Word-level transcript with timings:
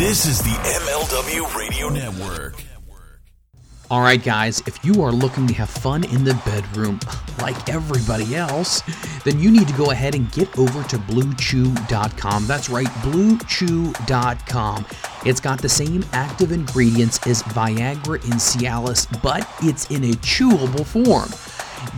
This 0.00 0.24
is 0.24 0.38
the 0.38 0.48
MLW 0.48 1.58
Radio 1.58 1.90
Network. 1.90 2.54
All 3.90 4.00
right, 4.00 4.22
guys, 4.22 4.62
if 4.66 4.82
you 4.82 5.02
are 5.02 5.12
looking 5.12 5.46
to 5.46 5.52
have 5.52 5.68
fun 5.68 6.04
in 6.04 6.24
the 6.24 6.32
bedroom 6.46 6.98
like 7.42 7.68
everybody 7.68 8.34
else, 8.34 8.82
then 9.24 9.38
you 9.38 9.50
need 9.50 9.68
to 9.68 9.74
go 9.74 9.90
ahead 9.90 10.14
and 10.14 10.32
get 10.32 10.58
over 10.58 10.82
to 10.84 10.96
BlueChew.com. 10.96 12.46
That's 12.46 12.70
right, 12.70 12.86
BlueChew.com. 12.86 14.86
It's 15.26 15.40
got 15.40 15.60
the 15.60 15.68
same 15.68 16.02
active 16.14 16.52
ingredients 16.52 17.20
as 17.26 17.42
Viagra 17.42 18.24
and 18.24 18.40
Cialis, 18.40 19.22
but 19.22 19.46
it's 19.60 19.90
in 19.90 20.04
a 20.04 20.12
chewable 20.22 20.86
form 20.86 21.28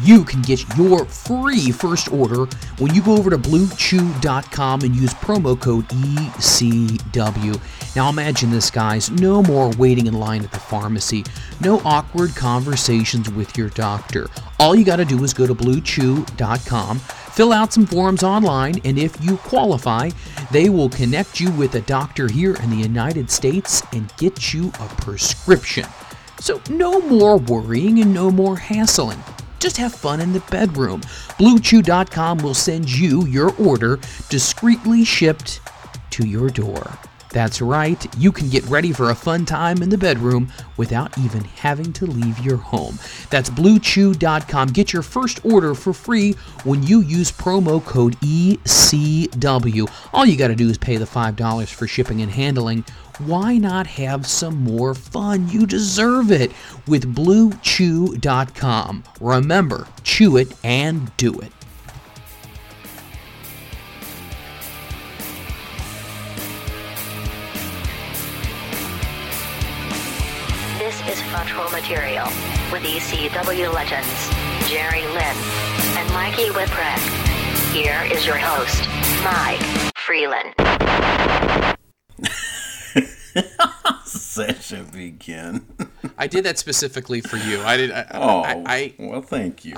you 0.02 0.24
can 0.24 0.42
get 0.42 0.76
your 0.76 1.04
free 1.04 1.70
first 1.70 2.12
order 2.12 2.46
when 2.78 2.94
you 2.94 3.02
go 3.02 3.16
over 3.16 3.30
to 3.30 3.38
bluechew.com 3.38 4.80
and 4.82 4.96
use 4.96 5.14
promo 5.14 5.60
code 5.60 5.86
ECW. 5.88 7.60
Now 7.96 8.08
imagine 8.08 8.50
this, 8.50 8.70
guys. 8.70 9.10
No 9.10 9.42
more 9.42 9.70
waiting 9.76 10.06
in 10.06 10.14
line 10.14 10.44
at 10.44 10.52
the 10.52 10.58
pharmacy. 10.58 11.24
No 11.60 11.80
awkward 11.84 12.34
conversations 12.34 13.30
with 13.30 13.56
your 13.56 13.68
doctor. 13.70 14.28
All 14.58 14.74
you 14.74 14.84
got 14.84 14.96
to 14.96 15.04
do 15.04 15.22
is 15.24 15.34
go 15.34 15.46
to 15.46 15.54
bluechew.com, 15.54 16.98
fill 16.98 17.52
out 17.52 17.72
some 17.72 17.86
forms 17.86 18.22
online, 18.22 18.80
and 18.84 18.98
if 18.98 19.22
you 19.22 19.36
qualify, 19.38 20.10
they 20.50 20.68
will 20.68 20.88
connect 20.88 21.40
you 21.40 21.50
with 21.52 21.74
a 21.74 21.80
doctor 21.82 22.28
here 22.28 22.54
in 22.56 22.70
the 22.70 22.76
United 22.76 23.30
States 23.30 23.82
and 23.92 24.12
get 24.16 24.54
you 24.54 24.68
a 24.80 24.88
prescription. 25.00 25.86
So, 26.38 26.60
no 26.70 27.00
more 27.00 27.38
worrying 27.38 28.00
and 28.00 28.12
no 28.12 28.30
more 28.30 28.56
hassling. 28.56 29.22
Just 29.62 29.76
have 29.76 29.94
fun 29.94 30.20
in 30.20 30.32
the 30.32 30.40
bedroom. 30.50 31.02
BlueChew.com 31.38 32.38
will 32.38 32.52
send 32.52 32.90
you 32.90 33.24
your 33.26 33.54
order 33.58 34.00
discreetly 34.28 35.04
shipped 35.04 35.60
to 36.10 36.26
your 36.26 36.50
door. 36.50 36.98
That's 37.30 37.62
right, 37.62 38.04
you 38.18 38.32
can 38.32 38.50
get 38.50 38.64
ready 38.64 38.92
for 38.92 39.10
a 39.10 39.14
fun 39.14 39.46
time 39.46 39.80
in 39.80 39.88
the 39.88 39.96
bedroom 39.96 40.52
without 40.76 41.16
even 41.16 41.44
having 41.44 41.92
to 41.94 42.06
leave 42.06 42.40
your 42.40 42.56
home. 42.56 42.98
That's 43.30 43.50
BlueChew.com. 43.50 44.68
Get 44.70 44.92
your 44.92 45.02
first 45.02 45.44
order 45.44 45.74
for 45.74 45.92
free 45.92 46.32
when 46.64 46.82
you 46.82 47.00
use 47.00 47.30
promo 47.30 47.82
code 47.84 48.18
ECW. 48.20 49.90
All 50.12 50.26
you 50.26 50.36
got 50.36 50.48
to 50.48 50.56
do 50.56 50.68
is 50.68 50.76
pay 50.76 50.96
the 50.96 51.04
$5 51.04 51.68
for 51.72 51.86
shipping 51.86 52.20
and 52.20 52.32
handling. 52.32 52.84
Why 53.26 53.56
not 53.56 53.86
have 53.86 54.26
some 54.26 54.64
more 54.64 54.94
fun? 54.94 55.48
You 55.48 55.64
deserve 55.64 56.32
it 56.32 56.50
with 56.88 57.14
BlueChew.com. 57.14 59.04
Remember, 59.20 59.86
chew 60.02 60.36
it 60.36 60.52
and 60.64 61.16
do 61.16 61.32
it. 61.38 61.52
This 70.78 71.00
is 71.06 71.22
Front 71.30 71.54
Row 71.56 71.70
Material 71.70 72.26
with 72.72 72.82
ECW 72.82 73.72
legends 73.72 74.30
Jerry 74.68 75.06
Lynn 75.06 75.36
and 75.96 76.12
Mikey 76.12 76.50
Whipwreck. 76.50 76.98
Here 77.72 78.02
is 78.12 78.26
your 78.26 78.38
host, 78.38 78.88
Mike 79.22 79.62
Freeland. 79.94 80.54
Session 84.04 84.86
begin. 84.92 85.66
I 86.18 86.26
did 86.26 86.44
that 86.44 86.58
specifically 86.58 87.20
for 87.20 87.36
you. 87.36 87.60
I 87.62 87.76
did. 87.76 87.90
I, 87.90 88.06
Oh, 88.12 88.42
I, 88.42 88.62
I, 88.66 88.94
well, 88.98 89.22
thank 89.22 89.64
you. 89.64 89.74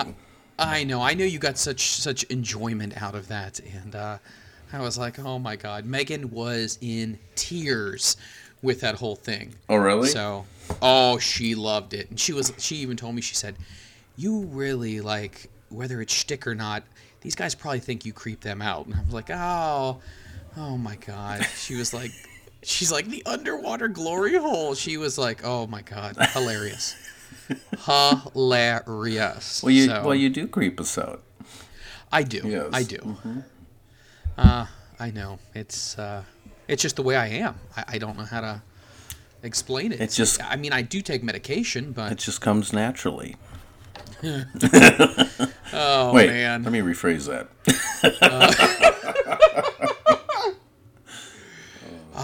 I 0.58 0.84
know. 0.84 1.00
I 1.02 1.14
know 1.14 1.24
you 1.24 1.38
got 1.38 1.58
such 1.58 1.88
such 1.92 2.24
enjoyment 2.24 3.00
out 3.02 3.14
of 3.14 3.28
that, 3.28 3.60
and 3.60 3.94
uh, 3.94 4.18
I 4.72 4.80
was 4.80 4.96
like, 4.98 5.18
oh 5.18 5.38
my 5.38 5.56
god, 5.56 5.84
Megan 5.84 6.30
was 6.30 6.78
in 6.80 7.18
tears 7.34 8.16
with 8.62 8.80
that 8.80 8.94
whole 8.96 9.16
thing. 9.16 9.54
oh, 9.68 9.76
really? 9.76 10.08
So, 10.08 10.46
oh, 10.80 11.18
she 11.18 11.54
loved 11.54 11.92
it, 11.94 12.10
and 12.10 12.18
she 12.18 12.32
was. 12.32 12.52
She 12.58 12.76
even 12.76 12.96
told 12.96 13.14
me. 13.14 13.20
She 13.20 13.34
said, 13.34 13.56
"You 14.16 14.40
really 14.46 15.00
like 15.00 15.50
whether 15.70 16.00
it's 16.00 16.12
shtick 16.12 16.46
or 16.46 16.54
not. 16.54 16.82
These 17.20 17.34
guys 17.34 17.54
probably 17.54 17.80
think 17.80 18.04
you 18.04 18.12
creep 18.12 18.40
them 18.40 18.62
out." 18.62 18.86
And 18.86 18.94
I 18.94 19.02
was 19.04 19.12
like, 19.14 19.30
"Oh, 19.30 20.00
oh 20.56 20.78
my 20.78 20.96
god." 20.96 21.46
She 21.58 21.74
was 21.74 21.92
like, 21.92 22.12
"She's 22.66 22.90
like 22.92 23.06
the 23.08 23.22
underwater 23.26 23.88
glory 23.88 24.36
hole." 24.36 24.74
She 24.74 24.96
was 24.96 25.16
like, 25.18 25.42
"Oh 25.44 25.66
my 25.66 25.82
god, 25.82 26.16
hilarious, 26.32 26.96
hilarious." 28.34 29.62
well, 29.62 29.70
you 29.72 29.86
So, 29.86 30.02
well 30.04 30.14
you 30.14 30.30
do 30.30 30.46
creep 30.48 30.80
us 30.80 30.96
out. 30.98 31.22
I 32.12 32.22
do. 32.22 32.42
Yes. 32.44 32.68
I 32.72 32.82
do. 32.84 33.16
Uh, 34.38 34.66
I 35.00 35.10
know. 35.10 35.38
It's 35.54 35.98
uh, 35.98 36.22
it's 36.68 36.82
just 36.82 36.96
the 36.96 37.02
way 37.02 37.16
I 37.16 37.26
am. 37.28 37.56
I, 37.76 37.84
I 37.88 37.98
don't 37.98 38.16
know 38.16 38.24
how 38.24 38.40
to 38.40 38.62
explain 39.42 39.92
it. 39.92 40.00
It 40.00 40.10
just- 40.10 40.42
I 40.42 40.56
mean, 40.56 40.72
I 40.72 40.82
do 40.82 41.02
take 41.02 41.22
medication, 41.22 41.92
but 41.92 42.12
It 42.12 42.18
just 42.18 42.40
comes 42.40 42.72
naturally. 42.72 43.36
oh 45.72 46.12
Wait, 46.14 46.30
man. 46.30 46.62
let 46.62 46.72
me 46.72 46.80
rephrase 46.80 47.26
that. 47.26 47.48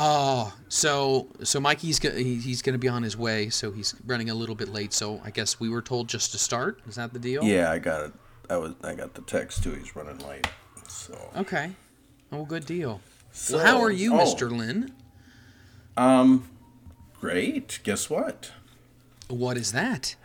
Oh, 0.02 0.54
so 0.68 1.28
so 1.42 1.60
Mikey's 1.60 1.98
go- 1.98 2.10
he's 2.14 2.62
going 2.62 2.72
to 2.72 2.78
be 2.78 2.88
on 2.88 3.02
his 3.02 3.16
way, 3.18 3.50
so 3.50 3.70
he's 3.70 3.94
running 4.06 4.30
a 4.30 4.34
little 4.34 4.54
bit 4.54 4.70
late. 4.70 4.94
So 4.94 5.20
I 5.22 5.30
guess 5.30 5.60
we 5.60 5.68
were 5.68 5.82
told 5.82 6.08
just 6.08 6.32
to 6.32 6.38
start. 6.38 6.80
Is 6.88 6.94
that 6.94 7.12
the 7.12 7.18
deal? 7.18 7.44
Yeah, 7.44 7.70
I 7.70 7.78
got 7.78 8.06
it. 8.06 8.12
I 8.48 8.56
was 8.56 8.72
I 8.82 8.94
got 8.94 9.12
the 9.14 9.20
text 9.22 9.62
too. 9.62 9.72
He's 9.72 9.94
running 9.94 10.18
late. 10.26 10.46
So, 10.88 11.30
Okay. 11.36 11.72
Oh, 12.32 12.44
good 12.46 12.64
deal. 12.64 13.00
so 13.30 13.56
well, 13.58 13.66
how 13.66 13.80
are 13.82 13.90
you, 13.90 14.14
oh, 14.14 14.18
Mr. 14.24 14.50
Lynn? 14.50 14.92
Um, 15.96 16.48
great. 17.20 17.80
Guess 17.84 18.08
what? 18.08 18.52
What 19.28 19.56
is 19.58 19.72
that? 19.72 20.16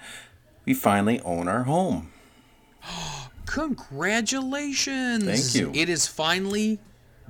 We 0.66 0.74
finally 0.74 1.20
own 1.22 1.48
our 1.50 1.64
home. 1.64 2.12
Congratulations! 3.46 5.24
Thank 5.26 5.56
you. 5.56 5.72
It 5.80 5.90
is 5.90 6.08
finally 6.08 6.80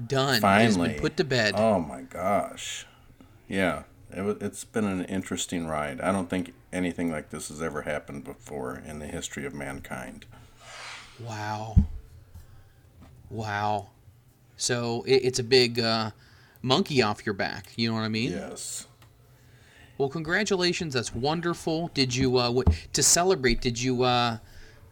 done. 0.07 0.41
Finally 0.41 0.97
put 0.99 1.17
to 1.17 1.23
bed. 1.23 1.53
Oh 1.57 1.79
my 1.79 2.01
gosh. 2.01 2.85
Yeah, 3.47 3.83
it, 4.11 4.37
it's 4.41 4.63
been 4.63 4.85
an 4.85 5.05
interesting 5.05 5.67
ride. 5.67 6.01
I 6.01 6.11
don't 6.11 6.29
think 6.29 6.53
anything 6.73 7.11
like 7.11 7.29
this 7.29 7.49
has 7.49 7.61
ever 7.61 7.83
happened 7.83 8.23
before 8.23 8.81
in 8.85 8.99
the 8.99 9.07
history 9.07 9.45
of 9.45 9.53
mankind. 9.53 10.25
Wow. 11.19 11.77
Wow. 13.29 13.89
So 14.57 15.03
it, 15.07 15.23
it's 15.23 15.39
a 15.39 15.43
big 15.43 15.79
uh, 15.79 16.11
monkey 16.61 17.01
off 17.01 17.25
your 17.25 17.33
back. 17.33 17.71
You 17.75 17.89
know 17.89 17.95
what 17.95 18.01
I 18.01 18.09
mean? 18.09 18.31
Yes. 18.31 18.87
Well, 19.97 20.09
congratulations. 20.09 20.93
That's 20.93 21.15
wonderful. 21.15 21.89
Did 21.93 22.13
you 22.13 22.37
uh, 22.37 22.51
what, 22.51 22.67
to 22.93 23.03
celebrate? 23.03 23.61
Did 23.61 23.81
you? 23.81 24.03
Uh, 24.03 24.39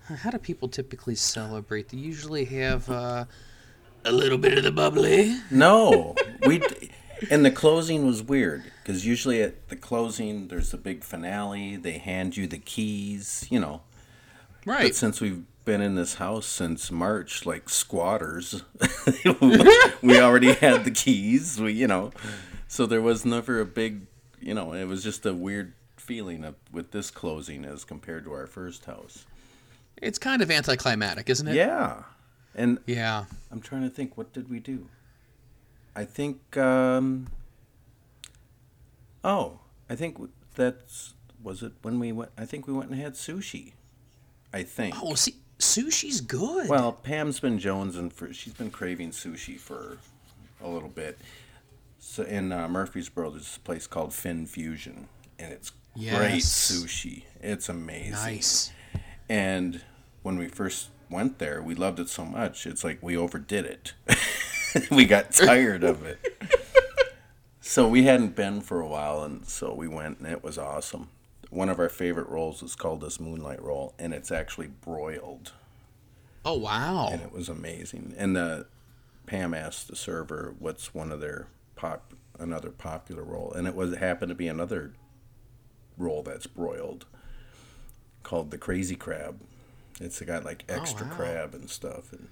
how 0.05 0.29
do 0.29 0.37
people 0.37 0.67
typically 0.67 1.15
celebrate? 1.15 1.89
They 1.89 1.97
usually 1.97 2.45
have 2.45 2.89
uh, 2.89 3.25
a 4.05 4.11
little 4.11 4.37
bit 4.37 4.57
of 4.57 4.63
the 4.63 4.71
bubbly. 4.71 5.37
No, 5.49 6.15
we. 6.45 6.61
And 7.29 7.45
the 7.45 7.51
closing 7.51 8.05
was 8.05 8.21
weird 8.21 8.63
because 8.81 9.05
usually 9.05 9.41
at 9.41 9.69
the 9.69 9.77
closing 9.77 10.49
there's 10.49 10.73
a 10.73 10.77
big 10.77 11.03
finale. 11.03 11.77
They 11.77 11.97
hand 11.97 12.35
you 12.35 12.47
the 12.47 12.57
keys, 12.57 13.47
you 13.49 13.59
know. 13.59 13.81
Right. 14.65 14.83
But 14.83 14.95
since 14.95 15.21
we've 15.21 15.43
been 15.65 15.81
in 15.81 15.95
this 15.95 16.15
house 16.15 16.45
since 16.45 16.91
March, 16.91 17.45
like 17.45 17.69
squatters, 17.69 18.63
we 20.01 20.19
already 20.19 20.53
had 20.53 20.83
the 20.83 20.91
keys. 20.91 21.59
We, 21.59 21.73
you 21.73 21.87
know, 21.87 22.11
so 22.67 22.85
there 22.85 23.01
was 23.01 23.25
never 23.25 23.59
a 23.59 23.65
big, 23.65 24.07
you 24.39 24.53
know, 24.53 24.73
it 24.73 24.85
was 24.85 25.03
just 25.03 25.25
a 25.25 25.33
weird 25.33 25.73
feeling 25.95 26.43
of, 26.43 26.55
with 26.71 26.91
this 26.91 27.11
closing 27.11 27.65
as 27.65 27.83
compared 27.83 28.25
to 28.25 28.33
our 28.33 28.47
first 28.47 28.85
house. 28.85 29.25
It's 30.01 30.19
kind 30.19 30.41
of 30.41 30.51
anticlimactic, 30.51 31.29
isn't 31.29 31.47
it? 31.47 31.55
Yeah, 31.55 32.03
and 32.55 32.79
Yeah. 32.85 33.25
I'm 33.51 33.61
trying 33.61 33.83
to 33.83 33.89
think, 33.89 34.17
what 34.17 34.33
did 34.33 34.49
we 34.49 34.59
do? 34.59 34.87
I 35.95 36.05
think, 36.05 36.57
um, 36.57 37.27
oh, 39.23 39.59
I 39.89 39.95
think 39.95 40.17
that's 40.55 41.13
was 41.41 41.61
it 41.61 41.73
when 41.81 41.99
we 41.99 42.11
went. 42.11 42.31
I 42.37 42.45
think 42.45 42.67
we 42.67 42.73
went 42.73 42.89
and 42.89 42.99
had 42.99 43.13
sushi. 43.13 43.73
I 44.53 44.63
think. 44.63 44.95
Oh, 45.01 45.13
see, 45.15 45.35
sushi's 45.59 46.21
good. 46.21 46.69
Well, 46.69 46.93
Pam's 46.93 47.39
been 47.39 47.59
jonesing 47.59 48.11
for. 48.11 48.33
She's 48.33 48.53
been 48.53 48.71
craving 48.71 49.11
sushi 49.11 49.59
for 49.59 49.97
a 50.63 50.69
little 50.69 50.89
bit. 50.89 51.17
So 51.99 52.23
in 52.23 52.51
uh, 52.51 52.67
Murfreesboro, 52.67 53.31
there's 53.31 53.43
this 53.43 53.57
place 53.57 53.87
called 53.87 54.13
Fin 54.13 54.45
Fusion, 54.45 55.07
and 55.39 55.51
it's 55.51 55.71
great 55.95 56.41
sushi. 56.43 57.23
It's 57.41 57.69
amazing. 57.69 58.11
nice. 58.11 58.71
And 59.29 59.81
when 60.21 60.37
we 60.37 60.47
first 60.47 60.89
went 61.13 61.39
there, 61.39 61.61
we 61.61 61.75
loved 61.75 61.99
it 61.99 62.09
so 62.09 62.25
much. 62.25 62.65
It's 62.65 62.83
like 62.83 62.99
we 63.01 63.15
overdid 63.15 63.65
it. 63.65 63.93
we 64.91 65.05
got 65.05 65.31
tired 65.31 65.83
of 65.83 66.03
it. 66.05 66.19
So 67.61 67.87
we 67.87 68.03
hadn't 68.03 68.35
been 68.35 68.59
for 68.61 68.81
a 68.81 68.87
while, 68.87 69.23
and 69.23 69.45
so 69.47 69.73
we 69.73 69.87
went, 69.87 70.19
and 70.19 70.27
it 70.27 70.43
was 70.43 70.57
awesome. 70.57 71.09
One 71.49 71.69
of 71.69 71.79
our 71.79 71.89
favorite 71.89 72.27
rolls 72.27 72.61
is 72.61 72.75
called 72.75 73.01
this 73.01 73.19
moonlight 73.19 73.61
roll, 73.61 73.93
and 73.97 74.13
it's 74.13 74.31
actually 74.31 74.67
broiled 74.67 75.53
Oh 76.45 76.57
wow. 76.57 77.07
and 77.11 77.21
it 77.21 77.31
was 77.31 77.47
amazing. 77.47 78.13
And 78.17 78.35
the 78.35 78.65
Pam 79.25 79.53
asked 79.53 79.87
the 79.87 79.95
server 79.95 80.55
what's 80.59 80.93
one 80.93 81.11
of 81.11 81.21
their 81.21 81.47
pop 81.75 82.13
another 82.37 82.69
popular 82.69 83.23
roll?" 83.23 83.53
and 83.53 83.67
it 83.67 83.75
was 83.75 83.93
it 83.93 83.99
happened 83.99 84.29
to 84.29 84.35
be 84.35 84.47
another 84.47 84.93
roll 85.97 86.21
that's 86.23 86.47
broiled 86.47 87.05
called 88.23 88.51
the 88.51 88.57
Crazy 88.57 88.95
Crab. 88.95 89.39
It's 90.01 90.19
got 90.21 90.43
like 90.43 90.63
oh, 90.69 90.73
extra 90.73 91.05
Oh, 91.05 91.09
wow. 91.09 91.15
crab 91.15 91.53
and 91.53 91.69
stuff, 91.69 92.11
and 92.11 92.27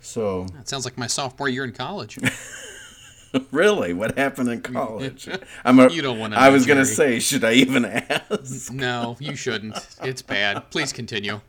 so 0.00 0.44
That 0.54 0.68
sounds 0.68 0.84
like 0.84 0.96
my 0.98 1.06
sophomore 1.06 1.48
year 1.48 1.64
in 1.64 1.72
college. 1.72 2.18
really, 3.50 3.92
what 3.92 4.16
happened 4.16 4.48
in 4.48 4.60
college? 4.62 5.28
I'm 5.64 5.78
a, 5.80 5.90
You 5.90 6.02
don't 6.02 6.18
wanna 6.18 6.36
I 6.36 6.50
was 6.50 6.66
gonna 6.66 6.84
say, 6.84 7.18
should 7.18 7.44
I 7.44 7.54
even 7.54 7.84
ask? 7.84 8.72
no, 8.72 9.16
you 9.18 9.34
shouldn't. 9.34 9.76
It's 10.02 10.22
bad. 10.22 10.70
Please 10.70 10.92
continue. 10.92 11.40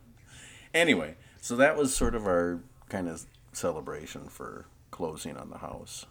anyway, 0.74 1.16
so 1.42 1.56
that 1.58 1.78
was 1.78 1.96
sort 1.96 2.16
of 2.16 2.26
our 2.26 2.60
kind 2.90 3.08
of 3.08 3.26
celebration 3.54 4.28
for 4.30 4.66
closing 4.92 5.38
on 5.38 5.50
the 5.50 5.60
house. 5.60 6.06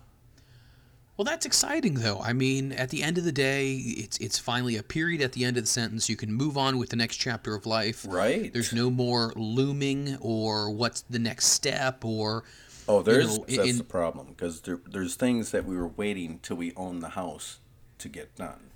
Well, 1.16 1.24
that's 1.24 1.46
exciting, 1.46 1.94
though. 1.94 2.18
I 2.20 2.32
mean, 2.32 2.72
at 2.72 2.90
the 2.90 3.02
end 3.04 3.18
of 3.18 3.24
the 3.24 3.30
day, 3.32 3.74
it's 3.74 4.18
it's 4.18 4.38
finally 4.38 4.76
a 4.76 4.82
period 4.82 5.22
at 5.22 5.32
the 5.32 5.44
end 5.44 5.56
of 5.56 5.62
the 5.62 5.68
sentence. 5.68 6.08
You 6.08 6.16
can 6.16 6.32
move 6.32 6.58
on 6.58 6.76
with 6.76 6.88
the 6.90 6.96
next 6.96 7.18
chapter 7.18 7.54
of 7.54 7.66
life. 7.66 8.04
Right. 8.08 8.52
There's 8.52 8.72
no 8.72 8.90
more 8.90 9.32
looming 9.36 10.16
or 10.20 10.70
what's 10.70 11.02
the 11.02 11.20
next 11.20 11.46
step 11.46 12.04
or 12.04 12.42
Oh, 12.88 13.00
there's 13.02 13.38
know, 13.38 13.44
that's 13.48 13.68
in- 13.68 13.78
the 13.78 13.84
problem 13.84 14.26
because 14.28 14.60
there, 14.62 14.80
there's 14.90 15.14
things 15.14 15.52
that 15.52 15.64
we 15.64 15.76
were 15.76 15.88
waiting 15.88 16.40
till 16.42 16.56
we 16.56 16.72
own 16.76 16.98
the 17.00 17.10
house 17.10 17.58
to 17.98 18.08
get 18.08 18.34
done. 18.36 18.70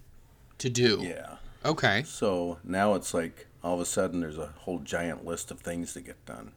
to 0.58 0.70
do. 0.70 1.00
Yeah. 1.02 1.36
Okay. 1.64 2.04
So 2.04 2.58
now 2.64 2.94
it's 2.94 3.12
like 3.12 3.46
all 3.64 3.74
of 3.74 3.80
a 3.80 3.84
sudden 3.84 4.20
there's 4.20 4.38
a 4.38 4.52
whole 4.58 4.78
giant 4.78 5.24
list 5.26 5.50
of 5.50 5.60
things 5.60 5.92
to 5.94 6.00
get 6.00 6.24
done. 6.24 6.52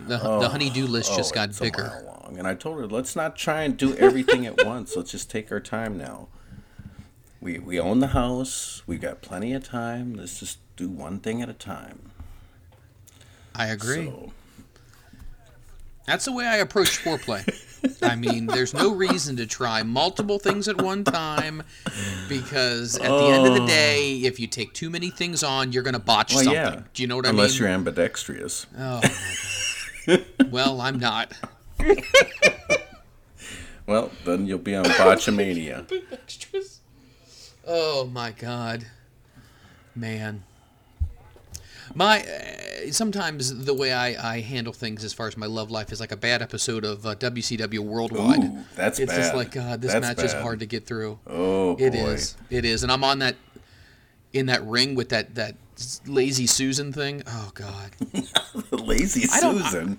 The, 0.00 0.16
the 0.18 0.22
oh, 0.22 0.48
honeydew 0.48 0.86
list 0.86 1.14
just 1.16 1.32
Oh, 1.32 1.34
got 1.34 1.48
it's 1.50 1.60
a 1.60 1.64
bigger. 1.64 2.02
long. 2.06 2.36
And 2.38 2.46
I 2.46 2.54
told 2.54 2.78
her, 2.78 2.86
let's 2.86 3.16
not 3.16 3.36
try 3.36 3.62
and 3.62 3.76
do 3.76 3.94
everything 3.96 4.46
at 4.46 4.64
once. 4.64 4.96
Let's 4.96 5.10
just 5.10 5.30
take 5.30 5.50
our 5.50 5.60
time 5.60 5.98
now. 5.98 6.28
We 7.40 7.58
we 7.58 7.78
own 7.78 8.00
the 8.00 8.08
house. 8.08 8.82
We've 8.86 9.00
got 9.00 9.22
plenty 9.22 9.52
of 9.52 9.64
time. 9.64 10.14
Let's 10.14 10.38
just 10.40 10.58
do 10.76 10.88
one 10.88 11.20
thing 11.20 11.40
at 11.42 11.48
a 11.48 11.52
time. 11.54 12.10
I 13.54 13.66
agree. 13.66 14.06
So, 14.06 14.32
That's 16.06 16.24
the 16.24 16.32
way 16.32 16.46
I 16.46 16.56
approach 16.56 16.98
foreplay. 17.02 17.44
I 18.02 18.16
mean, 18.16 18.46
there's 18.46 18.74
no 18.74 18.92
reason 18.92 19.36
to 19.36 19.46
try 19.46 19.82
multiple 19.84 20.38
things 20.40 20.66
at 20.68 20.80
one 20.82 21.04
time 21.04 21.62
because 22.28 22.96
at 22.96 23.08
the 23.08 23.26
end 23.26 23.46
of 23.46 23.54
the 23.54 23.66
day, 23.66 24.22
oh. 24.24 24.26
if 24.26 24.40
you 24.40 24.46
take 24.48 24.72
too 24.72 24.90
many 24.90 25.10
things 25.10 25.42
on, 25.44 25.70
you're 25.72 25.82
going 25.84 25.94
to 25.94 26.00
botch 26.00 26.34
well, 26.34 26.44
something. 26.44 26.60
yeah. 26.62 26.82
Do 26.92 27.02
you 27.02 27.06
know 27.06 27.16
what 27.16 27.26
Unless 27.26 27.30
I 27.30 27.34
mean? 27.34 27.40
Unless 27.44 27.58
you're 27.60 27.68
ambidextrous. 27.68 28.66
Oh, 28.76 28.78
my 28.78 29.00
God. 29.02 29.10
Well, 30.50 30.80
I'm 30.80 30.98
not. 30.98 31.32
Well, 33.88 34.10
then 34.26 34.46
you'll 34.46 34.58
be 34.58 34.76
on 34.76 34.84
botchamania. 34.84 35.90
Extras. 36.12 36.80
Oh 37.66 38.04
my 38.12 38.32
god, 38.32 38.86
man. 39.96 40.42
My 41.94 42.20
uh, 42.20 42.92
sometimes 42.92 43.64
the 43.64 43.72
way 43.72 43.94
I, 43.94 44.34
I 44.34 44.40
handle 44.40 44.74
things 44.74 45.04
as 45.04 45.14
far 45.14 45.26
as 45.26 45.38
my 45.38 45.46
love 45.46 45.70
life 45.70 45.90
is 45.90 46.00
like 46.00 46.12
a 46.12 46.18
bad 46.18 46.42
episode 46.42 46.84
of 46.84 47.06
uh, 47.06 47.14
WCW 47.14 47.78
Worldwide. 47.78 48.44
Ooh, 48.44 48.64
that's 48.76 48.98
it's 48.98 49.14
just 49.14 49.34
like 49.34 49.52
God, 49.52 49.80
this 49.80 49.94
That's 49.94 50.06
match 50.06 50.22
is 50.22 50.34
hard 50.34 50.60
to 50.60 50.66
get 50.66 50.86
through. 50.86 51.18
Oh 51.26 51.74
boy. 51.74 51.84
It 51.84 51.94
is. 51.94 52.36
It 52.50 52.66
is, 52.66 52.82
and 52.82 52.92
I'm 52.92 53.04
on 53.04 53.20
that 53.20 53.36
in 54.32 54.46
that 54.46 54.64
ring 54.66 54.94
with 54.94 55.08
that 55.10 55.34
that 55.34 55.56
lazy 56.06 56.46
Susan 56.46 56.92
thing. 56.92 57.22
Oh 57.26 57.50
God. 57.54 57.90
Lazy 58.72 59.28
I 59.32 59.40
don't- 59.40 59.58
Susan. 59.62 59.98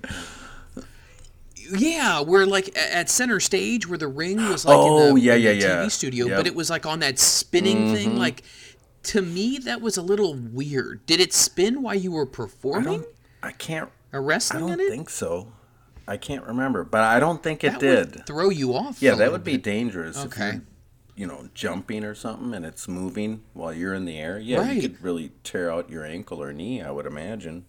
Yeah, 1.72 2.22
where 2.22 2.46
like 2.48 2.76
at 2.78 3.10
center 3.10 3.40
stage 3.40 3.88
where 3.88 3.98
the 3.98 4.08
ring 4.08 4.38
was 4.50 4.66
like 4.66 4.76
Oh, 4.78 5.10
in 5.10 5.16
the, 5.16 5.22
yeah, 5.22 5.34
in 5.36 5.42
the 5.44 5.54
yeah, 5.54 5.62
TV 5.68 5.82
yeah. 5.84 5.88
studio, 5.90 6.28
Yep. 6.28 6.38
but 6.38 6.48
it 6.48 6.56
was 6.56 6.70
like 6.70 6.86
on 6.88 7.00
that 7.00 7.20
spinning 7.20 7.94
thing. 7.94 8.10
Mm-hmm. 8.10 8.18
Like 8.18 8.44
to 9.04 9.22
me, 9.22 9.58
that 9.60 9.80
was 9.82 9.96
a 9.96 10.02
little 10.02 10.34
weird. 10.34 11.06
Did 11.06 11.20
it 11.20 11.32
spin 11.32 11.82
while 11.84 11.96
you 11.96 12.12
were 12.12 12.26
performing 12.26 13.02
don't. 13.02 13.08
I 13.44 13.52
can't. 13.52 13.90
I 14.12 14.18
wrestling 14.18 14.62
don't 14.68 14.80
in 14.80 14.80
it? 14.80 14.90
think 14.90 15.10
so. 15.12 15.52
I 16.08 16.18
can't 16.18 16.44
remember, 16.44 16.84
but 16.84 17.02
I 17.02 17.20
don't 17.20 17.44
think 17.44 17.64
it 17.64 17.74
that 17.74 17.80
did. 17.80 18.16
would 18.16 18.26
throw 18.26 18.50
you 18.50 18.74
off. 18.74 19.00
Yeah, 19.02 19.14
a 19.14 19.16
that 19.18 19.32
would 19.32 19.44
be 19.44 19.54
bit. 19.54 19.64
dangerous 19.64 20.18
if 20.18 20.26
Okay. 20.34 20.62
You're, 21.20 21.28
know, 21.28 21.50
jumping 21.54 22.04
or 22.06 22.16
something 22.16 22.54
and 22.54 22.66
it's 22.66 22.88
moving 22.88 23.44
while 23.54 23.74
you're 23.74 23.94
in 23.94 24.06
the 24.06 24.18
air. 24.18 24.40
Yeah, 24.40 24.60
Right. 24.60 24.76
you 24.82 24.82
could 24.90 25.02
really 25.04 25.32
tear 25.44 25.70
out 25.72 25.90
your 25.90 26.06
ankle 26.06 26.42
or 26.42 26.54
knee, 26.54 26.82
I 26.82 26.92
would 26.92 27.06
imagine. 27.06 27.66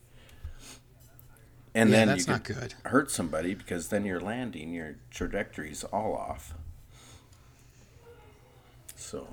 And 1.75 1.91
Yeah, 1.91 1.97
then 1.97 2.09
that's 2.09 2.27
you 2.27 2.33
not 2.33 2.45
could 2.45 2.57
good. 2.61 2.75
hurt 2.85 3.11
somebody 3.11 3.55
because 3.55 3.89
then 3.89 4.05
you're 4.05 4.21
landing, 4.21 4.73
your 4.73 4.97
trajectory's 5.11 5.83
all 5.85 6.15
off. 6.15 6.55
So, 8.97 9.27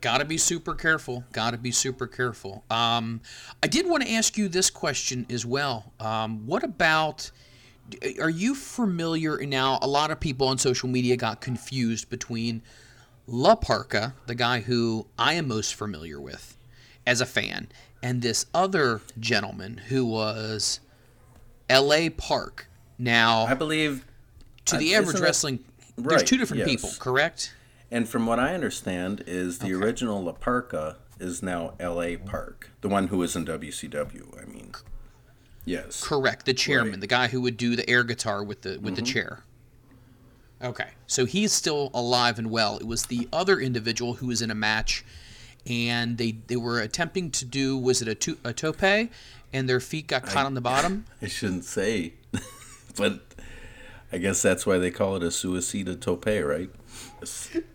Got 0.00 0.18
to 0.18 0.24
be 0.24 0.38
super 0.38 0.74
careful. 0.74 1.24
Got 1.32 1.50
to 1.50 1.58
be 1.58 1.70
super 1.70 2.06
careful. 2.06 2.64
Um, 2.70 3.20
I 3.62 3.66
did 3.66 3.86
want 3.86 4.02
to 4.02 4.10
ask 4.12 4.38
you 4.38 4.48
this 4.48 4.70
question 4.70 5.26
as 5.28 5.44
well. 5.44 5.92
Um, 6.00 6.46
what 6.46 6.64
about? 6.64 7.30
Are 8.18 8.30
you 8.30 8.54
familiar 8.54 9.36
now? 9.44 9.78
A 9.82 9.86
lot 9.86 10.10
of 10.10 10.18
people 10.18 10.48
on 10.48 10.56
social 10.56 10.88
media 10.88 11.16
got 11.18 11.42
confused 11.42 12.08
between 12.08 12.62
La 13.32 13.54
Parka, 13.54 14.14
the 14.26 14.34
guy 14.34 14.60
who 14.60 15.06
I 15.18 15.34
am 15.34 15.46
most 15.46 15.74
familiar 15.74 16.20
with 16.20 16.56
as 17.06 17.20
a 17.20 17.26
fan, 17.26 17.68
and 18.02 18.22
this 18.22 18.46
other 18.52 19.00
gentleman 19.20 19.78
who 19.88 20.04
was 20.04 20.80
L.A. 21.68 22.10
Park. 22.10 22.66
Now, 22.98 23.44
I 23.46 23.54
believe 23.54 24.04
to 24.66 24.76
the 24.76 24.94
I- 24.94 24.98
average 24.98 25.16
that- 25.16 25.22
wrestling, 25.22 25.60
there's 25.96 26.24
two 26.24 26.36
different 26.38 26.60
yes. 26.60 26.68
people, 26.68 26.90
correct? 26.98 27.54
And 27.90 28.08
from 28.08 28.26
what 28.26 28.38
I 28.40 28.52
understand, 28.54 29.22
is 29.26 29.58
the 29.60 29.74
original 29.74 30.22
La 30.22 30.32
Parka 30.32 30.96
is 31.20 31.42
now 31.42 31.74
L.A. 31.78 32.16
Park, 32.16 32.70
the 32.80 32.88
one 32.88 33.08
who 33.08 33.18
was 33.18 33.36
in 33.36 33.44
WCW. 33.44 34.40
I 34.42 34.46
mean, 34.46 34.72
yes, 35.64 36.02
Correct. 36.02 36.46
The 36.46 36.54
chairman, 36.54 36.84
Right. 36.86 36.92
Mm-hmm. 36.94 37.00
the 37.00 37.06
guy 37.06 37.28
who 37.28 37.40
would 37.42 37.56
do 37.56 37.76
the 37.76 37.88
air 37.88 38.02
guitar 38.04 38.42
with 38.42 38.62
the 38.62 38.78
with 38.80 38.96
the 38.96 39.02
chair. 39.02 39.44
Okay, 40.62 40.88
so 41.06 41.24
he's 41.24 41.52
still 41.52 41.90
alive 41.94 42.38
and 42.38 42.50
well. 42.50 42.76
It 42.76 42.86
was 42.86 43.06
the 43.06 43.28
other 43.32 43.58
individual 43.58 44.14
who 44.14 44.26
was 44.26 44.42
in 44.42 44.50
a 44.50 44.54
match, 44.54 45.04
and 45.66 46.18
they 46.18 46.32
they 46.46 46.56
were 46.56 46.80
attempting 46.80 47.30
to 47.32 47.44
do 47.44 47.78
was 47.78 48.02
it 48.02 48.08
a, 48.08 48.14
to, 48.14 48.38
a 48.44 48.52
tope, 48.52 48.82
and 48.82 49.68
their 49.68 49.80
feet 49.80 50.06
got 50.06 50.26
caught 50.26 50.46
on 50.46 50.54
the 50.54 50.60
bottom. 50.60 51.06
I 51.22 51.28
shouldn't 51.28 51.64
say, 51.64 52.14
but 52.96 53.20
I 54.12 54.18
guess 54.18 54.42
that's 54.42 54.66
why 54.66 54.78
they 54.78 54.90
call 54.90 55.16
it 55.16 55.22
a 55.22 55.26
suicida 55.26 55.98
tope, 55.98 56.26
right? 56.26 56.70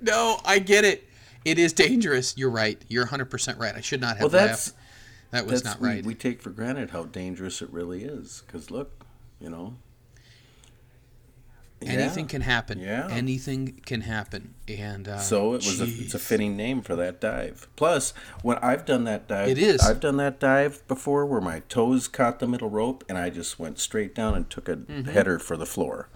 No, 0.02 0.40
I 0.46 0.60
get 0.60 0.86
it. 0.86 1.08
It 1.44 1.60
is 1.60 1.74
dangerous. 1.74 2.38
You're 2.38 2.50
right. 2.50 2.82
You're 2.88 3.04
100 3.04 3.26
percent 3.26 3.58
right. 3.60 3.76
I 3.76 3.82
should 3.82 4.02
not 4.02 4.18
have 4.18 4.22
Well, 4.22 4.30
that's 4.30 4.68
laughed. 4.68 4.80
That 5.32 5.46
was 5.46 5.64
that's 5.64 5.76
not 5.76 5.82
we, 5.82 5.88
right. 5.90 6.06
we 6.06 6.16
take 6.16 6.42
for 6.42 6.50
granted 6.50 6.92
how 6.92 7.06
dangerous 7.06 7.62
it 7.62 7.72
really 7.72 8.04
is. 8.04 8.44
Because 8.46 8.72
look, 8.72 9.06
you 9.40 9.50
know, 9.50 9.76
Anything 11.86 12.26
Yeah. 12.26 12.30
can 12.30 12.42
happen. 12.42 12.80
Yeah. 12.80 13.08
Anything 13.10 13.80
can 13.86 14.02
happen. 14.02 14.54
And 14.68 15.08
uh, 15.08 15.20
So 15.20 15.54
it 15.54 15.58
was 15.66 15.80
a, 15.82 15.86
it's 15.86 16.14
a 16.14 16.20
fitting 16.20 16.56
name 16.58 16.82
for 16.82 16.96
that 16.96 17.22
dive. 17.22 17.68
Plus, 17.76 18.14
when 18.42 18.58
I've 18.58 18.86
done 18.86 19.04
that 19.06 19.28
dive, 19.28 19.50
It 19.50 19.58
is. 19.58 19.82
I've 19.82 20.00
done 20.00 20.18
that 20.18 20.40
dive 20.40 20.86
before 20.88 21.26
where 21.26 21.42
my 21.42 21.62
toes 21.70 22.08
caught 22.08 22.40
the 22.40 22.48
middle 22.48 22.70
rope 22.70 23.04
and 23.08 23.18
I 23.18 23.30
just 23.30 23.60
went 23.60 23.80
straight 23.80 24.14
down 24.16 24.34
and 24.36 24.50
took 24.50 24.68
a 24.70 24.76
Mm-hmm. 24.76 25.10
header 25.12 25.40
for 25.40 25.56
the 25.58 25.66
floor. 25.66 26.10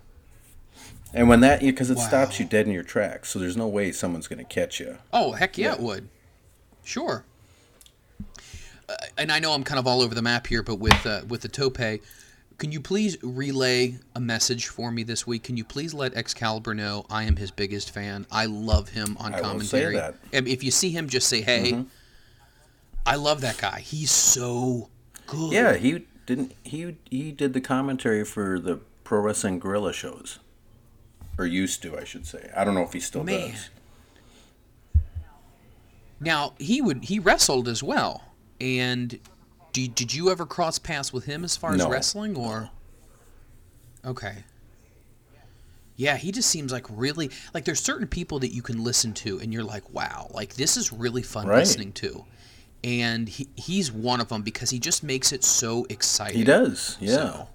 And 1.14 1.28
when 1.28 1.40
that, 1.40 1.62
because 1.62 1.90
it 1.90 1.98
stops 1.98 2.40
you 2.40 2.46
dead 2.46 2.68
in 2.68 2.72
your 2.72 2.84
tracks, 2.84 3.30
so 3.30 3.40
there's 3.40 3.58
no 3.58 3.68
way 3.68 3.92
someone's 3.92 4.28
going 4.28 4.38
to 4.38 4.46
catch 4.46 4.80
you. 4.80 4.98
Oh, 5.12 5.32
heck 5.32 5.58
yeah, 5.58 5.70
Yeah. 5.70 5.74
it 5.76 5.80
would. 5.80 6.10
Sure. 6.84 7.24
Uh, 8.88 8.94
and 9.18 9.32
I 9.32 9.40
know 9.40 9.54
I'm 9.54 9.64
kind 9.64 9.80
of 9.80 9.88
all 9.88 10.02
over 10.02 10.14
the 10.14 10.22
map 10.22 10.48
here, 10.48 10.62
but 10.64 10.76
with 10.76 11.06
uh, 11.06 11.22
with 11.28 11.42
the 11.42 11.48
tope, 11.48 11.78
can 12.60 12.72
you 12.74 12.82
please 12.82 13.18
relay 13.24 13.98
a 14.14 14.20
message 14.20 14.68
for 14.68 14.92
me 14.92 15.04
this 15.04 15.26
week? 15.26 15.44
Can 15.44 15.58
you 15.58 15.64
please 15.64 15.94
let 15.94 16.14
Excalibur 16.16 16.76
know 16.76 17.06
I 17.10 17.24
am 17.24 17.38
his 17.38 17.52
biggest 17.52 17.92
fan? 17.92 18.28
I 18.32 18.46
love 18.46 18.90
him 18.90 19.18
on 19.18 19.34
I 19.34 19.38
will 19.38 19.62
say 19.62 19.84
commentary. 19.84 19.96
that. 19.96 20.16
And 20.34 20.48
If 20.48 20.64
you 20.64 20.70
see 20.70 20.92
him, 20.92 21.08
just 21.08 21.28
say, 21.28 21.42
"Hey, 21.42 21.72
mm-hmm. 21.72 21.84
I 23.06 23.16
love 23.16 23.42
that 23.42 23.58
guy. 23.58 23.80
He's 23.80 24.12
so 24.12 24.90
good." 25.26 25.54
Yeah, 25.54 25.76
he 25.76 26.06
didn't. 26.26 26.54
He 26.64 26.98
he 27.10 27.32
did 27.32 27.54
the 27.54 27.62
commentary 27.62 28.26
for 28.26 28.60
the 28.60 28.80
Pro 29.04 29.22
Wrestling 29.22 29.60
Guerrilla 29.60 29.94
shows, 29.94 30.40
or 31.38 31.46
used 31.46 31.82
to, 31.84 31.98
I 31.98 32.04
should 32.04 32.28
say. 32.28 32.52
I 32.56 32.64
don't 32.66 32.76
know 32.76 32.84
if 32.84 32.94
he 32.94 33.00
still 33.00 33.24
Man. 33.24 33.52
does. 33.52 33.70
Now 36.20 36.54
he 36.60 36.82
would 36.82 37.06
he 37.06 37.20
wrestled 37.20 37.70
as 37.70 37.82
well, 37.82 38.34
and 38.60 39.18
did, 39.74 39.96
did 39.96 40.14
you 40.14 40.30
ever 40.32 40.46
cross 40.46 40.80
paths 40.80 41.12
with 41.14 41.26
him 41.26 41.44
as 41.44 41.56
far 41.58 41.72
as 41.74 41.78
No. 41.80 41.90
wrestling 41.90 42.36
or? 42.36 42.70
Okay. 44.06 44.44
Yeah, 45.96 46.16
he 46.16 46.32
just 46.32 46.50
seems 46.50 46.72
like 46.72 46.86
really 46.90 47.30
like 47.54 47.66
there's 47.66 47.82
certain 47.84 48.08
people 48.08 48.40
that 48.40 48.54
you 48.54 48.62
can 48.62 48.84
listen 48.84 49.14
to 49.16 49.40
and 49.40 49.52
you're 49.52 49.64
like, 49.66 49.90
wow, 49.94 50.30
like 50.34 50.54
this 50.56 50.78
is 50.78 50.94
really 50.94 51.22
fun 51.24 51.46
Right. 51.48 51.58
listening 51.60 51.92
to, 51.94 52.24
and 52.86 53.28
he, 53.28 53.50
he's 53.58 53.92
one 53.92 54.22
of 54.22 54.30
them 54.30 54.42
because 54.42 54.70
he 54.70 54.80
just 54.80 55.04
makes 55.04 55.34
it 55.34 55.44
so 55.44 55.86
exciting. 55.90 56.38
He 56.38 56.46
does. 56.46 56.96
Yeah. 57.02 57.16
So, 57.16 57.48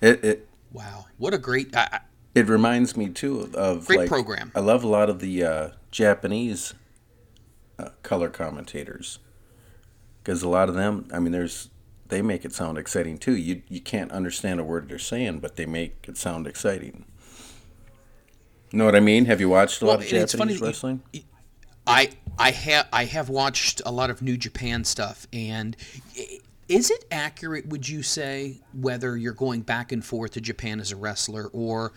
It 0.00 0.24
it 0.24 0.48
wow, 0.72 1.06
what 1.18 1.34
a 1.34 1.38
great! 1.38 1.74
I, 1.74 1.88
I- 1.92 2.00
It 2.36 2.46
reminds 2.48 2.96
me 2.96 3.08
too 3.08 3.50
of 3.54 3.86
Great 3.88 3.98
like, 4.00 4.08
program. 4.08 4.52
I 4.54 4.60
love 4.60 4.84
a 4.84 4.88
lot 4.88 5.10
of 5.10 5.18
the 5.18 5.42
uh, 5.44 5.68
Japanese 5.90 6.74
uh, 7.76 7.88
color 8.04 8.28
commentators 8.28 9.18
because 10.22 10.42
a 10.42 10.48
lot 10.48 10.68
of 10.68 10.74
them. 10.74 11.08
I 11.12 11.18
mean, 11.18 11.32
there's 11.32 11.70
they 12.08 12.22
make 12.22 12.44
it 12.44 12.52
sound 12.52 12.78
exciting 12.78 13.18
too. 13.18 13.36
You 13.36 13.62
you 13.68 13.80
can't 13.80 14.12
understand 14.12 14.60
a 14.60 14.64
word 14.64 14.88
they're 14.88 14.98
saying, 14.98 15.40
but 15.40 15.56
they 15.56 15.66
make 15.66 16.04
it 16.08 16.16
sound 16.16 16.46
exciting. 16.46 17.06
Know 18.72 18.84
what 18.84 18.96
I 18.96 19.00
mean? 19.00 19.26
Have 19.26 19.40
you 19.40 19.48
watched 19.48 19.82
a 19.82 19.86
lot 19.86 20.00
of 20.00 20.06
Japanese 20.06 20.34
funny, 20.34 20.56
wrestling? 20.56 21.02
I 21.86 22.10
I 22.38 22.50
have 22.50 22.88
I 22.92 23.04
have 23.04 23.28
watched 23.28 23.82
a 23.84 23.92
lot 23.92 24.10
of 24.10 24.22
New 24.22 24.36
Japan 24.36 24.84
stuff, 24.84 25.26
and 25.32 25.76
is 26.68 26.90
it 26.90 27.04
accurate? 27.10 27.66
Would 27.68 27.88
you 27.88 28.02
say 28.02 28.60
whether 28.72 29.16
you're 29.16 29.34
going 29.34 29.62
back 29.62 29.92
and 29.92 30.04
forth 30.04 30.32
to 30.32 30.40
Japan 30.40 30.80
as 30.80 30.92
a 30.92 30.96
wrestler, 30.96 31.48
or 31.52 31.92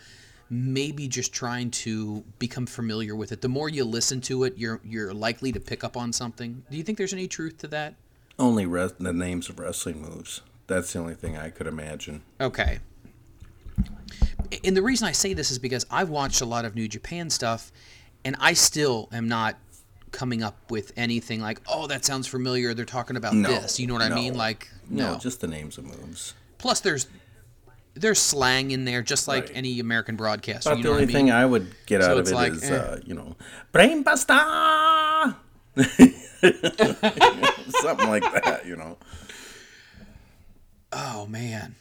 maybe 0.50 1.08
just 1.08 1.32
trying 1.32 1.70
to 1.70 2.24
become 2.38 2.66
familiar 2.66 3.16
with 3.16 3.32
it? 3.32 3.40
The 3.40 3.48
more 3.48 3.68
you 3.68 3.84
listen 3.84 4.20
to 4.22 4.44
it, 4.44 4.54
you're 4.56 4.80
you're 4.84 5.14
likely 5.14 5.52
to 5.52 5.60
pick 5.60 5.82
up 5.82 5.96
on 5.96 6.12
something. 6.12 6.62
Do 6.70 6.76
you 6.76 6.82
think 6.82 6.98
there's 6.98 7.14
any 7.14 7.28
truth 7.28 7.58
to 7.58 7.68
that? 7.68 7.94
Only 8.38 8.66
res- 8.66 8.92
the 8.98 9.12
names 9.12 9.48
of 9.48 9.58
wrestling 9.58 10.02
moves. 10.02 10.42
That's 10.66 10.92
the 10.92 10.98
only 10.98 11.14
thing 11.14 11.36
I 11.36 11.50
could 11.50 11.66
imagine. 11.66 12.22
Okay. 12.40 12.80
And 14.64 14.76
the 14.76 14.82
reason 14.82 15.08
I 15.08 15.12
say 15.12 15.32
this 15.32 15.50
is 15.50 15.58
because 15.58 15.86
I've 15.90 16.08
watched 16.08 16.40
a 16.40 16.44
lot 16.44 16.64
of 16.64 16.74
New 16.74 16.86
Japan 16.88 17.30
stuff, 17.30 17.72
and 18.24 18.36
I 18.38 18.52
still 18.52 19.08
am 19.12 19.28
not 19.28 19.56
coming 20.12 20.42
up 20.42 20.70
with 20.70 20.92
anything 20.96 21.40
like, 21.40 21.60
"Oh, 21.66 21.86
that 21.88 22.04
sounds 22.04 22.26
familiar." 22.26 22.72
They're 22.74 22.84
talking 22.84 23.16
about 23.16 23.34
No, 23.34 23.48
this. 23.48 23.80
You 23.80 23.86
know 23.86 23.94
what 23.94 24.02
I 24.02 24.14
mean? 24.14 24.34
Like, 24.34 24.68
No, 24.88 25.14
no. 25.14 25.18
just 25.18 25.40
the 25.40 25.46
names 25.48 25.78
of 25.78 25.84
moves. 25.84 26.34
Plus, 26.58 26.80
there's 26.80 27.06
there's 27.94 28.18
slang 28.18 28.70
in 28.72 28.84
there, 28.84 29.02
just 29.02 29.26
like 29.26 29.44
Right. 29.44 29.52
any 29.56 29.80
American 29.80 30.16
broadcaster. 30.16 30.68
About 30.70 30.76
you 30.78 30.82
the 30.82 30.88
know 30.90 30.92
only 30.96 31.06
what 31.06 31.10
I 31.10 31.12
thing? 31.14 31.30
I 31.30 31.46
would 31.46 31.74
get 31.86 32.02
So 32.02 32.10
out 32.12 32.18
of 32.18 32.28
it 32.28 32.34
like, 32.34 32.52
is, 32.52 32.62
eh. 32.64 32.76
uh, 32.76 32.98
you 33.06 33.14
know, 33.14 33.36
brain 33.72 34.02
buster, 34.02 34.34
something 37.80 38.08
like 38.08 38.22
that. 38.22 38.62
You 38.66 38.76
know. 38.76 38.98
Oh 40.92 41.26
man. 41.26 41.74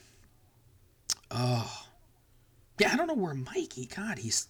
Oh. 1.31 1.81
Yeah, 2.79 2.91
I 2.91 2.97
don't 2.97 3.07
know 3.07 3.13
where 3.13 3.33
Mikey. 3.33 3.89
God, 3.95 4.19
he's. 4.19 4.47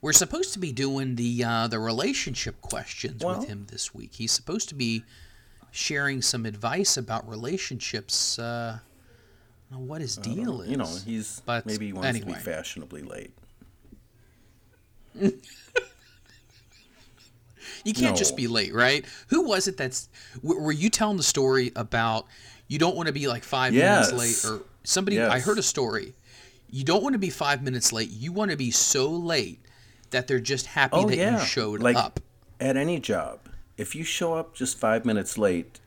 We're 0.00 0.12
supposed 0.12 0.52
to 0.52 0.58
be 0.58 0.72
doing 0.72 1.16
the 1.16 1.44
uh, 1.44 1.68
the 1.68 1.78
relationship 1.78 2.60
questions 2.60 3.24
Well- 3.24 3.38
with 3.40 3.48
him 3.48 3.66
this 3.70 3.94
week. 3.94 4.14
He's 4.14 4.32
supposed 4.32 4.68
to 4.70 4.74
be 4.74 5.04
sharing 5.70 6.22
some 6.22 6.46
advice 6.46 6.96
about 6.96 7.28
relationships. 7.28 8.38
Uh, 8.38 8.78
what 9.70 10.00
his 10.00 10.16
deal 10.16 10.62
is. 10.62 10.70
You 10.70 10.76
know, 10.76 10.88
he's 11.04 11.42
But 11.44 11.66
maybe 11.66 11.86
he 11.86 11.92
wants 11.92 12.20
to 12.20 12.26
be 12.26 12.32
fashionably 12.34 13.02
late. 13.02 13.32
You 17.86 17.94
can't 17.94 18.16
just 18.16 18.36
be 18.36 18.46
late, 18.48 18.74
right? 18.74 19.04
Who 19.28 19.42
was 19.46 19.68
it 19.68 19.76
that's 19.76 20.08
w- 20.42 20.60
were 20.60 20.72
you 20.72 20.90
telling 20.90 21.16
the 21.16 21.22
story 21.22 21.72
about 21.76 22.26
you 22.68 22.78
don't 22.78 22.96
want 22.96 23.06
to 23.06 23.12
be 23.12 23.28
like 23.28 23.44
5 23.44 23.72
Yes. 23.74 24.12
minutes 24.12 24.44
late 24.44 24.50
or 24.52 24.60
somebody 24.84 25.20
I 25.20 25.38
heard 25.38 25.58
a 25.58 25.62
story. 25.62 26.14
You 26.68 26.82
don't 26.84 27.02
want 27.02 27.12
to 27.12 27.18
be 27.18 27.30
5 27.30 27.62
minutes 27.62 27.92
late. 27.92 28.10
You 28.10 28.32
want 28.32 28.50
to 28.50 28.56
be 28.56 28.70
so 28.72 29.08
late 29.08 29.60
that 30.10 30.26
they're 30.26 30.40
just 30.40 30.66
happy 30.66 30.96
Oh 30.96 31.08
that 31.08 31.16
yeah, 31.16 31.40
you 31.40 31.46
showed 31.46 31.80
like 31.80 31.96
up. 31.96 32.18
at 32.60 32.76
any 32.76 32.98
job. 32.98 33.38
If 33.76 33.94
you 33.94 34.02
show 34.04 34.34
up 34.34 34.54
just 34.54 34.78
five 34.78 35.04
minutes 35.04 35.38
late, 35.38 35.78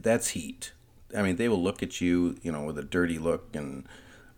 that's 0.00 0.28
heat. 0.28 0.72
I 1.16 1.22
mean, 1.22 1.36
they 1.36 1.48
will 1.48 1.62
look 1.62 1.82
at 1.82 2.00
you, 2.00 2.38
you 2.42 2.50
know, 2.52 2.62
with 2.64 2.78
a 2.78 2.82
dirty 2.82 3.18
look 3.18 3.54
and 3.54 3.84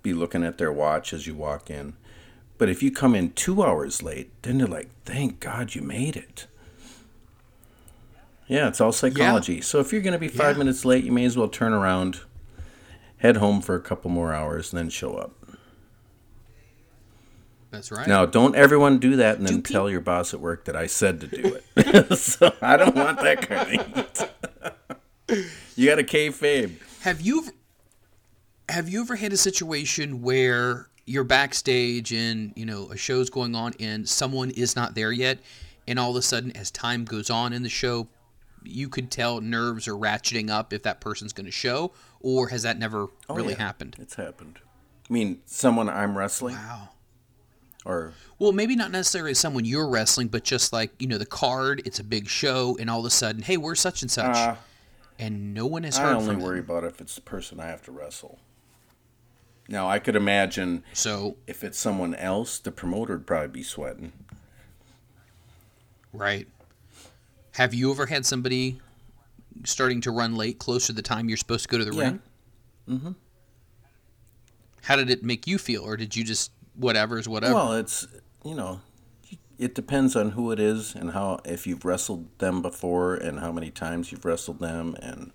be 0.03 0.13
looking 0.13 0.43
at 0.43 0.59
their 0.59 0.73
watch 0.73 1.13
as 1.13 1.27
you 1.27 1.35
walk 1.35 1.71
in. 1.71 1.95
But 2.59 2.69
if 2.69 2.83
you 2.83 2.91
come 2.91 3.15
in 3.15 3.33
two 3.33 3.63
hours 3.63 4.03
late, 4.03 4.31
then 4.43 4.59
they're 4.59 4.67
like, 4.67 4.89
"Thank 5.05 5.39
God 5.41 5.75
you 5.75 5.83
made 5.83 6.17
it." 6.17 6.47
Yeah, 8.47 8.69
it's 8.69 8.81
all 8.81 8.93
psychology. 8.93 9.61
So 9.61 9.81
if 9.81 9.93
you're 9.93 10.03
going 10.03 10.13
to 10.13 10.19
be 10.19 10.29
five 10.29 10.57
Yeah. 10.57 10.59
minutes 10.59 10.85
late, 10.85 11.05
you 11.05 11.13
may 11.13 11.25
as 11.25 11.37
well 11.37 11.49
turn 11.49 11.73
around, 11.73 12.21
head 13.19 13.39
home 13.39 13.61
for 13.61 13.75
a 13.75 13.81
couple 13.81 14.11
more 14.11 14.35
hours, 14.35 14.73
and 14.73 14.79
then 14.79 14.91
show 14.91 15.15
up. 15.15 15.33
That's 17.71 17.91
right. 17.91 18.07
Now, 18.07 18.25
don't 18.27 18.55
everyone 18.55 18.99
do 18.99 19.17
that 19.17 19.39
and 19.39 19.47
Do 19.47 19.53
then 19.55 19.63
peop- 19.63 19.73
tell 19.73 19.91
your 19.91 20.01
boss 20.01 20.33
at 20.33 20.41
work 20.41 20.65
that 20.67 20.77
I 20.77 20.87
said 20.87 21.21
to 21.23 21.27
do 21.27 21.59
it. 21.77 22.17
so 22.19 22.53
I 22.63 22.77
don't 22.77 22.95
want 22.95 23.19
that 23.21 23.49
kind 23.49 23.81
of 23.97 24.31
you 25.77 25.89
got 25.89 25.97
to 25.97 26.05
kayfabe. 26.05 26.73
Have 27.01 27.21
you 27.21 27.49
have 28.69 28.89
you 28.89 29.01
ever 29.01 29.17
had 29.17 29.33
a 29.33 29.37
situation 29.37 30.23
where 30.23 30.89
you're 31.07 31.25
backstage 31.25 32.13
and 32.13 32.53
you 32.57 32.65
know 32.65 32.89
a 32.91 32.97
show's 32.97 33.29
going 33.29 33.55
on 33.57 33.75
and 33.81 34.09
someone 34.09 34.51
is 34.51 34.77
not 34.77 34.95
there 34.95 35.11
yet, 35.11 35.39
and 35.89 35.99
all 35.99 36.11
of 36.11 36.17
a 36.17 36.23
sudden 36.23 36.57
as 36.57 36.71
time 36.71 37.05
goes 37.05 37.29
on 37.29 37.53
in 37.53 37.65
the 37.65 37.69
show, 37.69 38.07
you 38.65 38.89
could 38.89 39.11
tell 39.11 39.41
nerves 39.41 39.87
are 39.89 39.95
ratcheting 39.95 40.51
up 40.51 40.73
if 40.73 40.83
that 40.83 41.01
person's 41.01 41.33
going 41.33 41.47
to 41.47 41.53
show, 41.53 41.93
or 42.21 42.49
has 42.49 42.63
that 42.63 42.79
never 42.79 43.09
Oh, 43.29 43.35
really 43.35 43.53
yeah, 43.55 43.59
happened? 43.61 43.97
It's 43.99 44.15
happened. 44.15 44.59
I 45.09 45.13
mean, 45.13 45.41
someone 45.47 45.89
I'm 45.89 46.17
wrestling 46.17 46.55
Wow. 46.57 46.89
or 47.85 48.13
Well, 48.39 48.53
maybe 48.53 48.75
not 48.77 48.91
necessarily 48.91 49.35
someone 49.35 49.65
you're 49.65 49.89
wrestling, 49.89 50.29
but 50.29 50.45
just 50.45 50.73
like 50.73 50.93
you 50.99 51.07
know 51.07 51.19
the 51.19 51.27
card, 51.27 51.83
it's 51.85 51.99
a 52.01 52.05
big 52.05 52.29
show, 52.29 52.77
and 52.81 52.89
all 52.89 53.01
of 53.01 53.07
a 53.07 53.11
sudden, 53.11 53.43
hey, 53.43 53.57
we're 53.57 53.75
such 53.75 54.03
and 54.03 54.11
such, 54.11 54.35
Uh, 54.37 54.57
and 55.19 55.53
no 55.55 55.67
one 55.67 55.83
has 55.85 55.99
I 55.99 56.03
heard 56.03 56.17
only 56.17 56.37
worry 56.37 56.61
them. 56.61 56.71
about 56.71 56.85
if 56.85 57.01
it's 57.01 57.15
the 57.15 57.21
person 57.21 57.61
I 57.61 57.67
have 57.67 57.83
to 57.85 57.93
wrestle. 57.93 58.39
Now, 59.69 59.89
I 59.89 59.99
could 59.99 60.15
imagine 60.17 60.85
So 60.93 61.37
if 61.47 61.65
it's 61.65 61.79
someone 61.79 62.15
else, 62.15 62.59
the 62.59 62.71
promoter 62.71 63.15
would 63.17 63.27
probably 63.27 63.49
be 63.49 63.63
sweating. 63.63 64.13
Right. 66.13 66.47
Have 67.55 67.73
you 67.73 67.91
ever 67.93 68.07
had 68.07 68.27
somebody 68.27 68.81
starting 69.65 70.01
to 70.03 70.11
run 70.11 70.35
late 70.35 70.59
close 70.59 70.87
to 70.87 70.93
the 70.93 71.03
time 71.03 71.29
you're 71.29 71.39
supposed 71.39 71.63
to 71.65 71.69
go 71.69 71.79
to 71.79 71.85
the 71.85 71.95
Yeah. 71.97 72.03
ring? 72.03 72.23
Mm-hmm. 72.89 73.13
How 74.83 74.97
did 74.97 75.09
it 75.09 75.23
make 75.23 75.47
you 75.47 75.57
feel, 75.57 75.83
or 75.83 75.97
did 75.97 76.17
you 76.17 76.25
just 76.25 76.51
whatever 76.75 77.19
is 77.19 77.29
whatever? 77.29 77.55
Well, 77.55 77.73
it's 77.75 78.07
you 78.45 78.55
know, 78.55 78.81
it 79.57 79.75
depends 79.75 80.17
on 80.17 80.31
who 80.33 80.51
it 80.51 80.59
is 80.59 80.95
and 80.95 81.13
how 81.13 81.39
if 81.45 81.67
you've 81.67 81.85
wrestled 81.85 82.27
them 82.39 82.61
before 82.61 83.15
and 83.15 83.39
how 83.39 83.53
many 83.53 83.71
times 83.71 84.11
you've 84.11 84.25
wrestled 84.25 84.59
them 84.59 84.97
and 85.01 85.31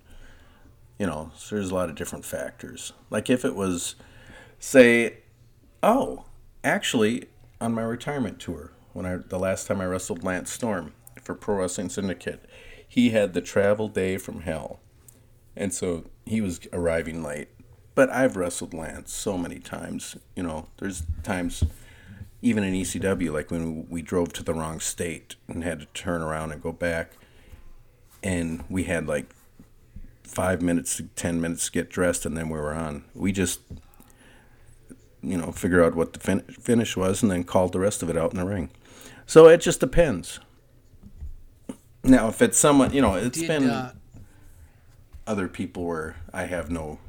you 0.99 1.07
know, 1.07 1.31
so 1.37 1.55
there's 1.55 1.71
a 1.71 1.75
lot 1.75 1.89
of 1.89 1.95
different 1.95 2.25
factors. 2.25 2.91
Like 3.09 3.29
if 3.29 3.45
it 3.45 3.55
was 3.55 3.95
say 4.59 5.19
oh, 5.81 6.25
actually 6.65 7.29
on 7.61 7.73
my 7.73 7.81
retirement 7.81 8.39
tour 8.39 8.73
when 8.91 9.05
I 9.05 9.15
the 9.17 9.39
last 9.39 9.67
time 9.67 9.79
I 9.79 9.85
wrestled 9.85 10.23
Lance 10.23 10.51
Storm 10.51 10.91
for 11.29 11.35
Pro 11.35 11.57
Wrestling 11.57 11.89
Syndicate, 11.89 12.43
he 12.87 13.11
had 13.11 13.35
the 13.35 13.41
travel 13.41 13.87
day 13.87 14.17
from 14.17 14.41
hell. 14.41 14.79
And 15.55 15.71
so 15.71 16.05
he 16.25 16.41
was 16.41 16.59
arriving 16.73 17.21
late. 17.21 17.49
But 17.93 18.09
I've 18.09 18.35
wrestled 18.35 18.73
Lance 18.73 19.13
so 19.13 19.37
many 19.37 19.59
times. 19.59 20.17
You 20.35 20.41
know, 20.41 20.69
there's 20.79 21.03
times, 21.21 21.63
even 22.41 22.63
in 22.63 22.73
ECW, 22.73 23.31
like 23.31 23.51
when 23.51 23.87
we 23.89 24.01
drove 24.01 24.33
to 24.33 24.43
the 24.43 24.55
wrong 24.55 24.79
state 24.79 25.35
and 25.47 25.63
had 25.63 25.81
to 25.81 25.85
turn 25.87 26.23
around 26.23 26.51
and 26.51 26.63
go 26.63 26.71
back, 26.71 27.11
and 28.23 28.63
we 28.67 28.85
had 28.85 29.05
like 29.05 29.31
five 30.23 30.63
minutes 30.63 30.97
to 30.97 31.03
ten 31.15 31.39
minutes 31.39 31.67
to 31.67 31.71
get 31.71 31.91
dressed, 31.91 32.25
and 32.25 32.35
then 32.35 32.49
we 32.49 32.57
were 32.57 32.73
on. 32.73 33.03
We 33.13 33.31
just, 33.31 33.59
you 35.21 35.37
know, 35.37 35.51
figure 35.51 35.83
out 35.83 35.93
what 35.93 36.13
the 36.13 36.19
fin- 36.19 36.55
finish 36.59 36.97
was, 36.97 37.21
and 37.21 37.31
then 37.31 37.43
called 37.43 37.73
the 37.73 37.79
rest 37.79 38.01
of 38.01 38.09
it 38.09 38.17
out 38.17 38.31
in 38.31 38.39
the 38.39 38.45
ring. 38.47 38.71
So 39.27 39.47
it 39.47 39.61
just 39.61 39.79
depends. 39.79 40.39
Now, 42.09 42.27
if 42.27 42.41
it's 42.41 42.57
someone, 42.57 42.91
you 42.91 43.01
know, 43.01 43.15
it's 43.15 43.39
did 43.39 43.47
been 43.47 43.69
uh, 43.69 43.93
other 45.27 45.47
people 45.47 45.85
where 45.85 46.15
I 46.33 46.43
have 46.43 46.71
no, 46.71 46.99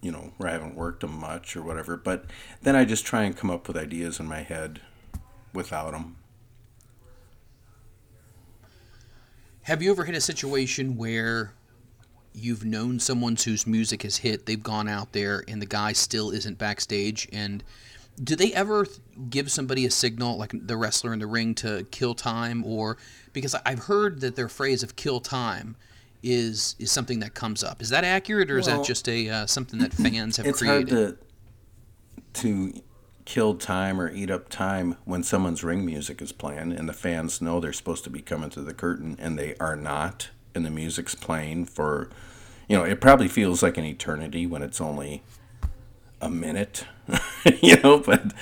you 0.00 0.10
know, 0.10 0.32
where 0.38 0.48
I 0.48 0.52
haven't 0.52 0.74
worked 0.74 1.00
them 1.00 1.18
much 1.18 1.56
or 1.56 1.62
whatever. 1.62 1.96
But 1.96 2.24
then 2.62 2.74
I 2.74 2.84
just 2.84 3.04
try 3.04 3.24
and 3.24 3.36
come 3.36 3.50
up 3.50 3.68
with 3.68 3.76
ideas 3.76 4.18
in 4.18 4.26
my 4.26 4.40
head 4.42 4.80
without 5.52 5.92
them. 5.92 6.16
have 9.66 9.82
you 9.82 9.90
ever 9.90 10.04
had 10.04 10.14
a 10.14 10.20
situation 10.20 10.96
where 10.96 11.52
you've 12.32 12.64
known 12.64 13.00
someone 13.00 13.34
whose 13.34 13.66
music 13.66 14.04
has 14.04 14.18
hit, 14.18 14.46
they've 14.46 14.62
gone 14.62 14.86
out 14.86 15.12
there, 15.12 15.42
and 15.48 15.60
the 15.60 15.66
guy 15.66 15.92
still 15.92 16.30
isn't 16.30 16.56
backstage, 16.56 17.28
and 17.32 17.64
do 18.22 18.36
they 18.36 18.52
ever 18.54 18.86
give 19.28 19.50
somebody 19.50 19.84
a 19.86 19.90
signal, 19.90 20.36
like 20.36 20.52
the 20.54 20.76
wrestler 20.76 21.12
in 21.12 21.18
the 21.18 21.26
ring, 21.26 21.54
to 21.56 21.86
kill 21.90 22.14
time, 22.14 22.64
or 22.64 22.96
because 23.32 23.54
I've 23.66 23.80
heard 23.80 24.20
that 24.20 24.36
their 24.36 24.48
phrase 24.48 24.82
of 24.82 24.96
"kill 24.96 25.20
time" 25.20 25.76
is 26.22 26.76
is 26.78 26.90
something 26.90 27.20
that 27.20 27.34
comes 27.34 27.62
up. 27.62 27.82
Is 27.82 27.90
that 27.90 28.04
accurate, 28.04 28.50
or 28.50 28.58
is 28.58 28.66
that 28.66 28.84
just 28.84 29.08
a 29.08 29.28
uh, 29.28 29.46
something 29.46 29.78
that 29.80 29.92
fans 29.92 30.38
have 30.38 30.46
It's 30.46 30.60
created? 30.60 30.90
hard 30.90 31.18
to 32.34 32.42
to 32.42 32.82
kill 33.24 33.56
time 33.56 34.00
or 34.00 34.10
eat 34.10 34.30
up 34.30 34.48
time 34.48 34.96
when 35.04 35.22
someone's 35.22 35.64
ring 35.64 35.84
music 35.84 36.22
is 36.22 36.30
playing 36.30 36.72
and 36.72 36.88
the 36.88 36.92
fans 36.92 37.40
know 37.40 37.58
they're 37.58 37.72
supposed 37.72 38.04
to 38.04 38.10
be 38.10 38.22
coming 38.22 38.48
to 38.48 38.62
the 38.62 38.72
curtain 38.72 39.16
and 39.18 39.36
they 39.36 39.56
are 39.58 39.74
not 39.74 40.30
and 40.54 40.64
the 40.64 40.70
music's 40.70 41.16
playing 41.16 41.64
for 41.64 42.08
you 42.68 42.76
know 42.78 42.84
it 42.84 43.00
probably 43.00 43.26
feels 43.26 43.64
like 43.64 43.76
an 43.76 43.84
eternity 43.84 44.46
when 44.46 44.62
it's 44.62 44.80
only 44.80 45.24
a 46.20 46.30
minute, 46.30 46.84
you 47.62 47.76
know, 47.82 47.98
but 47.98 48.32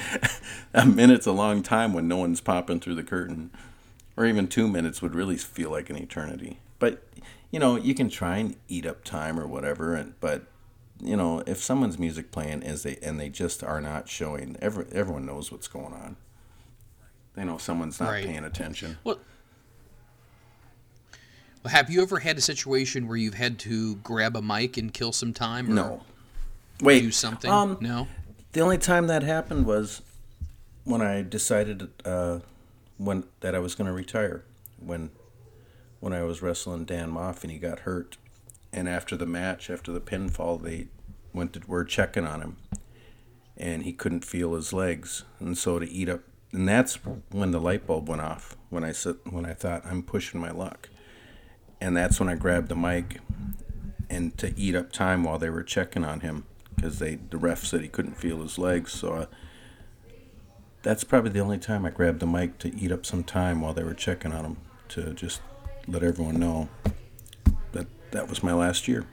a 0.72 0.86
minute's 0.86 1.26
a 1.26 1.32
long 1.32 1.62
time 1.62 1.92
when 1.92 2.06
no 2.08 2.16
one's 2.18 2.40
popping 2.40 2.80
through 2.80 2.94
the 2.94 3.02
curtain. 3.02 3.50
Or 4.16 4.24
even 4.26 4.46
two 4.46 4.68
minutes 4.68 5.02
would 5.02 5.14
really 5.14 5.36
feel 5.36 5.70
like 5.70 5.90
an 5.90 5.96
eternity. 5.96 6.60
But, 6.78 7.02
you 7.50 7.58
know, 7.58 7.74
you 7.76 7.94
can 7.94 8.08
try 8.08 8.36
and 8.38 8.56
eat 8.68 8.86
up 8.86 9.02
time 9.02 9.40
or 9.40 9.46
whatever, 9.46 9.94
and, 9.96 10.14
but, 10.20 10.44
you 11.02 11.16
know, 11.16 11.42
if 11.46 11.58
someone's 11.58 11.98
music 11.98 12.30
playing 12.30 12.62
is 12.62 12.84
they 12.84 12.96
and 13.02 13.18
they 13.18 13.28
just 13.28 13.64
are 13.64 13.80
not 13.80 14.08
showing, 14.08 14.56
every, 14.62 14.86
everyone 14.92 15.26
knows 15.26 15.50
what's 15.50 15.66
going 15.66 15.92
on. 15.92 16.16
They 17.34 17.44
know 17.44 17.58
someone's 17.58 17.98
not 17.98 18.10
Right. 18.10 18.24
paying 18.24 18.44
attention. 18.44 18.98
Well, 19.02 19.18
well, 21.64 21.72
have 21.72 21.90
you 21.90 22.02
ever 22.02 22.20
had 22.20 22.36
a 22.38 22.40
situation 22.40 23.08
where 23.08 23.16
you've 23.16 23.34
had 23.34 23.58
to 23.60 23.96
grab 23.96 24.36
a 24.36 24.42
mic 24.42 24.76
and 24.76 24.92
kill 24.94 25.10
some 25.12 25.32
time? 25.32 25.68
Or 25.70 25.74
No. 25.74 26.02
Wait. 26.80 27.00
Do 27.00 27.10
something? 27.10 27.50
Um, 27.50 27.78
no. 27.80 28.08
The 28.52 28.60
only 28.60 28.78
time 28.78 29.06
that 29.08 29.22
happened 29.22 29.66
was 29.66 30.02
when 30.84 31.02
I 31.02 31.22
decided 31.22 31.88
uh, 32.04 32.40
when 32.98 33.24
that 33.40 33.54
I 33.54 33.58
was 33.58 33.74
going 33.74 33.86
to 33.86 33.92
retire. 33.92 34.44
When 34.78 35.10
when 36.00 36.12
I 36.12 36.22
was 36.22 36.42
wrestling 36.42 36.84
Dan 36.84 37.12
Maff 37.12 37.42
and 37.42 37.50
he 37.50 37.58
got 37.58 37.80
hurt, 37.80 38.16
and 38.72 38.88
after 38.88 39.16
the 39.16 39.26
match, 39.26 39.70
after 39.70 39.92
the 39.92 40.00
pinfall, 40.00 40.62
they 40.62 40.88
went 41.32 41.54
to 41.54 41.60
were 41.66 41.84
checking 41.84 42.26
on 42.26 42.40
him, 42.40 42.56
and 43.56 43.84
he 43.84 43.92
couldn't 43.92 44.24
feel 44.24 44.54
his 44.54 44.72
legs, 44.72 45.24
and 45.40 45.56
so 45.56 45.78
to 45.78 45.88
eat 45.88 46.08
up, 46.08 46.20
and 46.52 46.68
that's 46.68 46.96
when 47.30 47.50
the 47.50 47.60
light 47.60 47.86
bulb 47.86 48.08
went 48.08 48.20
off. 48.20 48.56
When 48.68 48.84
I 48.84 48.92
said 48.92 49.16
when 49.28 49.46
I 49.46 49.54
thought 49.54 49.86
I'm 49.86 50.02
pushing 50.02 50.40
my 50.40 50.50
luck, 50.50 50.90
and 51.80 51.96
that's 51.96 52.20
when 52.20 52.28
I 52.28 52.34
grabbed 52.34 52.68
the 52.68 52.76
mic, 52.76 53.20
and 54.10 54.36
to 54.38 54.52
eat 54.58 54.74
up 54.74 54.92
time 54.92 55.24
while 55.24 55.38
they 55.38 55.50
were 55.50 55.62
checking 55.62 56.04
on 56.04 56.20
him 56.20 56.44
because 56.74 56.98
they 56.98 57.16
the 57.30 57.38
ref 57.38 57.64
said 57.64 57.80
he 57.80 57.88
couldn't 57.88 58.16
feel 58.16 58.42
his 58.42 58.58
legs. 58.58 58.92
So 58.92 59.12
uh, 59.12 59.26
that's 60.82 61.04
probably 61.04 61.30
the 61.30 61.40
only 61.40 61.58
time 61.58 61.84
I 61.86 61.90
grabbed 61.90 62.20
the 62.20 62.26
mic 62.26 62.58
to 62.58 62.74
eat 62.74 62.92
up 62.92 63.06
some 63.06 63.24
time 63.24 63.60
while 63.60 63.72
they 63.72 63.82
were 63.82 63.94
checking 63.94 64.32
on 64.32 64.44
him 64.44 64.56
to 64.90 65.14
just 65.14 65.40
let 65.86 66.02
everyone 66.02 66.38
know 66.38 66.68
that 67.72 67.86
that 68.10 68.28
was 68.28 68.42
my 68.42 68.52
last 68.52 68.86
year. 68.86 69.06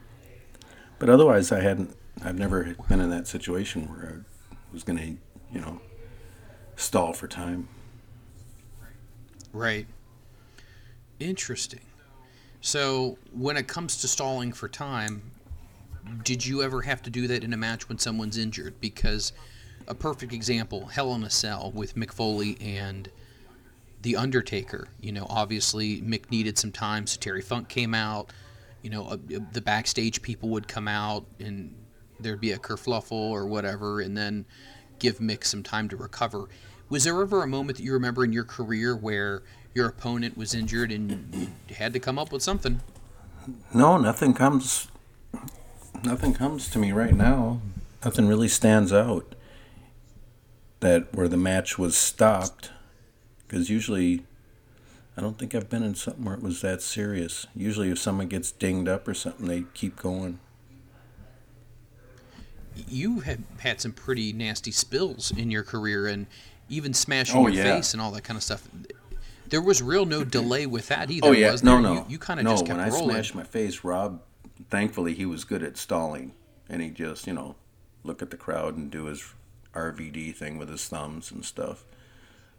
But 0.98 1.08
otherwise, 1.08 1.50
I 1.50 1.60
hadn't. 1.60 1.96
I've 2.24 2.38
never 2.38 2.76
been 2.88 3.00
in 3.00 3.10
that 3.10 3.26
situation 3.26 3.88
where 3.88 4.22
I 4.22 4.72
was 4.72 4.84
going 4.84 4.98
to, 4.98 5.06
you 5.52 5.60
know, 5.60 5.80
stall 6.76 7.12
for 7.12 7.26
time. 7.26 7.68
Right. 9.52 9.86
Interesting. 11.18 11.80
So, 12.60 13.18
when 13.32 13.56
it 13.56 13.66
comes 13.66 13.96
to 14.02 14.08
stalling 14.08 14.52
for 14.52 14.68
time, 14.68 15.32
did 16.24 16.44
you 16.44 16.62
ever 16.62 16.82
have 16.82 17.02
to 17.02 17.10
do 17.10 17.26
that 17.28 17.44
in 17.44 17.52
a 17.52 17.56
match 17.56 17.88
when 17.88 17.98
someone's 17.98 18.38
injured? 18.38 18.80
Because 18.80 19.32
a 19.86 19.94
perfect 19.94 20.32
example, 20.32 20.86
Hell 20.86 21.14
in 21.14 21.22
a 21.22 21.30
Cell 21.30 21.72
with 21.74 21.94
Mick 21.96 22.12
Foley 22.12 22.56
and 22.60 23.10
The 24.02 24.16
Undertaker. 24.16 24.88
You 25.00 25.12
know, 25.12 25.26
obviously 25.28 26.00
Mick 26.00 26.30
needed 26.30 26.58
some 26.58 26.72
time, 26.72 27.06
so 27.06 27.18
Terry 27.18 27.42
Funk 27.42 27.68
came 27.68 27.94
out. 27.94 28.32
You 28.82 28.90
know, 28.90 29.06
uh, 29.06 29.16
the 29.52 29.60
backstage 29.60 30.22
people 30.22 30.48
would 30.50 30.66
come 30.66 30.88
out 30.88 31.24
and 31.38 31.74
there'd 32.18 32.40
be 32.40 32.52
a 32.52 32.58
kerfluffle 32.58 33.12
or 33.12 33.46
whatever, 33.46 34.00
and 34.00 34.16
then 34.16 34.44
give 34.98 35.18
Mick 35.18 35.44
some 35.44 35.62
time 35.62 35.88
to 35.88 35.96
recover. 35.96 36.48
Was 36.88 37.04
there 37.04 37.20
ever 37.20 37.42
a 37.42 37.46
moment 37.46 37.78
that 37.78 37.84
you 37.84 37.92
remember 37.92 38.24
in 38.24 38.32
your 38.32 38.44
career 38.44 38.94
where 38.94 39.42
your 39.74 39.86
opponent 39.88 40.36
was 40.36 40.54
injured 40.54 40.92
and 40.92 41.50
you 41.68 41.74
had 41.74 41.92
to 41.94 41.98
come 41.98 42.18
up 42.18 42.32
with 42.32 42.42
something? 42.42 42.80
No, 43.72 43.96
nothing 43.96 44.34
comes. 44.34 44.88
Nothing 46.04 46.34
comes 46.34 46.68
to 46.70 46.78
me 46.78 46.92
right 46.92 47.14
now. 47.14 47.60
Nothing 48.04 48.26
really 48.26 48.48
stands 48.48 48.92
out. 48.92 49.34
That 50.80 51.14
where 51.14 51.28
the 51.28 51.36
match 51.36 51.78
was 51.78 51.96
stopped, 51.96 52.70
because 53.46 53.70
usually, 53.70 54.24
I 55.16 55.20
don't 55.20 55.38
think 55.38 55.54
I've 55.54 55.70
been 55.70 55.84
in 55.84 55.94
something 55.94 56.24
where 56.24 56.34
it 56.34 56.42
was 56.42 56.60
that 56.62 56.82
serious. 56.82 57.46
Usually, 57.54 57.90
if 57.90 58.00
someone 58.00 58.26
gets 58.26 58.50
dinged 58.50 58.88
up 58.88 59.06
or 59.06 59.14
something, 59.14 59.46
they 59.46 59.62
keep 59.74 59.94
going. 59.94 60.40
You 62.88 63.20
have 63.20 63.38
had 63.60 63.80
some 63.80 63.92
pretty 63.92 64.32
nasty 64.32 64.72
spills 64.72 65.30
in 65.30 65.50
your 65.52 65.62
career 65.62 66.06
and 66.08 66.26
even 66.68 66.94
smashing 66.94 67.36
Oh, 67.36 67.46
your 67.46 67.64
yeah. 67.64 67.76
face 67.76 67.92
and 67.92 68.00
all 68.02 68.10
that 68.12 68.24
kind 68.24 68.36
of 68.36 68.42
stuff. 68.42 68.66
There 69.50 69.60
was 69.60 69.82
real 69.82 70.06
no 70.06 70.24
delay 70.24 70.66
with 70.66 70.88
that 70.88 71.10
either. 71.10 71.28
oh 71.28 71.32
yeah, 71.32 71.54
no, 71.62 71.78
no, 71.78 71.92
You, 71.92 72.04
you 72.08 72.18
kind 72.18 72.40
of 72.40 72.44
no. 72.44 72.52
just 72.52 72.66
kept 72.66 72.78
when 72.78 72.88
I 72.88 72.90
smashed 72.90 73.34
my 73.34 73.44
face, 73.44 73.84
Rob, 73.84 74.20
thankfully 74.70 75.14
he 75.14 75.26
was 75.26 75.44
good 75.44 75.62
at 75.62 75.76
stalling, 75.76 76.32
and 76.68 76.82
he 76.82 76.90
just 76.90 77.26
you 77.26 77.32
know 77.32 77.56
look 78.04 78.22
at 78.22 78.30
the 78.30 78.36
crowd 78.36 78.76
and 78.76 78.90
do 78.90 79.04
his 79.04 79.34
RVD 79.74 80.34
thing 80.34 80.58
with 80.58 80.68
his 80.68 80.86
thumbs 80.88 81.30
and 81.30 81.44
stuff. 81.44 81.84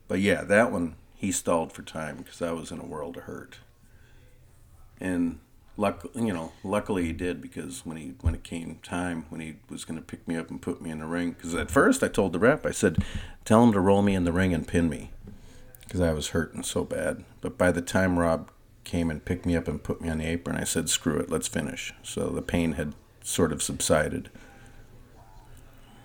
But 0.08 0.20
yeah, 0.20 0.44
that 0.44 0.72
one 0.72 0.96
he 1.16 1.32
stalled 1.32 1.72
for 1.72 1.84
time 1.84 2.18
because 2.18 2.42
I 2.42 2.52
was 2.52 2.72
in 2.72 2.80
a 2.80 2.86
world 2.86 3.18
of 3.18 3.24
hurt. 3.24 3.60
And 5.00 5.40
luck, 5.78 6.06
you 6.14 6.34
know, 6.34 6.52
luckily 6.64 7.06
he 7.06 7.14
did 7.14 7.42
because 7.42 7.86
when 7.86 7.98
he 7.98 8.14
when 8.22 8.36
it 8.36 8.44
came 8.44 8.80
time 8.84 9.26
when 9.30 9.42
he 9.42 9.56
was 9.70 9.86
going 9.86 10.00
to 10.00 10.06
pick 10.06 10.28
me 10.28 10.36
up 10.36 10.50
and 10.50 10.62
put 10.62 10.82
me 10.82 10.90
in 10.90 11.00
the 11.00 11.06
ring, 11.06 11.32
because 11.32 11.56
at 11.56 11.72
first 11.72 12.04
I 12.04 12.08
told 12.08 12.34
the 12.34 12.40
rep 12.40 12.66
I 12.66 12.72
said, 12.72 13.04
tell 13.46 13.64
him 13.64 13.72
to 13.74 13.80
roll 13.80 14.02
me 14.02 14.16
in 14.16 14.24
the 14.24 14.34
ring 14.34 14.54
and 14.54 14.68
pin 14.68 14.90
me, 14.90 15.12
because 15.82 16.02
I 16.02 16.14
was 16.14 16.30
hurting 16.30 16.64
so 16.64 16.84
bad. 16.84 17.24
But 17.42 17.58
by 17.58 17.72
the 17.72 17.82
time 17.82 18.20
Rob 18.20 18.52
came 18.84 19.10
and 19.10 19.24
picked 19.24 19.46
me 19.46 19.56
up 19.56 19.68
and 19.68 19.82
put 19.82 20.02
me 20.02 20.10
on 20.10 20.18
the 20.20 20.26
apron, 20.26 20.56
I 20.56 20.64
said, 20.64 20.90
screw 20.90 21.18
it, 21.18 21.30
let's 21.30 21.48
finish. 21.48 21.94
So 22.04 22.30
the 22.30 22.42
pain 22.42 22.74
had 22.74 22.94
sort 23.24 23.52
of 23.52 23.64
subsided. 23.64 24.30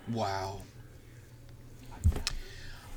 Wow. 0.07 0.61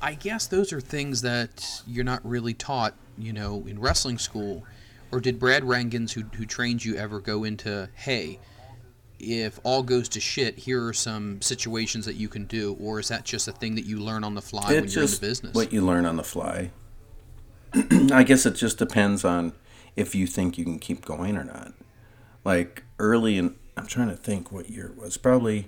I 0.01 0.15
guess 0.15 0.47
those 0.47 0.73
are 0.73 0.81
things 0.81 1.21
that 1.21 1.81
you're 1.87 2.03
not 2.03 2.25
really 2.25 2.53
taught, 2.53 2.95
you 3.17 3.31
know, 3.31 3.63
in 3.67 3.79
wrestling 3.79 4.17
school. 4.17 4.63
Or 5.11 5.19
did 5.19 5.39
Brad 5.39 5.63
Rheingans, 5.63 6.11
who, 6.11 6.23
who 6.35 6.45
trained 6.45 6.83
you, 6.83 6.95
ever 6.95 7.19
go 7.19 7.43
into, 7.43 7.87
hey, 7.93 8.39
if 9.19 9.59
all 9.63 9.83
goes 9.83 10.09
to 10.09 10.19
shit, 10.19 10.57
here 10.57 10.85
are 10.85 10.93
some 10.93 11.41
situations 11.41 12.05
that 12.05 12.15
you 12.15 12.27
can 12.27 12.45
do? 12.45 12.75
Or 12.81 12.99
is 12.99 13.07
that 13.09 13.23
just 13.23 13.47
a 13.47 13.51
thing 13.51 13.75
that 13.75 13.85
you 13.85 13.99
learn 13.99 14.23
on 14.23 14.33
the 14.33 14.41
fly 14.41 14.73
when 14.73 14.87
you're 14.87 15.03
in 15.03 15.09
the 15.09 15.17
business? 15.21 15.53
what 15.53 15.71
you 15.71 15.81
learn 15.81 16.05
on 16.05 16.17
the 16.17 16.23
fly. 16.23 16.71
I 18.11 18.23
guess 18.23 18.45
it 18.45 18.55
just 18.55 18.77
depends 18.77 19.23
on 19.23 19.53
if 19.95 20.15
you 20.15 20.27
think 20.27 20.57
you 20.57 20.63
can 20.63 20.79
keep 20.79 21.05
going 21.05 21.37
or 21.37 21.43
not. 21.43 21.73
Like 22.43 22.83
early 22.99 23.37
in, 23.37 23.55
I'm 23.77 23.87
trying 23.87 24.09
to 24.09 24.15
think 24.15 24.51
what 24.51 24.69
year 24.69 24.87
it 24.87 24.97
was. 24.97 25.17
Probably 25.17 25.67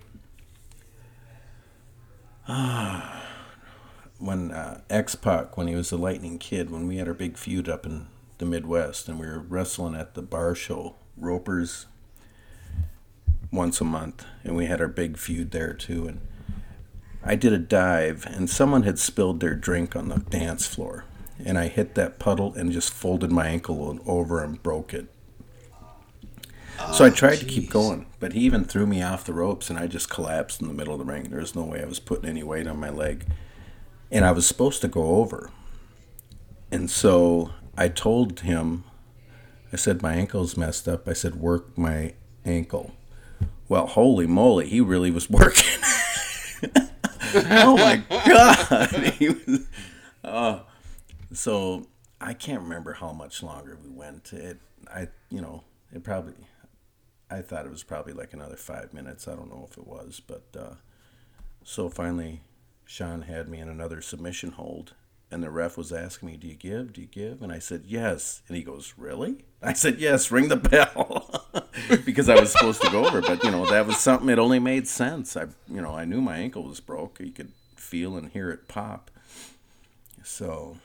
ah, 2.48 3.24
when 4.20 4.52
uh, 4.52 4.82
X 4.90 5.16
Pac, 5.16 5.58
when 5.58 5.68
he 5.68 5.76
was 5.76 5.90
the 5.90 5.98
Lightning 5.98 6.38
Kid, 6.38 6.70
when 6.70 6.88
we 6.88 6.98
had 6.98 7.08
our 7.08 7.14
big 7.14 7.38
feud 7.38 7.70
up 7.70 7.86
in 7.86 8.08
the 8.38 8.46
Midwest, 8.46 9.08
and 9.08 9.20
we 9.20 9.28
were 9.28 9.40
wrestling 9.40 9.96
at 9.96 10.14
the 10.14 10.22
bar 10.22 10.56
show, 10.56 10.96
Roper's, 11.18 11.86
once 13.52 13.80
a 13.80 13.86
month, 13.86 14.26
and 14.44 14.56
we 14.56 14.66
had 14.66 14.82
our 14.82 14.88
big 14.88 15.18
feud 15.18 15.52
there 15.52 15.74
too, 15.74 16.08
and. 16.08 16.22
I 17.28 17.34
did 17.34 17.54
a 17.54 17.58
dive 17.58 18.28
and 18.28 18.48
someone 18.48 18.84
had 18.84 19.00
spilled 19.00 19.40
their 19.40 19.56
drink 19.56 19.96
on 19.96 20.10
the 20.10 20.20
dance 20.20 20.68
floor. 20.68 21.06
And 21.44 21.58
I 21.58 21.68
hit 21.68 21.96
that 21.96 22.20
puddle 22.20 22.54
and 22.54 22.72
just 22.72 22.94
folded 22.94 23.32
my 23.32 23.48
ankle 23.48 24.00
over 24.06 24.44
and 24.44 24.62
broke 24.62 24.94
it. 24.94 25.08
so 26.94 27.06
I 27.06 27.10
ah, 27.10 27.14
tried 27.14 27.38
to 27.38 27.46
keep 27.46 27.70
going, 27.70 28.06
but 28.20 28.34
he 28.34 28.42
even 28.42 28.64
threw 28.64 28.86
me 28.86 29.02
off 29.02 29.26
the 29.26 29.34
ropes 29.34 29.70
and 29.70 29.78
I 29.78 29.88
just 29.88 30.10
collapsed 30.10 30.62
in 30.62 30.68
the 30.68 30.74
middle 30.74 30.94
of 30.94 31.00
the 31.00 31.06
ring. 31.06 31.24
There 31.30 31.40
was 31.40 31.56
no 31.56 31.64
way 31.64 31.82
I 31.82 31.86
was 31.86 32.00
putting 32.00 32.30
any 32.30 32.44
weight 32.44 32.68
on 32.68 32.80
my 32.80 32.90
leg. 32.90 33.26
And 34.12 34.24
I 34.24 34.32
was 34.32 34.48
supposed 34.48 34.82
to 34.82 34.88
go 34.88 35.18
over. 35.18 35.50
And 36.72 36.90
so 36.90 37.52
I 37.78 37.90
told 37.90 38.42
him, 38.42 38.86
I 39.74 39.76
said, 39.76 40.02
my 40.02 40.14
ankle's 40.14 40.56
messed 40.56 40.88
up. 40.88 41.08
I 41.08 41.14
said, 41.14 41.36
work 41.36 41.78
my 41.78 42.14
ankle. 42.46 42.94
Well, 43.68 43.88
holy 43.88 44.28
moly, 44.28 44.70
he 44.70 44.80
really 44.80 45.12
was 45.12 45.30
working. 45.30 45.80
oh 47.36 47.76
my 47.78 48.02
god 48.10 48.90
he 49.18 49.30
was 49.30 49.68
oh 50.24 50.62
so 51.36 51.86
i 52.22 52.34
can't 52.34 52.62
remember 52.62 52.94
how 52.94 53.12
much 53.12 53.44
longer 53.44 53.78
we 53.84 53.90
went. 53.90 54.32
It 54.34 54.60
i 54.94 55.08
you 55.30 55.42
know 55.42 55.64
it 55.94 56.04
probably 56.04 56.34
i 57.30 57.42
thought 57.42 57.66
it 57.66 57.72
was 57.72 57.84
probably 57.84 58.14
like 58.14 58.34
another 58.34 58.56
five 58.56 58.94
minutes. 58.94 59.28
I 59.28 59.36
don't 59.36 59.50
know 59.50 59.68
if 59.70 59.78
it 59.78 59.86
was 59.88 60.22
but 60.26 60.46
uh 60.58 60.76
so 61.64 61.90
finally 61.90 62.42
sean 62.86 63.24
had 63.24 63.50
me 63.50 63.60
in 63.60 63.68
another 63.70 64.02
submission 64.02 64.52
hold 64.52 64.94
and 65.32 65.42
the 65.44 65.50
ref 65.50 65.76
was 65.76 65.92
asking 65.92 66.30
me 66.30 66.38
do 66.38 66.48
you 66.48 66.56
give? 66.56 66.94
Do 66.94 67.02
you 67.02 67.08
give? 67.08 67.42
And 67.42 67.52
i 67.52 67.60
said 67.60 67.84
yes. 67.86 68.42
And 68.48 68.56
he 68.56 68.64
goes 68.64 68.94
really? 68.98 69.46
I 69.62 69.74
said 69.74 70.00
yes 70.00 70.32
ring 70.32 70.48
the 70.48 70.56
bell. 70.58 71.42
Because 72.06 72.30
i 72.30 72.40
was 72.40 72.52
supposed 72.54 72.82
to 72.82 72.90
go 72.90 73.06
over 73.06 73.22
but 73.22 73.44
you 73.44 73.52
know 73.52 73.66
that 73.70 73.86
was 73.86 73.98
something 73.98 74.30
it 74.30 74.40
only 74.40 74.60
made 74.60 74.88
sense. 74.88 75.36
I 75.36 75.48
you 75.68 75.82
know 75.82 75.94
i 75.94 76.06
knew 76.06 76.22
my 76.22 76.38
ankle 76.38 76.64
was 76.64 76.80
broke. 76.80 77.20
You 77.20 77.32
could 77.32 77.52
feel 77.76 78.16
and 78.16 78.30
hear 78.32 78.50
it 78.50 78.68
pop. 78.70 79.12
So 80.24 80.78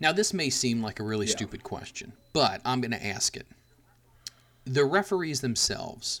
Now, 0.00 0.12
this 0.12 0.34
may 0.34 0.50
seem 0.50 0.82
like 0.82 1.00
a 1.00 1.04
really 1.04 1.26
stupid 1.26 1.62
question, 1.62 2.12
but 2.32 2.60
I'm 2.64 2.80
going 2.80 2.90
to 2.90 3.06
ask 3.06 3.36
it. 3.36 3.46
The 4.64 4.84
referees 4.84 5.40
themselves, 5.40 6.20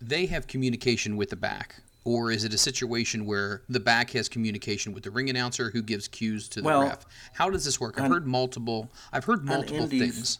they 0.00 0.26
have 0.26 0.46
communication 0.46 1.16
with 1.16 1.30
the 1.30 1.36
back, 1.36 1.76
or 2.04 2.30
is 2.30 2.44
it 2.44 2.54
a 2.54 2.58
situation 2.58 3.26
where 3.26 3.62
the 3.68 3.80
back 3.80 4.10
has 4.12 4.28
communication 4.28 4.92
with 4.92 5.02
the 5.04 5.10
ring 5.10 5.28
announcer 5.28 5.70
who 5.70 5.82
gives 5.82 6.08
cues 6.08 6.48
to 6.50 6.60
the 6.60 6.66
Well, 6.66 6.82
ref? 6.82 7.04
How 7.34 7.50
does 7.50 7.64
this 7.64 7.80
work? 7.80 7.98
I've 7.98 8.04
on- 8.04 8.10
heard 8.12 8.26
multiple. 8.26 8.90
I've 9.12 9.24
heard 9.24 9.44
multiple 9.44 9.82
indies- 9.84 10.14
things. 10.14 10.38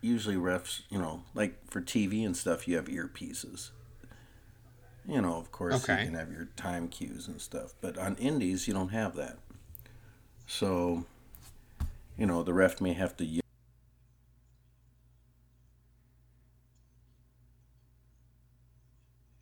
Usually 0.00 0.36
refs, 0.36 0.82
you 0.90 0.98
know, 0.98 1.24
like 1.34 1.58
for 1.70 1.80
TV 1.80 2.24
and 2.24 2.36
stuff, 2.36 2.68
you 2.68 2.76
have 2.76 2.84
earpieces. 2.86 3.70
You 5.08 5.20
know, 5.22 5.34
of 5.36 5.50
course, 5.50 5.74
Okay. 5.82 6.00
you 6.00 6.06
can 6.10 6.14
have 6.14 6.30
your 6.30 6.44
time 6.54 6.88
cues 6.88 7.26
and 7.26 7.40
stuff, 7.40 7.74
but 7.80 7.96
on 7.98 8.14
indies, 8.16 8.68
you 8.68 8.74
don't 8.74 8.90
have 8.90 9.16
that. 9.16 9.38
So, 10.46 11.06
you 12.18 12.26
know, 12.26 12.42
the 12.42 12.52
ref 12.52 12.80
may 12.80 12.92
have 12.92 13.16
to 13.18 13.24
yell 13.24 13.40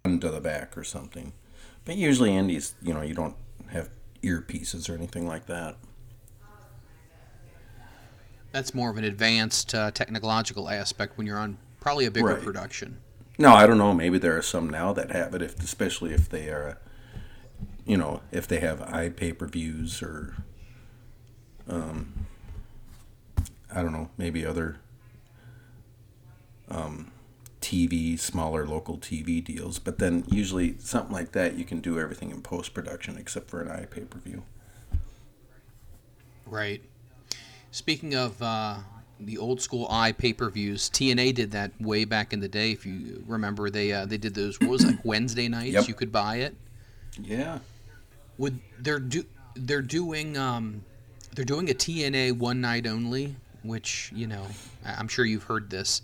to 0.05 0.31
the 0.31 0.41
back 0.41 0.77
or 0.79 0.85
something. 0.85 1.33
But 1.85 1.97
usually, 1.97 2.37
indies, 2.37 2.75
you 2.83 2.95
know, 2.95 3.03
you 3.03 3.15
don't 3.15 3.37
have 3.69 3.91
earpieces 4.23 4.89
or 4.91 4.95
anything 4.95 5.27
like 5.27 5.47
that. 5.47 5.77
That's 8.53 8.75
more 8.75 8.91
of 8.91 8.97
an 8.97 9.05
advanced 9.05 9.75
uh, 9.75 9.91
technological 9.91 10.69
aspect 10.71 11.19
when 11.19 11.27
you're 11.27 11.39
on 11.39 11.59
probably 11.81 12.07
a 12.07 12.11
bigger 12.11 12.27
Right. 12.29 12.43
production. 12.43 12.99
No, 13.39 13.53
I 13.55 13.67
don't 13.67 13.77
know. 13.79 13.93
Maybe 13.93 14.19
there 14.19 14.37
are 14.37 14.43
some 14.43 14.71
now 14.71 14.93
that 14.95 15.11
have 15.11 15.35
it, 15.35 15.43
if 15.43 15.63
especially 15.63 16.15
if 16.15 16.29
they 16.29 16.49
are, 16.49 16.79
you 17.85 17.97
know, 17.99 18.23
if 18.33 18.47
they 18.49 18.61
have 18.61 18.81
eye 18.83 19.11
pay 19.11 19.33
per 19.33 19.47
views 19.47 20.03
or, 20.03 20.37
um, 21.69 22.26
I 23.77 23.83
don't 23.83 23.93
know, 23.93 24.09
maybe 24.17 24.47
other, 24.47 24.77
um, 26.71 27.13
TV, 27.61 28.19
smaller 28.19 28.67
local 28.67 28.97
TV 28.97 29.43
deals. 29.45 29.79
But 29.79 29.99
then 29.99 30.25
usually 30.29 30.77
something 30.79 31.13
like 31.13 31.33
that, 31.33 31.55
you 31.55 31.65
can 31.65 31.81
do 31.81 31.99
everything 31.99 32.31
in 32.31 32.41
post 32.41 32.73
production 32.73 33.17
except 33.19 33.51
for 33.51 33.61
an 33.61 33.69
i 33.69 33.85
pay 33.85 34.03
per 34.03 34.19
view. 34.19 34.45
Right. 36.47 36.81
Speaking 37.73 38.15
of 38.15 38.41
uh, 38.41 38.77
the 39.19 39.37
old 39.37 39.61
school 39.61 39.89
i 39.91 40.13
pay 40.13 40.33
per 40.33 40.49
views, 40.49 40.89
TNA 40.89 41.35
did 41.35 41.51
that 41.51 41.73
way 41.81 42.05
back 42.05 42.33
in 42.33 42.41
the 42.41 42.49
day. 42.49 42.71
If 42.71 42.87
you 42.87 43.25
remember, 43.27 43.69
they 43.69 43.93
uh, 43.93 44.07
they 44.07 44.17
did 44.17 44.35
those. 44.35 44.61
What 44.61 44.71
was 44.71 44.87
like 44.87 44.99
Wednesday 45.05 45.49
nights? 45.49 45.75
Yep. 45.75 45.89
You 45.89 45.95
could 45.95 46.13
buy 46.13 46.37
it. 46.37 46.55
Yeah. 47.21 47.59
Would 48.39 48.61
they're 48.79 49.01
do 49.01 49.25
they're 49.57 49.83
doing 49.83 50.39
um 50.39 50.85
they're 51.35 51.45
doing 51.45 51.69
a 51.69 51.75
TNA 51.75 52.39
one 52.39 52.61
night 52.61 52.87
only, 52.87 53.37
which 53.67 54.11
you 54.15 54.27
know 54.27 54.47
I'm 54.85 55.09
sure 55.09 55.25
you've 55.25 55.45
heard 55.45 55.71
this. 55.71 56.03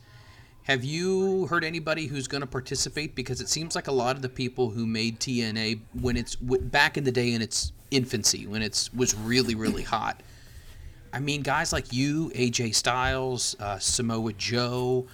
Have 0.64 0.84
you 0.84 1.46
heard 1.46 1.64
anybody 1.64 2.06
who's 2.06 2.28
going 2.28 2.40
to 2.40 2.46
participate? 2.46 3.16
Because 3.16 3.40
it 3.40 3.48
seems 3.48 3.74
like 3.74 3.88
a 3.88 3.92
lot 3.92 4.14
of 4.14 4.22
the 4.22 4.28
people 4.28 4.70
who 4.70 4.86
made 4.86 5.18
TNA 5.18 5.80
when 6.00 6.16
it's 6.16 6.36
back 6.36 6.96
in 6.96 7.02
the 7.02 7.10
day 7.10 7.32
in 7.32 7.42
its 7.42 7.72
infancy, 7.90 8.46
when 8.46 8.62
it's 8.62 8.92
was 8.94 9.14
really 9.14 9.54
really 9.54 9.82
hot. 9.82 10.22
I 11.12 11.20
mean, 11.20 11.42
guys 11.42 11.72
like 11.72 11.92
you, 11.92 12.30
AJ 12.30 12.74
Styles, 12.74 13.54
uh, 13.60 13.78
Samoa 13.78 14.32
Joe, 14.32 15.06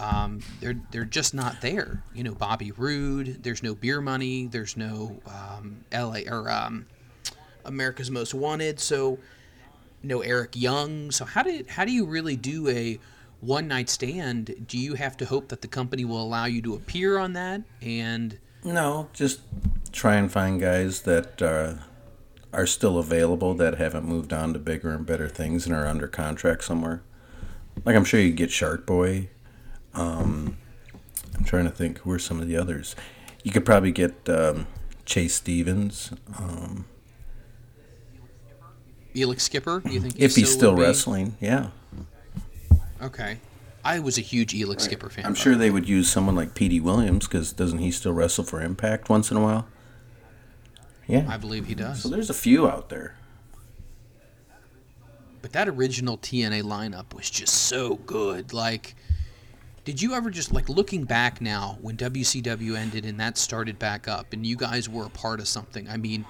um, 0.00 0.40
they're 0.60 0.80
they're 0.90 1.04
just 1.04 1.34
not 1.34 1.60
there. 1.60 2.02
You 2.14 2.24
know, 2.24 2.34
Bobby 2.34 2.72
Roode. 2.72 3.42
There's 3.42 3.62
no 3.62 3.74
beer 3.74 4.00
money. 4.00 4.46
There's 4.46 4.76
no 4.76 5.20
um, 5.26 5.84
LA 5.92 6.20
or 6.28 6.50
um, 6.50 6.86
America's 7.64 8.10
Most 8.10 8.34
Wanted. 8.34 8.80
So 8.80 9.18
no 10.04 10.20
Eric 10.20 10.56
Young. 10.56 11.10
So 11.10 11.24
how 11.24 11.42
did 11.42 11.68
how 11.68 11.84
do 11.84 11.92
you 11.92 12.04
really 12.06 12.36
do 12.36 12.68
a 12.68 12.98
one 13.40 13.68
night 13.68 13.88
stand? 13.88 14.66
Do 14.66 14.78
you 14.78 14.94
have 14.94 15.16
to 15.18 15.26
hope 15.26 15.48
that 15.48 15.60
the 15.62 15.68
company 15.68 16.04
will 16.04 16.22
allow 16.22 16.46
you 16.46 16.62
to 16.62 16.74
appear 16.74 17.18
on 17.18 17.34
that? 17.34 17.62
And 17.82 18.38
No, 18.64 19.08
just 19.12 19.40
try 19.92 20.16
and 20.16 20.30
find 20.30 20.60
guys 20.60 21.02
that 21.02 21.42
uh, 21.42 21.74
are 22.52 22.66
still 22.66 22.98
available 22.98 23.54
that 23.54 23.76
haven't 23.76 24.04
moved 24.04 24.32
on 24.32 24.52
to 24.52 24.58
bigger 24.58 24.90
and 24.90 25.04
better 25.04 25.28
things 25.28 25.66
and 25.66 25.74
are 25.74 25.86
under 25.86 26.08
contract 26.08 26.64
somewhere. 26.64 27.02
Like 27.84 27.96
I'm 27.96 28.04
sure 28.04 28.20
you 28.20 28.32
get 28.32 28.50
Shark 28.50 28.86
Boy. 28.86 29.28
Um, 29.92 30.56
I'm 31.36 31.44
trying 31.44 31.64
to 31.64 31.70
think 31.70 31.98
who 31.98 32.10
are 32.10 32.18
some 32.18 32.40
of 32.40 32.48
the 32.48 32.56
others. 32.56 32.96
You 33.42 33.50
could 33.50 33.66
probably 33.66 33.92
get 33.92 34.28
um, 34.28 34.66
Chase 35.04 35.34
Stevens 35.34 36.12
um, 36.38 36.86
Elix 39.14 39.40
Skipper, 39.42 39.80
do 39.80 39.90
you 39.92 40.00
think 40.00 40.16
if 40.18 40.34
he's 40.34 40.48
still 40.48 40.58
still 40.58 40.70
would 40.72 40.76
be? 40.78 40.82
wrestling. 40.82 41.36
Yeah, 41.40 41.68
Okay, 43.02 43.38
I 43.84 43.98
was 43.98 44.16
a 44.16 44.22
huge 44.22 44.54
Elix 44.54 44.82
Skipper 44.82 45.10
fan. 45.10 45.26
I'm 45.26 45.34
sure 45.34 45.54
they 45.54 45.70
would 45.70 45.88
use 45.88 46.10
someone 46.10 46.34
like 46.34 46.54
Petey 46.54 46.80
Williams 46.80 47.26
because 47.26 47.52
doesn't 47.52 47.78
he 47.80 47.90
still 47.90 48.12
wrestle 48.12 48.44
for 48.44 48.62
Impact 48.62 49.08
once 49.08 49.30
in 49.30 49.36
a 49.36 49.40
while? 49.42 49.66
Yeah. 51.06 51.26
I 51.28 51.36
believe 51.36 51.66
he 51.66 51.74
does. 51.74 52.02
so 52.02 52.08
there's 52.08 52.30
a 52.30 52.34
few 52.34 52.66
out 52.66 52.88
there. 52.88 53.16
But 55.42 55.52
that 55.52 55.68
original 55.68 56.16
TNA 56.16 56.62
lineup 56.62 57.12
was 57.14 57.28
just 57.28 57.52
so 57.54 57.96
good. 57.96 58.54
Like, 58.54 58.94
did 59.84 60.00
you 60.00 60.14
ever 60.14 60.30
just 60.30 60.52
like 60.52 60.70
looking 60.70 61.04
back 61.04 61.42
now 61.42 61.76
when 61.82 61.98
WCW 61.98 62.74
ended 62.78 63.04
and 63.04 63.20
that 63.20 63.36
started 63.36 63.78
back 63.78 64.08
up 64.08 64.32
and 64.32 64.46
you 64.46 64.56
guys 64.56 64.88
were 64.88 65.04
a 65.04 65.10
part 65.10 65.40
of 65.40 65.48
something? 65.48 65.86
I 65.90 65.98
mean, 65.98 66.24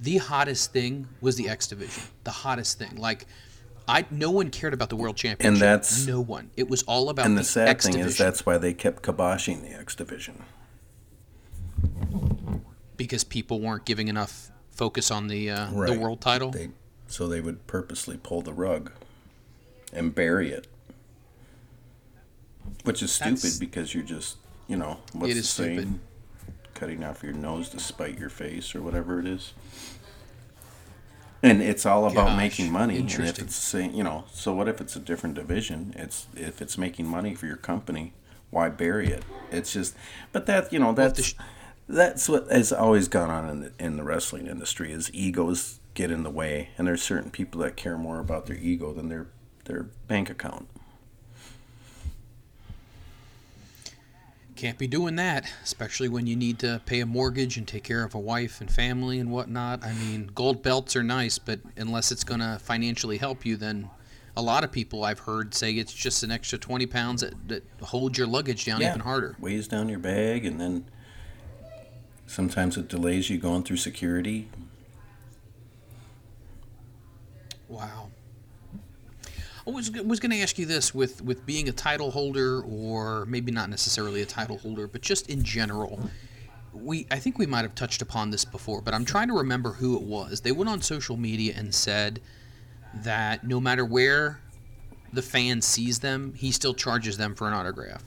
the 0.00 0.18
hottest 0.18 0.72
thing 0.72 1.08
was 1.20 1.36
the 1.36 1.48
X 1.48 1.66
Division. 1.66 2.02
The 2.24 2.30
hottest 2.30 2.78
thing. 2.78 2.96
Like, 2.96 3.26
I 3.88 4.04
no 4.10 4.30
one 4.30 4.50
cared 4.50 4.74
about 4.74 4.88
the 4.90 4.96
World 4.96 5.16
Championship. 5.16 5.52
And 5.54 5.60
that's- 5.62 6.06
no 6.06 6.20
one. 6.20 6.50
It 6.56 6.68
was 6.68 6.82
all 6.84 7.08
about 7.08 7.26
And 7.26 7.36
the, 7.36 7.42
the 7.42 7.48
sad 7.48 7.68
X 7.68 7.84
thing 7.84 7.92
Division 7.94 8.08
is 8.10 8.18
that's 8.18 8.44
why 8.44 8.58
they 8.58 8.74
kept 8.74 9.02
kiboshing 9.02 9.62
the 9.62 9.70
X 9.78 9.94
division. 9.94 10.42
because 12.96 13.24
people 13.24 13.60
weren't 13.60 13.84
giving 13.84 14.08
enough 14.08 14.50
focus 14.70 15.10
on 15.10 15.28
the 15.28 15.50
uh, 15.50 15.70
the 15.70 15.98
world 15.98 16.20
title. 16.20 16.50
They 16.50 16.70
so 17.08 17.28
they 17.28 17.40
would 17.40 17.66
purposely 17.66 18.16
pull 18.22 18.42
the 18.42 18.52
rug 18.52 18.90
and 19.92 20.14
bury 20.14 20.50
it, 20.50 20.66
which 22.84 23.02
is 23.02 23.12
stupid 23.12 23.36
That's- 23.36 23.58
because 23.58 23.94
you're 23.94 24.02
just 24.04 24.36
you 24.66 24.76
know 24.76 24.98
what's 25.12 25.30
It 25.30 25.34
the 25.34 25.40
is 25.40 25.48
stupid. 25.48 25.98
Cutting 26.76 27.02
off 27.02 27.22
your 27.22 27.32
nose 27.32 27.70
to 27.70 27.80
spite 27.80 28.18
your 28.18 28.28
face 28.28 28.74
or 28.74 28.82
whatever 28.82 29.18
it 29.18 29.26
is. 29.26 29.54
And 31.42 31.62
it's 31.62 31.86
all 31.86 32.04
about 32.04 32.28
Gosh, 32.28 32.36
making 32.36 32.70
money. 32.70 32.96
And 32.96 33.08
if 33.08 33.18
interesting. 33.18 33.46
it's 33.46 33.56
saying, 33.56 33.94
you 33.94 34.04
know, 34.04 34.24
so 34.30 34.52
what 34.52 34.68
if 34.68 34.80
it's 34.80 34.94
a 34.94 35.00
different 35.00 35.34
division? 35.34 35.94
It's 35.96 36.26
if 36.36 36.60
it's 36.60 36.76
making 36.76 37.06
money 37.06 37.34
for 37.34 37.46
your 37.46 37.56
company, 37.56 38.12
why 38.50 38.68
bury 38.68 39.08
it? 39.08 39.24
It's 39.50 39.72
just, 39.72 39.96
but 40.32 40.46
that 40.46 40.72
you 40.72 40.78
know 40.78 40.92
that's 40.92 41.34
that's 41.88 42.28
what 42.28 42.50
has 42.50 42.72
always 42.72 43.08
gone 43.08 43.30
on 43.30 43.48
in 43.48 43.60
the, 43.60 43.72
in 43.78 43.96
the 43.96 44.02
wrestling 44.02 44.46
industry 44.46 44.92
is 44.92 45.10
egos 45.14 45.80
get 45.94 46.10
in 46.10 46.24
the 46.24 46.30
way, 46.30 46.70
and 46.76 46.86
there's 46.86 47.02
certain 47.02 47.30
people 47.30 47.60
that 47.62 47.74
care 47.76 47.96
more 47.96 48.20
about 48.20 48.46
their 48.46 48.56
ego 48.56 48.92
than 48.92 49.08
their 49.08 49.26
their 49.64 49.84
bank 50.08 50.28
account. 50.28 50.68
Can't 54.56 54.78
be 54.78 54.86
doing 54.86 55.16
that, 55.16 55.44
especially 55.62 56.08
when 56.08 56.26
you 56.26 56.34
need 56.34 56.58
to 56.60 56.80
pay 56.86 57.00
a 57.00 57.06
mortgage 57.06 57.58
and 57.58 57.68
take 57.68 57.84
care 57.84 58.02
of 58.02 58.14
a 58.14 58.18
wife 58.18 58.62
and 58.62 58.70
family 58.70 59.20
and 59.20 59.30
whatnot. 59.30 59.84
I 59.84 59.92
mean, 59.92 60.30
gold 60.34 60.62
belts 60.62 60.96
are 60.96 61.02
nice, 61.02 61.38
but 61.38 61.60
unless 61.76 62.10
it's 62.10 62.24
going 62.24 62.40
to 62.40 62.58
financially 62.62 63.18
help 63.18 63.44
you, 63.44 63.56
then 63.56 63.90
a 64.34 64.40
lot 64.40 64.64
of 64.64 64.72
people 64.72 65.04
I've 65.04 65.18
heard 65.18 65.54
say 65.54 65.72
it's 65.72 65.92
just 65.92 66.22
an 66.22 66.30
extra 66.30 66.58
20 66.58 66.86
pounds 66.86 67.20
that, 67.20 67.34
that 67.48 67.64
hold 67.82 68.16
your 68.16 68.26
luggage 68.26 68.64
down 68.64 68.82
even 68.82 69.00
harder. 69.00 69.36
Weighs 69.38 69.68
down 69.68 69.90
your 69.90 69.98
bag, 69.98 70.46
and 70.46 70.58
then 70.58 70.86
sometimes 72.26 72.78
it 72.78 72.88
delays 72.88 73.28
you 73.28 73.36
going 73.36 73.62
through 73.62 73.76
security. 73.76 74.48
Wow. 77.68 78.10
I 79.66 79.70
was, 79.70 79.90
was 79.90 80.20
going 80.20 80.30
to 80.30 80.40
ask 80.40 80.58
you 80.58 80.66
this 80.66 80.94
with, 80.94 81.22
with 81.22 81.44
being 81.44 81.68
a 81.68 81.72
title 81.72 82.12
holder, 82.12 82.62
or 82.62 83.26
maybe 83.26 83.50
not 83.50 83.68
necessarily 83.68 84.22
a 84.22 84.26
title 84.26 84.58
holder, 84.58 84.86
but 84.86 85.02
just 85.02 85.28
in 85.28 85.42
general. 85.42 86.08
We 86.72 87.06
I 87.10 87.18
think 87.18 87.38
we 87.38 87.46
might 87.46 87.62
have 87.62 87.74
touched 87.74 88.02
upon 88.02 88.30
this 88.30 88.44
before, 88.44 88.82
but 88.82 88.94
I'm 88.94 89.04
trying 89.04 89.28
to 89.28 89.34
remember 89.34 89.72
who 89.72 89.96
it 89.96 90.02
was. 90.02 90.42
They 90.42 90.52
went 90.52 90.68
on 90.68 90.82
social 90.82 91.16
media 91.16 91.54
and 91.56 91.74
said 91.74 92.20
that 92.94 93.44
no 93.44 93.60
matter 93.60 93.84
where 93.84 94.40
the 95.12 95.22
fan 95.22 95.62
sees 95.62 95.98
them, 95.98 96.34
he 96.34 96.52
still 96.52 96.74
charges 96.74 97.16
them 97.16 97.34
for 97.34 97.48
an 97.48 97.54
autograph. 97.54 98.04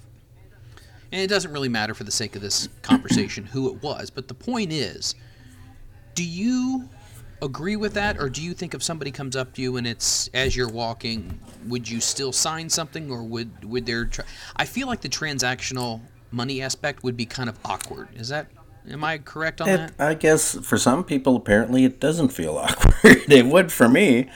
And 1.12 1.20
it 1.20 1.28
doesn't 1.28 1.52
really 1.52 1.70
matter 1.70 1.96
for 1.96 2.04
the 2.04 2.12
sake 2.12 2.36
of 2.36 2.42
this 2.42 2.70
conversation 2.84 3.46
who 3.46 3.74
it 3.74 3.82
was, 3.82 4.12
but 4.12 4.28
the 4.28 4.36
point 4.36 4.72
is, 4.72 5.16
do 6.14 6.24
you 6.24 6.88
agree 7.42 7.76
with 7.76 7.94
that, 7.94 8.18
or 8.20 8.30
do 8.30 8.42
you 8.42 8.54
think 8.54 8.74
if 8.74 8.84
somebody 8.84 9.12
comes 9.12 9.36
up 9.36 9.54
to 9.56 9.62
you 9.62 9.78
and 9.78 9.88
it's 9.88 10.28
as 10.34 10.56
you're 10.56 10.70
walking, 10.70 11.40
would 11.68 11.90
you 11.90 12.00
still 12.02 12.32
sign 12.32 12.70
something, 12.70 13.12
or 13.12 13.24
would 13.24 13.64
would 13.66 13.86
there? 13.86 14.06
Tra- 14.06 14.26
I 14.56 14.66
feel 14.66 14.88
like 14.88 15.02
the 15.02 15.10
transactional 15.10 16.02
money 16.32 16.62
aspect 16.62 17.04
would 17.04 17.18
be 17.18 17.26
kind 17.26 17.50
of 17.50 17.58
awkward. 17.66 18.10
Is 18.16 18.30
that? 18.30 18.48
Am 18.90 19.04
I 19.04 19.18
correct 19.20 19.62
on 19.62 19.70
It, 19.70 19.78
that? 19.78 19.92
I 20.00 20.14
guess 20.16 20.56
for 20.60 20.78
some 20.78 21.04
people, 21.04 21.36
apparently, 21.36 21.84
it 21.86 22.00
doesn't 22.00 22.30
feel 22.30 22.58
awkward. 22.58 22.96
it 23.30 23.46
would 23.46 23.72
for 23.72 23.88
me, 23.90 24.30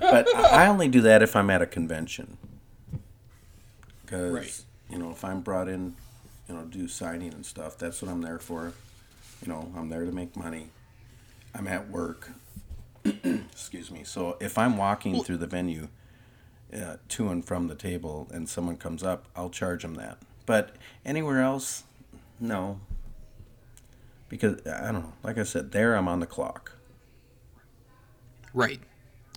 but 0.00 0.34
I 0.34 0.66
only 0.66 0.88
do 0.88 1.00
that 1.02 1.22
if 1.22 1.36
I'm 1.36 1.50
at 1.50 1.60
a 1.62 1.66
convention. 1.66 2.38
Because 4.04 4.32
Right. 4.32 4.60
you 4.90 4.98
know, 4.98 5.10
if 5.10 5.24
I'm 5.24 5.40
brought 5.40 5.68
in, 5.68 5.94
you 6.48 6.54
know, 6.54 6.62
do 6.64 6.88
signing 6.88 7.34
and 7.34 7.44
stuff. 7.44 7.76
That's 7.76 8.00
what 8.00 8.10
I'm 8.10 8.22
there 8.22 8.38
for. 8.38 8.72
You 9.42 9.48
know, 9.52 9.70
I'm 9.76 9.88
there 9.90 10.04
to 10.04 10.12
make 10.12 10.36
money. 10.36 10.68
I'm 11.54 11.68
at 11.68 11.90
work. 11.90 12.30
Excuse 13.24 13.90
me. 13.90 14.04
So 14.04 14.36
if 14.40 14.58
I'm 14.58 14.76
walking 14.76 15.22
through 15.22 15.38
the 15.38 15.46
venue 15.46 15.88
uh, 16.74 16.96
to 17.08 17.28
and 17.28 17.44
from 17.44 17.68
the 17.68 17.74
table 17.74 18.28
and 18.32 18.48
someone 18.48 18.76
comes 18.76 19.02
up, 19.02 19.26
I'll 19.34 19.50
charge 19.50 19.82
them 19.82 19.94
that. 19.94 20.18
But 20.46 20.76
anywhere 21.04 21.40
else, 21.40 21.84
no. 22.40 22.80
Because 24.28 24.60
I 24.66 24.92
don't 24.92 25.02
know. 25.02 25.12
Like 25.22 25.38
I 25.38 25.42
said, 25.42 25.72
there 25.72 25.94
I'm 25.94 26.08
on 26.08 26.20
the 26.20 26.26
clock. 26.26 26.72
Right. 28.52 28.80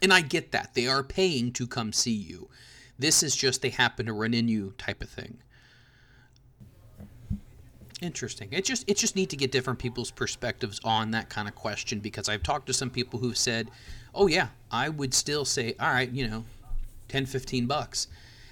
And 0.02 0.12
I 0.12 0.22
get 0.22 0.52
that. 0.52 0.74
They 0.74 0.88
are 0.88 1.04
paying 1.04 1.52
to 1.54 1.68
come 1.68 1.94
see 1.94 2.12
you. 2.12 2.50
This 2.98 3.24
is 3.24 3.36
just 3.36 3.62
they 3.62 3.70
happen 3.70 4.06
to 4.06 4.14
run 4.14 4.34
in 4.34 4.48
you 4.48 4.74
type 4.78 5.02
of 5.02 5.10
thing. 5.10 5.40
Interesting. 8.02 8.50
It's 8.52 8.68
just 8.68 8.84
it's 8.88 9.00
just 9.00 9.16
neat 9.16 9.30
to 9.30 9.38
get 9.38 9.52
different 9.52 9.78
people's 9.78 10.10
perspectives 10.10 10.82
on 10.84 11.12
that 11.12 11.30
kind 11.30 11.48
of 11.48 11.54
question 11.54 12.00
because 12.00 12.30
I've 12.30 12.42
talked 12.42 12.66
to 12.66 12.74
some 12.74 12.90
people 12.90 13.20
who've 13.20 13.38
said, 13.38 13.70
"Oh 14.16 14.26
yeah, 14.26 14.48
I 14.72 14.90
would 14.90 15.14
still 15.14 15.46
say, 15.46 15.76
all 15.80 15.92
right, 15.92 16.10
you 16.10 16.28
know, 16.28 16.44
10 17.10 17.28
15 17.28 17.68
bucks." 17.68 18.08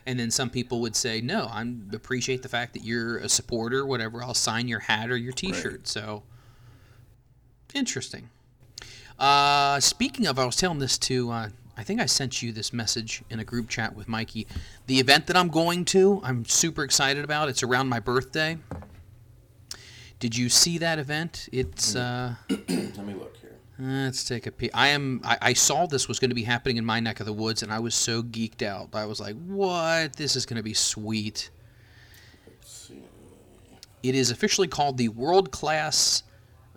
And 0.06 0.20
then 0.20 0.30
some 0.30 0.52
people 0.52 0.82
would 0.82 0.96
say, 0.96 1.20
"No, 1.20 1.46
I 1.52 1.66
appreciate 1.94 2.44
the 2.44 2.48
fact 2.48 2.74
that 2.74 2.84
you're 2.84 3.18
a 3.18 3.28
supporter, 3.28 3.88
whatever. 3.88 4.22
I'll 4.22 4.36
sign 4.36 4.68
your 4.68 4.82
hat 4.82 5.10
or 5.10 5.18
your 5.18 5.34
t-shirt." 5.34 5.88
So 5.88 6.22
interesting. 7.74 8.30
Uh, 9.18 9.80
speaking 9.80 10.28
of, 10.28 10.38
I 10.38 10.46
was 10.46 10.56
telling 10.56 10.80
this 10.80 10.98
to, 11.00 11.32
uh, 11.32 11.50
I 11.76 11.84
think 11.84 12.00
I 12.00 12.06
sent 12.06 12.44
you 12.44 12.52
this 12.52 12.72
message 12.72 13.24
in 13.32 13.40
a 13.40 13.44
group 13.44 13.68
chat 13.68 13.96
with 13.96 14.08
Mikey. 14.08 14.46
The 14.86 15.00
event 15.00 15.26
that 15.28 15.36
I'm 15.36 15.50
going 15.50 15.86
to, 15.86 16.22
I'm 16.24 16.46
super 16.46 16.84
excited 16.84 17.24
about. 17.24 17.50
It's 17.50 17.64
around 17.64 17.90
my 17.90 18.00
birthday. 18.00 18.60
Did 20.20 20.36
you 20.38 20.50
see 20.50 20.78
that 20.80 21.00
event? 21.00 21.48
It's 21.52 21.96
uh, 21.96 22.36
Let 22.50 22.70
me 22.70 23.14
look 23.14 23.38
here. 23.38 23.56
let's 23.80 24.24
take 24.26 24.46
a 24.48 24.52
peek. 24.52 24.72
I 24.74 24.90
am. 24.90 25.22
I, 25.24 25.38
I 25.42 25.54
saw 25.54 25.86
this 25.86 26.08
was 26.10 26.20
going 26.20 26.30
to 26.30 26.36
be 26.36 26.44
happening 26.44 26.76
in 26.78 26.84
my 26.86 27.00
neck 27.00 27.20
of 27.22 27.26
the 27.26 27.32
woods, 27.34 27.64
and 27.64 27.72
I 27.72 27.80
was 27.80 27.96
so 27.96 28.22
geeked 28.22 28.62
out. 28.62 28.90
I 28.94 29.06
was 29.06 29.20
like, 29.22 29.38
"What? 29.46 30.18
This 30.18 30.36
is 30.36 30.46
going 30.46 30.58
to 30.58 30.64
be 30.64 30.74
sweet." 30.74 31.50
It 34.02 34.16
is 34.16 34.32
officially 34.32 34.70
called 34.70 34.98
the 34.98 35.10
World 35.10 35.52
Class. 35.52 36.24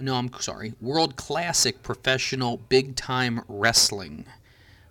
No, 0.01 0.17
I'm 0.17 0.33
sorry. 0.41 0.75
World 0.81 1.15
Classic 1.17 1.81
Professional 1.83 2.57
Big 2.57 2.97
Time 2.97 3.43
Wrestling. 3.47 4.25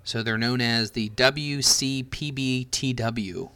So 0.03 0.23
they're 0.23 0.37
known 0.37 0.61
as 0.61 0.91
the 0.91 1.09
WCPBTW, 1.09 3.49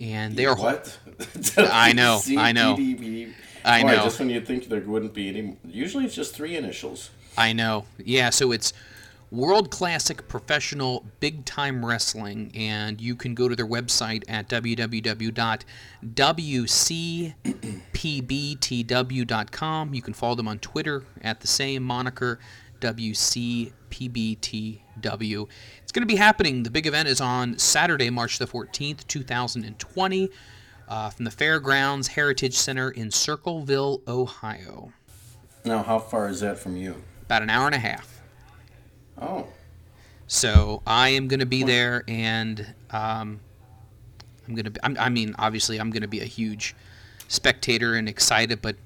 and 0.00 0.34
they 0.36 0.46
are 0.46 0.56
What? 0.56 0.98
I 1.58 1.92
know, 1.92 2.20
I 2.38 2.52
know. 2.52 2.76
I 3.64 3.82
know. 3.82 4.04
Just 4.04 4.18
when 4.18 4.28
you'd 4.28 4.46
think 4.46 4.68
there 4.68 4.80
wouldn't 4.80 5.14
be 5.14 5.28
any. 5.28 5.56
Usually 5.64 6.04
it's 6.04 6.14
just 6.14 6.34
three 6.34 6.56
initials. 6.56 7.10
I 7.36 7.52
know. 7.52 7.86
Yeah, 7.98 8.30
so 8.30 8.52
it's 8.52 8.72
World 9.30 9.70
Classic 9.70 10.26
Professional 10.28 11.04
Big 11.18 11.44
Time 11.44 11.84
Wrestling, 11.84 12.52
and 12.54 13.00
you 13.00 13.16
can 13.16 13.34
go 13.34 13.48
to 13.48 13.56
their 13.56 13.66
website 13.66 14.22
at 14.28 14.48
www.wcpbtw.com. 14.48 15.34
You 19.94 20.02
can 20.02 20.14
follow 20.14 20.34
them 20.36 20.46
on 20.46 20.60
Twitter 20.60 21.02
at 21.22 21.40
the 21.40 21.48
same 21.48 21.82
moniker, 21.82 22.38
WCPBTW. 22.80 25.48
It's 25.82 25.92
going 25.92 26.02
to 26.02 26.06
be 26.06 26.16
happening. 26.16 26.62
The 26.62 26.70
big 26.70 26.86
event 26.86 27.08
is 27.08 27.20
on 27.20 27.58
Saturday, 27.58 28.10
March 28.10 28.38
the 28.38 28.46
14th, 28.46 29.04
2020, 29.08 30.30
uh, 30.88 31.10
from 31.10 31.24
the 31.24 31.30
Fairgrounds 31.30 32.08
Heritage 32.08 32.54
Center 32.54 32.90
in 32.90 33.10
Circleville, 33.10 34.02
Ohio. 34.06 34.92
Now, 35.64 35.82
how 35.82 35.98
far 35.98 36.28
is 36.28 36.40
that 36.40 36.58
from 36.58 36.76
you? 36.76 37.02
About 37.22 37.42
an 37.42 37.50
hour 37.50 37.66
and 37.66 37.74
a 37.74 37.78
half. 37.78 38.20
Oh, 39.20 39.46
So 40.26 40.82
I 40.86 41.10
am 41.10 41.28
going 41.28 41.40
to 41.40 41.46
be 41.46 41.62
there, 41.62 42.04
and 42.08 42.60
um, 42.90 43.40
I'm 44.46 44.54
going 44.54 44.72
to. 44.72 45.00
I 45.00 45.08
mean, 45.08 45.34
obviously, 45.38 45.78
I'm 45.78 45.90
going 45.90 46.02
to 46.02 46.08
be 46.08 46.20
a 46.20 46.26
huge 46.26 46.74
spectator 47.28 47.94
and 47.94 48.08
excited. 48.08 48.60
But 48.60 48.76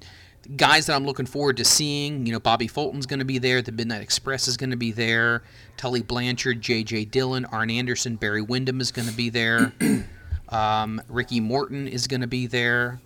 guys 0.55 0.85
that 0.85 0.95
I'm 0.95 1.05
looking 1.05 1.25
forward 1.25 1.57
to 1.57 1.65
seeing, 1.65 2.25
you 2.25 2.31
know, 2.31 2.39
Bobby 2.39 2.67
Fulton's 2.67 3.05
going 3.05 3.19
to 3.19 3.25
be 3.25 3.39
there. 3.39 3.61
The 3.61 3.71
Midnight 3.71 4.01
Express 4.01 4.47
is 4.47 4.55
going 4.55 4.71
to 4.71 4.77
be 4.77 4.91
there. 4.91 5.43
Tully 5.77 6.01
Blanchard, 6.01 6.61
J.J. 6.61 7.05
Dillon, 7.05 7.45
Arn 7.45 7.69
Anderson, 7.69 8.15
Barry 8.15 8.41
Windham 8.41 8.79
is 8.79 8.91
going 8.91 9.07
to 9.07 9.13
be 9.13 9.29
there. 9.29 9.73
um, 10.49 11.01
Ricky 11.07 11.39
Morton 11.39 11.87
is 11.87 12.07
going 12.07 12.21
to 12.21 12.27
be 12.27 12.47
there, 12.47 12.99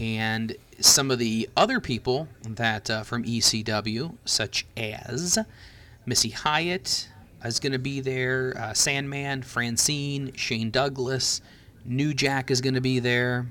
and 0.00 0.54
some 0.80 1.10
of 1.10 1.18
the 1.18 1.48
other 1.56 1.80
people 1.80 2.28
that 2.42 2.90
uh, 2.90 3.02
from 3.02 3.24
ECW, 3.24 4.16
such 4.24 4.66
as 4.76 5.38
Missy 6.06 6.30
Hyatt 6.30 7.08
is 7.44 7.60
going 7.60 7.72
to 7.72 7.78
be 7.78 8.00
there. 8.00 8.54
Uh, 8.58 8.72
Sandman, 8.72 9.42
Francine, 9.42 10.32
Shane 10.34 10.70
Douglas, 10.70 11.40
New 11.84 12.14
Jack 12.14 12.50
is 12.50 12.60
going 12.60 12.74
to 12.74 12.80
be 12.80 12.98
there. 12.98 13.46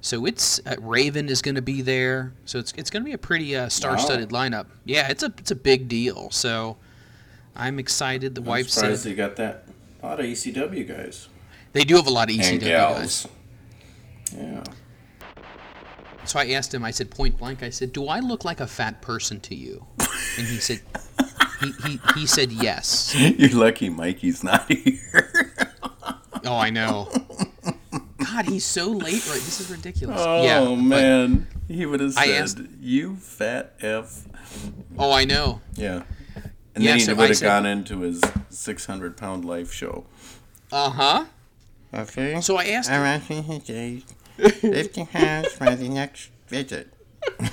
So 0.00 0.26
it's 0.26 0.60
uh, 0.66 0.76
Raven 0.80 1.30
is 1.30 1.40
going 1.40 1.54
to 1.54 1.62
be 1.62 1.80
there. 1.80 2.34
So 2.44 2.58
it's 2.58 2.72
it's 2.76 2.90
going 2.90 3.02
to 3.02 3.06
be 3.06 3.14
a 3.14 3.18
pretty 3.18 3.56
uh, 3.56 3.70
star-studded 3.70 4.30
lineup. 4.30 4.66
Yeah, 4.84 5.08
it's 5.08 5.22
a 5.22 5.32
it's 5.38 5.50
a 5.50 5.56
big 5.56 5.88
deal. 5.88 6.30
So 6.30 6.76
I'm 7.56 7.78
excited. 7.78 8.34
The 8.34 8.42
I'm 8.42 8.46
wife 8.46 8.68
surprised 8.68 9.02
said 9.02 9.12
they 9.12 9.16
got 9.16 9.36
that. 9.36 9.64
A 10.02 10.06
lot 10.06 10.20
of 10.20 10.26
ECW 10.26 10.86
guys 10.86 11.28
they 11.74 11.84
do 11.84 11.96
have 11.96 12.06
a 12.06 12.10
lot 12.10 12.30
of 12.30 12.36
ECW 12.36 12.60
guys. 12.62 13.28
Yeah. 14.34 14.64
So 16.24 16.38
I 16.38 16.46
asked 16.52 16.72
him. 16.72 16.82
I 16.84 16.90
said 16.90 17.10
point 17.10 17.36
blank. 17.36 17.62
I 17.62 17.68
said, 17.68 17.92
"Do 17.92 18.08
I 18.08 18.20
look 18.20 18.44
like 18.46 18.60
a 18.60 18.66
fat 18.66 19.02
person 19.02 19.40
to 19.40 19.54
you?" 19.54 19.84
And 20.38 20.46
he 20.46 20.56
said, 20.58 20.80
he, 21.60 21.72
he, 21.86 22.00
he 22.14 22.26
said 22.26 22.50
yes. 22.50 23.14
You're 23.14 23.50
lucky 23.50 23.90
Mikey's 23.90 24.42
not 24.42 24.70
here. 24.72 25.52
Oh, 26.46 26.58
I 26.58 26.68
know. 26.68 27.08
God, 28.18 28.44
he's 28.44 28.66
so 28.66 28.88
late. 28.88 29.26
Right, 29.26 29.40
this 29.40 29.60
is 29.62 29.70
ridiculous. 29.70 30.20
oh 30.20 30.42
yeah, 30.44 30.74
man, 30.74 31.46
he 31.68 31.86
would 31.86 32.00
have 32.00 32.12
said, 32.12 32.28
asked- 32.28 32.60
"You 32.80 33.16
fat 33.16 33.72
f." 33.80 34.24
oh, 34.98 35.10
I 35.10 35.24
know. 35.24 35.62
Yeah. 35.74 36.02
And 36.74 36.84
Yeah, 36.84 36.90
then 36.90 36.98
he 36.98 37.04
so 37.06 37.14
would 37.14 37.30
have 37.30 37.40
gone 37.40 37.64
into 37.64 38.00
his 38.00 38.20
600 38.50 39.16
pound 39.16 39.46
life 39.46 39.72
show. 39.72 40.04
Uh 40.70 40.90
huh. 40.90 41.24
Okay. 41.94 42.40
So 42.40 42.56
I 42.56 42.64
asked. 42.64 42.90
I'm 42.90 43.00
Him, 43.00 43.06
asking 43.06 43.44
his 43.44 43.70
age. 43.70 44.04
50 44.36 45.04
pounds 45.06 45.48
for 45.52 45.74
the 45.76 45.88
next 45.88 46.30
visit. 46.48 46.92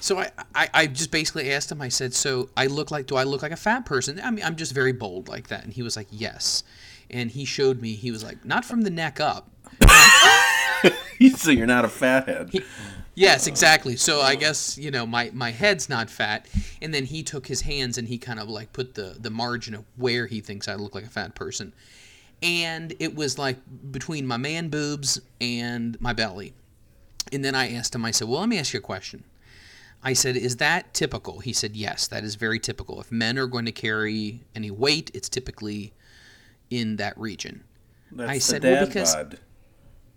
so 0.00 0.18
I, 0.18 0.30
I, 0.54 0.68
I 0.72 0.86
just 0.86 1.10
basically 1.10 1.52
asked 1.52 1.70
him. 1.70 1.82
I 1.82 1.88
said, 1.88 2.14
"So 2.14 2.48
I 2.56 2.66
look 2.66 2.90
like? 2.90 3.06
Do 3.06 3.16
I 3.16 3.24
look 3.24 3.42
like 3.42 3.52
a 3.52 3.56
fat 3.56 3.84
person?" 3.84 4.18
I 4.22 4.30
mean, 4.30 4.44
I'm 4.44 4.56
just 4.56 4.72
very 4.72 4.92
bold 4.92 5.28
like 5.28 5.48
that. 5.48 5.64
And 5.64 5.72
he 5.72 5.82
was 5.82 5.96
like, 5.96 6.08
"Yes." 6.10 6.62
And 7.10 7.30
he 7.30 7.44
showed 7.44 7.82
me. 7.82 7.92
He 7.94 8.10
was 8.10 8.24
like, 8.24 8.44
"Not 8.44 8.64
from 8.64 8.80
the 8.82 8.90
neck 8.90 9.20
up." 9.20 9.50
so 11.36 11.50
you're 11.50 11.66
not 11.66 11.84
a 11.84 11.88
fathead. 11.88 12.52
Yes, 13.14 13.46
exactly. 13.46 13.96
So 13.96 14.20
I 14.20 14.34
guess 14.34 14.76
you 14.76 14.90
know 14.90 15.06
my 15.06 15.30
my 15.32 15.50
head's 15.50 15.88
not 15.88 16.10
fat, 16.10 16.48
and 16.82 16.92
then 16.92 17.04
he 17.04 17.22
took 17.22 17.46
his 17.46 17.60
hands 17.62 17.96
and 17.96 18.08
he 18.08 18.18
kind 18.18 18.40
of 18.40 18.48
like 18.48 18.72
put 18.72 18.94
the 18.94 19.16
the 19.18 19.30
margin 19.30 19.74
of 19.74 19.84
where 19.96 20.26
he 20.26 20.40
thinks 20.40 20.66
I 20.66 20.74
look 20.74 20.94
like 20.94 21.04
a 21.04 21.10
fat 21.10 21.34
person, 21.34 21.72
and 22.42 22.94
it 22.98 23.14
was 23.14 23.38
like 23.38 23.58
between 23.90 24.26
my 24.26 24.36
man 24.36 24.68
boobs 24.68 25.20
and 25.40 26.00
my 26.00 26.12
belly, 26.12 26.54
and 27.32 27.44
then 27.44 27.54
I 27.54 27.72
asked 27.72 27.94
him. 27.94 28.04
I 28.04 28.10
said, 28.10 28.28
"Well, 28.28 28.40
let 28.40 28.48
me 28.48 28.58
ask 28.58 28.72
you 28.72 28.78
a 28.78 28.82
question." 28.82 29.24
I 30.02 30.12
said, 30.12 30.36
"Is 30.36 30.56
that 30.56 30.92
typical?" 30.92 31.38
He 31.38 31.52
said, 31.52 31.76
"Yes, 31.76 32.08
that 32.08 32.24
is 32.24 32.34
very 32.34 32.58
typical. 32.58 33.00
If 33.00 33.12
men 33.12 33.38
are 33.38 33.46
going 33.46 33.64
to 33.64 33.72
carry 33.72 34.42
any 34.56 34.72
weight, 34.72 35.12
it's 35.14 35.28
typically 35.28 35.92
in 36.68 36.96
that 36.96 37.16
region." 37.16 37.62
That's 38.10 38.30
I 38.30 38.38
said, 38.38 38.64
well, 38.64 38.86
because- 38.86 39.14
bod. 39.14 39.38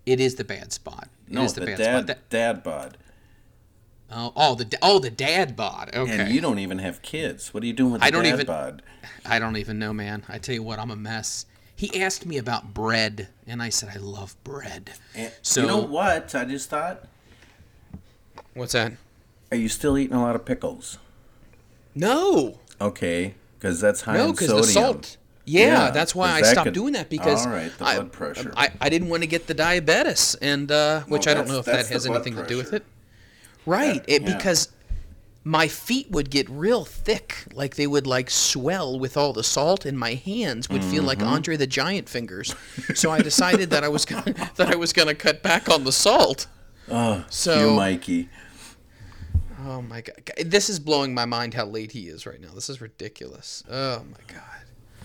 It 0.08 0.20
is 0.20 0.36
the 0.36 0.44
bad 0.44 0.72
spot. 0.72 1.08
It 1.26 1.34
No, 1.34 1.42
is 1.42 1.52
the, 1.52 1.66
bad 1.66 1.76
dad, 1.78 2.04
spot. 2.08 2.18
Dad 2.30 2.62
bod. 2.62 2.96
oh, 4.10 4.32
oh, 4.34 4.54
the 4.54 4.78
oh 4.80 4.98
the 4.98 5.10
dad 5.10 5.54
bod. 5.54 5.90
Okay. 5.94 6.18
And 6.20 6.34
you 6.34 6.40
don't 6.40 6.58
even 6.58 6.78
have 6.78 7.02
kids. 7.02 7.52
What 7.52 7.62
are 7.62 7.66
you 7.66 7.74
doing 7.74 7.92
with 7.92 8.00
the 8.00 8.06
I 8.06 8.10
don't 8.10 8.24
dad 8.24 8.32
even- 8.34 8.46
bod? 8.46 8.82
I 9.26 9.38
don't 9.38 9.56
even 9.58 9.78
know, 9.78 9.92
man. 9.92 10.24
I 10.28 10.38
tell 10.38 10.54
you 10.54 10.62
what, 10.62 10.78
I'm 10.78 10.90
a 10.90 10.96
mess. 10.96 11.44
He 11.76 12.00
asked 12.02 12.24
me 12.24 12.38
about 12.38 12.72
bread, 12.72 13.28
and 13.46 13.62
I 13.62 13.68
said 13.68 13.90
I 13.94 13.98
love 13.98 14.34
bread. 14.44 14.92
And 15.14 15.30
So 15.42 15.60
you 15.60 15.66
know 15.66 15.78
what? 15.78 16.34
I 16.34 16.44
just 16.46 16.70
thought. 16.70 17.04
what's 18.54 18.72
that? 18.72 18.94
Are 19.52 19.56
you 19.58 19.68
still 19.68 19.98
eating 19.98 20.16
a 20.16 20.22
lot 20.22 20.34
of 20.36 20.44
pickles? 20.46 20.98
No, 21.94 22.60
Okay, 22.80 23.34
because 23.58 23.80
that's 23.80 24.02
high 24.02 24.16
no, 24.16 24.26
in 24.26 24.30
because 24.32 24.48
sodium. 24.48 24.66
the 24.66 24.72
salt. 24.72 25.16
Yeah, 25.48 25.84
Yeah, 25.86 25.90
that's 25.90 26.14
why 26.14 26.32
I 26.32 26.40
that 26.42 26.50
stopped 26.52 26.64
could- 26.66 26.74
doing 26.74 26.92
that 26.92 27.08
because 27.08 27.46
All 27.46 27.52
right, 27.52 27.72
the 27.78 27.84
I, 27.84 27.98
pressure. 28.04 28.52
I, 28.56 28.70
I 28.80 28.88
didn't 28.88 29.08
want 29.08 29.22
to 29.22 29.26
get 29.26 29.46
the 29.46 29.54
diabetes, 29.54 30.34
and 30.42 30.70
uh, 30.70 31.00
which 31.02 31.26
I 31.26 31.34
don't 31.34 31.48
know 31.48 31.58
if 31.58 31.64
that 31.66 31.86
has 31.88 32.06
anything 32.06 32.36
to 32.36 32.46
do 32.46 32.56
with 32.56 32.72
it. 32.72 32.84
Right, 33.66 34.04
it 34.06 34.22
yeah. 34.22 34.36
because 34.36 34.68
my 35.44 35.68
feet 35.68 36.10
would 36.10 36.30
get 36.30 36.48
real 36.50 36.84
thick, 36.84 37.46
like 37.52 37.76
they 37.76 37.86
would 37.86 38.06
like 38.06 38.28
swell 38.30 38.98
with 38.98 39.16
all 39.16 39.32
the 39.32 39.44
salt, 39.44 39.86
and 39.86 39.98
my 39.98 40.14
hands 40.14 40.68
would 40.68 40.84
feel 40.84 41.02
like 41.02 41.22
Andre 41.22 41.56
the 41.56 41.66
Giant 41.66 42.08
fingers. 42.08 42.54
So 42.94 43.10
I 43.10 43.20
decided 43.20 43.70
that 43.70 43.84
I 43.84 43.88
was 43.88 44.04
gonna, 44.04 44.34
that 44.56 44.68
I 44.70 44.76
was 44.76 44.92
gonna 44.92 45.14
cut 45.14 45.42
back 45.42 45.68
on 45.70 45.84
the 45.84 45.92
salt. 45.92 46.46
so 47.30 47.70
you, 47.70 47.76
Mikey. 47.76 48.28
Oh 49.66 49.82
my 49.82 50.00
god, 50.02 50.16
this 50.46 50.70
is 50.70 50.78
blowing 50.78 51.12
my 51.14 51.24
mind 51.24 51.54
how 51.54 51.66
late 51.66 51.92
he 51.92 52.08
is 52.08 52.26
right 52.26 52.40
now. 52.40 52.50
This 52.54 52.68
is 52.70 52.80
ridiculous. 52.80 53.64
Oh 53.70 54.02
my 54.10 54.18
god. 54.34 54.57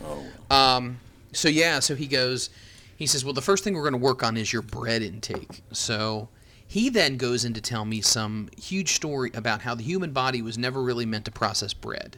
Oh, 0.03 0.23
Um, 0.49 0.99
so 1.31 1.47
yeah, 1.47 1.79
so 1.79 1.95
he 1.95 2.07
goes, 2.07 2.49
he 2.95 3.07
says, 3.07 3.23
well, 3.25 3.33
the 3.33 3.41
first 3.41 3.63
thing 3.63 3.73
we're 3.73 3.81
going 3.81 3.93
to 3.93 3.97
work 3.97 4.23
on 4.23 4.37
is 4.37 4.53
your 4.53 4.61
bread 4.61 5.01
intake. 5.01 5.61
So 5.71 6.29
he 6.67 6.89
then 6.89 7.17
goes 7.17 7.45
in 7.45 7.53
to 7.53 7.61
tell 7.61 7.85
me 7.85 8.01
some 8.01 8.49
huge 8.57 8.93
story 8.93 9.31
about 9.33 9.61
how 9.61 9.75
the 9.75 9.83
human 9.83 10.11
body 10.11 10.41
was 10.41 10.57
never 10.57 10.81
really 10.81 11.05
meant 11.05 11.25
to 11.25 11.31
process 11.31 11.73
bread. 11.73 12.17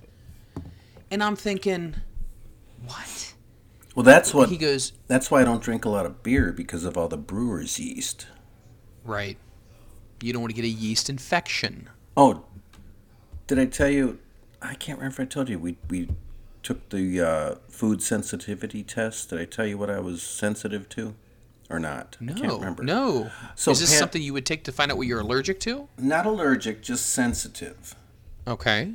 And 1.11 1.23
I'm 1.23 1.35
thinking, 1.35 1.95
what? 2.85 3.33
well, 3.95 4.03
that's 4.03 4.33
what. 4.33 4.49
He 4.49 4.57
goes, 4.57 4.91
That's 5.07 5.29
why 5.31 5.41
I 5.41 5.45
don't 5.45 5.61
drink 5.61 5.85
a 5.85 5.89
lot 5.89 6.05
of 6.05 6.23
beer 6.23 6.51
because 6.51 6.83
of 6.83 6.97
all 6.97 7.07
the 7.07 7.17
brewer's 7.17 7.79
yeast. 7.79 8.27
right. 9.03 9.37
You 10.21 10.31
don't 10.33 10.41
want 10.41 10.55
to 10.55 10.61
get 10.61 10.65
a 10.65 10.69
yeast 10.71 11.09
infection. 11.09 11.89
Oh, 12.17 12.43
did 13.47 13.59
I 13.59 13.65
tell 13.65 13.89
you? 13.89 14.17
I 14.61 14.73
can't 14.73 14.97
remember 14.97 15.21
if 15.21 15.27
I 15.27 15.29
told 15.29 15.49
you. 15.49 15.59
We 15.59 15.77
we 15.89 16.07
took 16.65 16.89
the 16.89 17.21
uh, 17.21 17.55
food 17.69 18.01
sensitivity 18.01 18.83
test. 18.83 19.29
Did 19.29 19.39
I 19.39 19.45
tell 19.45 19.65
you 19.67 19.77
what 19.77 19.89
I 19.89 19.99
was 19.99 20.21
sensitive 20.23 20.89
to, 20.89 21.13
or 21.69 21.79
not? 21.79 22.17
No, 22.19 22.33
I 22.33 22.39
can't 22.39 22.53
remember. 22.53 22.83
no. 22.83 23.31
So 23.55 23.71
is 23.71 23.79
this 23.79 23.91
Pam- 23.91 23.99
something 23.99 24.21
you 24.21 24.33
would 24.33 24.45
take 24.47 24.63
to 24.65 24.71
find 24.71 24.91
out 24.91 24.97
what 24.97 25.05
you're 25.07 25.19
allergic 25.21 25.59
to? 25.61 25.87
Not 25.97 26.25
allergic, 26.25 26.81
just 26.81 27.05
sensitive. 27.07 27.95
Okay. 28.47 28.93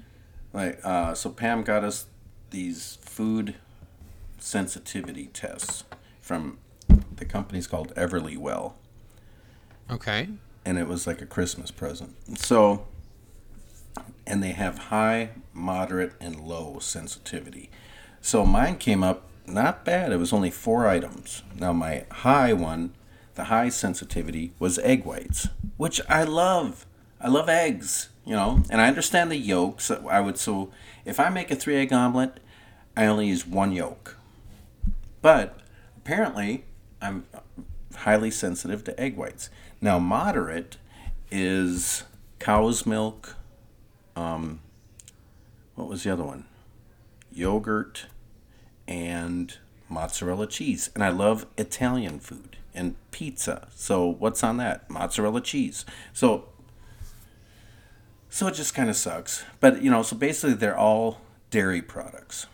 Like, 0.52 0.80
uh, 0.84 1.14
so 1.14 1.30
Pam 1.30 1.62
got 1.62 1.84
us 1.84 2.06
these 2.50 2.98
food 3.02 3.54
sensitivity 4.40 5.26
tests 5.32 5.84
from 6.20 6.58
the 7.16 7.24
company's 7.24 7.68
called 7.68 7.94
Everlywell, 7.94 8.72
Okay. 9.90 10.28
and 10.64 10.76
it 10.78 10.88
was 10.88 11.06
like 11.06 11.22
a 11.22 11.26
Christmas 11.26 11.70
present. 11.70 12.16
So, 12.38 12.86
and 14.26 14.42
they 14.42 14.52
have 14.52 14.78
high, 14.78 15.30
moderate, 15.52 16.12
and 16.20 16.40
low 16.40 16.78
sensitivity. 16.78 17.70
So 18.20 18.44
mine 18.44 18.76
came 18.76 19.02
up 19.02 19.28
not 19.46 19.84
bad. 19.84 20.12
It 20.12 20.18
was 20.18 20.32
only 20.32 20.50
four 20.50 20.86
items. 20.86 21.42
Now 21.58 21.72
my 21.72 22.04
high 22.10 22.52
one, 22.52 22.94
the 23.34 23.44
high 23.44 23.68
sensitivity 23.68 24.52
was 24.58 24.78
egg 24.80 25.04
whites, 25.04 25.48
which 25.76 26.00
I 26.08 26.24
love. 26.24 26.86
I 27.20 27.28
love 27.28 27.48
eggs, 27.48 28.08
you 28.24 28.34
know, 28.34 28.62
and 28.70 28.80
I 28.80 28.88
understand 28.88 29.30
the 29.30 29.36
yolks. 29.36 29.90
I 29.90 30.20
would 30.20 30.38
so 30.38 30.70
if 31.04 31.18
I 31.18 31.28
make 31.28 31.50
a 31.50 31.56
three 31.56 31.76
egg 31.76 31.92
omelet, 31.92 32.40
I 32.96 33.06
only 33.06 33.26
use 33.26 33.46
one 33.46 33.72
yolk. 33.72 34.16
But 35.22 35.58
apparently, 35.96 36.64
I'm 37.00 37.24
highly 37.96 38.30
sensitive 38.30 38.84
to 38.84 39.00
egg 39.00 39.16
whites. 39.16 39.50
Now, 39.80 39.98
moderate 39.98 40.76
is 41.30 42.04
cow's 42.38 42.86
milk. 42.86 43.36
Um, 44.20 44.60
what 45.74 45.88
was 45.88 46.04
the 46.04 46.12
other 46.12 46.24
one? 46.24 46.44
Yogurt 47.32 48.06
and 48.86 49.56
mozzarella 49.88 50.46
cheese. 50.46 50.90
And 50.94 51.02
I 51.02 51.08
love 51.08 51.46
Italian 51.56 52.20
food 52.20 52.58
and 52.74 52.96
pizza. 53.12 53.68
So 53.74 54.06
what's 54.06 54.44
on 54.44 54.58
that? 54.58 54.90
Mozzarella 54.90 55.40
cheese. 55.40 55.84
So 56.12 56.46
so 58.28 58.46
it 58.46 58.54
just 58.54 58.74
kind 58.74 58.90
of 58.90 58.96
sucks. 58.96 59.44
But 59.58 59.82
you 59.82 59.90
know, 59.90 60.02
so 60.02 60.16
basically 60.16 60.54
they're 60.54 60.78
all 60.78 61.20
dairy 61.50 61.82
products. 61.82 62.46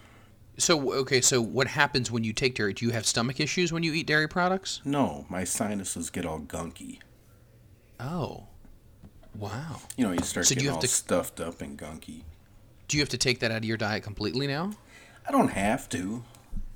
So 0.58 0.92
okay, 0.94 1.20
so 1.20 1.42
what 1.42 1.66
happens 1.66 2.10
when 2.10 2.24
you 2.24 2.32
take 2.32 2.54
dairy? 2.54 2.72
Do 2.72 2.86
you 2.86 2.92
have 2.92 3.04
stomach 3.06 3.40
issues 3.40 3.72
when 3.72 3.82
you 3.82 3.92
eat 3.92 4.06
dairy 4.06 4.28
products? 4.28 4.80
No, 4.84 5.26
my 5.28 5.44
sinuses 5.44 6.10
get 6.10 6.24
all 6.24 6.40
gunky. 6.40 7.00
Oh, 7.98 8.46
wow. 9.38 9.80
You 9.96 10.04
know, 10.06 10.12
you 10.12 10.20
start 10.20 10.46
So 10.46 10.54
getting 10.54 10.64
you 10.64 10.70
have 10.70 10.76
all 10.76 10.82
to- 10.82 10.88
stuffed 10.88 11.40
up 11.40 11.60
and 11.60 11.78
gunky. 11.78 12.22
Do 12.88 12.96
you 12.96 13.02
have 13.02 13.08
to 13.10 13.18
take 13.18 13.40
that 13.40 13.50
out 13.50 13.58
of 13.58 13.64
your 13.64 13.76
diet 13.76 14.02
completely 14.02 14.46
now? 14.46 14.72
I 15.28 15.32
don't 15.32 15.48
have 15.48 15.88
to. 15.90 16.22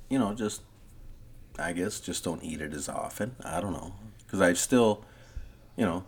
You 0.09 0.19
know, 0.19 0.33
just 0.33 0.61
I 1.57 1.71
guess 1.73 1.99
just 1.99 2.23
don't 2.23 2.43
eat 2.43 2.59
it 2.61 2.73
as 2.73 2.89
often. 2.89 3.35
I 3.45 3.61
don't 3.61 3.71
know 3.73 3.93
because 4.25 4.41
I 4.41 4.53
still, 4.53 5.05
you 5.77 5.85
know, 5.85 6.03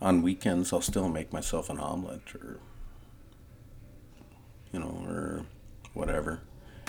on 0.00 0.22
weekends 0.22 0.72
I'll 0.72 0.80
still 0.80 1.08
make 1.08 1.32
myself 1.32 1.68
an 1.68 1.78
omelet 1.78 2.34
or 2.34 2.58
you 4.72 4.78
know 4.80 5.04
or 5.06 5.44
whatever. 5.92 6.40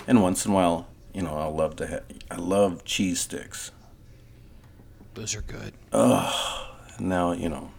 And 0.06 0.22
once 0.22 0.46
in 0.46 0.52
a 0.52 0.54
while, 0.54 0.88
you 1.12 1.20
know, 1.22 1.36
I'll 1.36 1.54
love 1.54 1.76
to 1.76 1.86
have. 1.86 2.04
I 2.30 2.36
love 2.36 2.84
cheese 2.84 3.20
sticks. 3.20 3.72
Those 5.14 5.34
are 5.34 5.42
good. 5.42 5.74
And 5.92 7.08
now 7.08 7.32
you 7.32 7.48
know. 7.50 7.70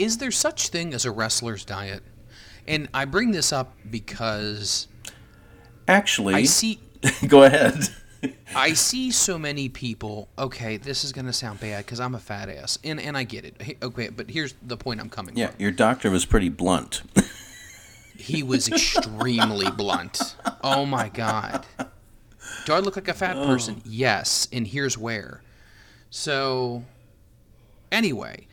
Is 0.00 0.16
there 0.16 0.30
such 0.30 0.68
thing 0.68 0.94
as 0.94 1.04
a 1.04 1.10
wrestler's 1.10 1.62
diet? 1.62 2.02
And 2.66 2.88
I 2.94 3.04
bring 3.04 3.32
this 3.32 3.52
up 3.52 3.76
because 3.88 4.88
Actually, 5.86 6.34
I 6.34 6.44
see 6.44 6.80
go 7.28 7.42
ahead. 7.42 7.90
I 8.54 8.72
see 8.72 9.10
so 9.10 9.38
many 9.38 9.68
people. 9.68 10.28
Okay, 10.38 10.78
this 10.78 11.04
is 11.04 11.12
gonna 11.12 11.34
sound 11.34 11.60
bad 11.60 11.84
because 11.84 12.00
I'm 12.00 12.14
a 12.14 12.18
fat 12.18 12.48
ass, 12.48 12.78
and 12.82 12.98
and 12.98 13.14
I 13.14 13.24
get 13.24 13.44
it. 13.44 13.76
Okay, 13.82 14.08
but 14.08 14.30
here's 14.30 14.54
the 14.62 14.78
point 14.78 15.00
I'm 15.00 15.10
coming 15.10 15.36
yeah, 15.36 15.48
from. 15.48 15.60
your 15.60 15.70
doctor 15.70 16.10
was 16.10 16.24
pretty 16.24 16.48
blunt. 16.48 17.02
He 18.20 18.42
was 18.42 18.68
extremely 18.68 19.70
blunt. 19.70 20.36
Oh 20.62 20.84
my 20.84 21.08
god. 21.08 21.64
Do 22.66 22.74
I 22.74 22.80
look 22.80 22.96
like 22.96 23.08
a 23.08 23.14
fat 23.14 23.34
oh. 23.34 23.46
person? 23.46 23.80
Yes, 23.82 24.46
and 24.52 24.66
here's 24.66 24.98
where. 24.98 25.40
So, 26.10 26.84
anyway, 27.90 28.46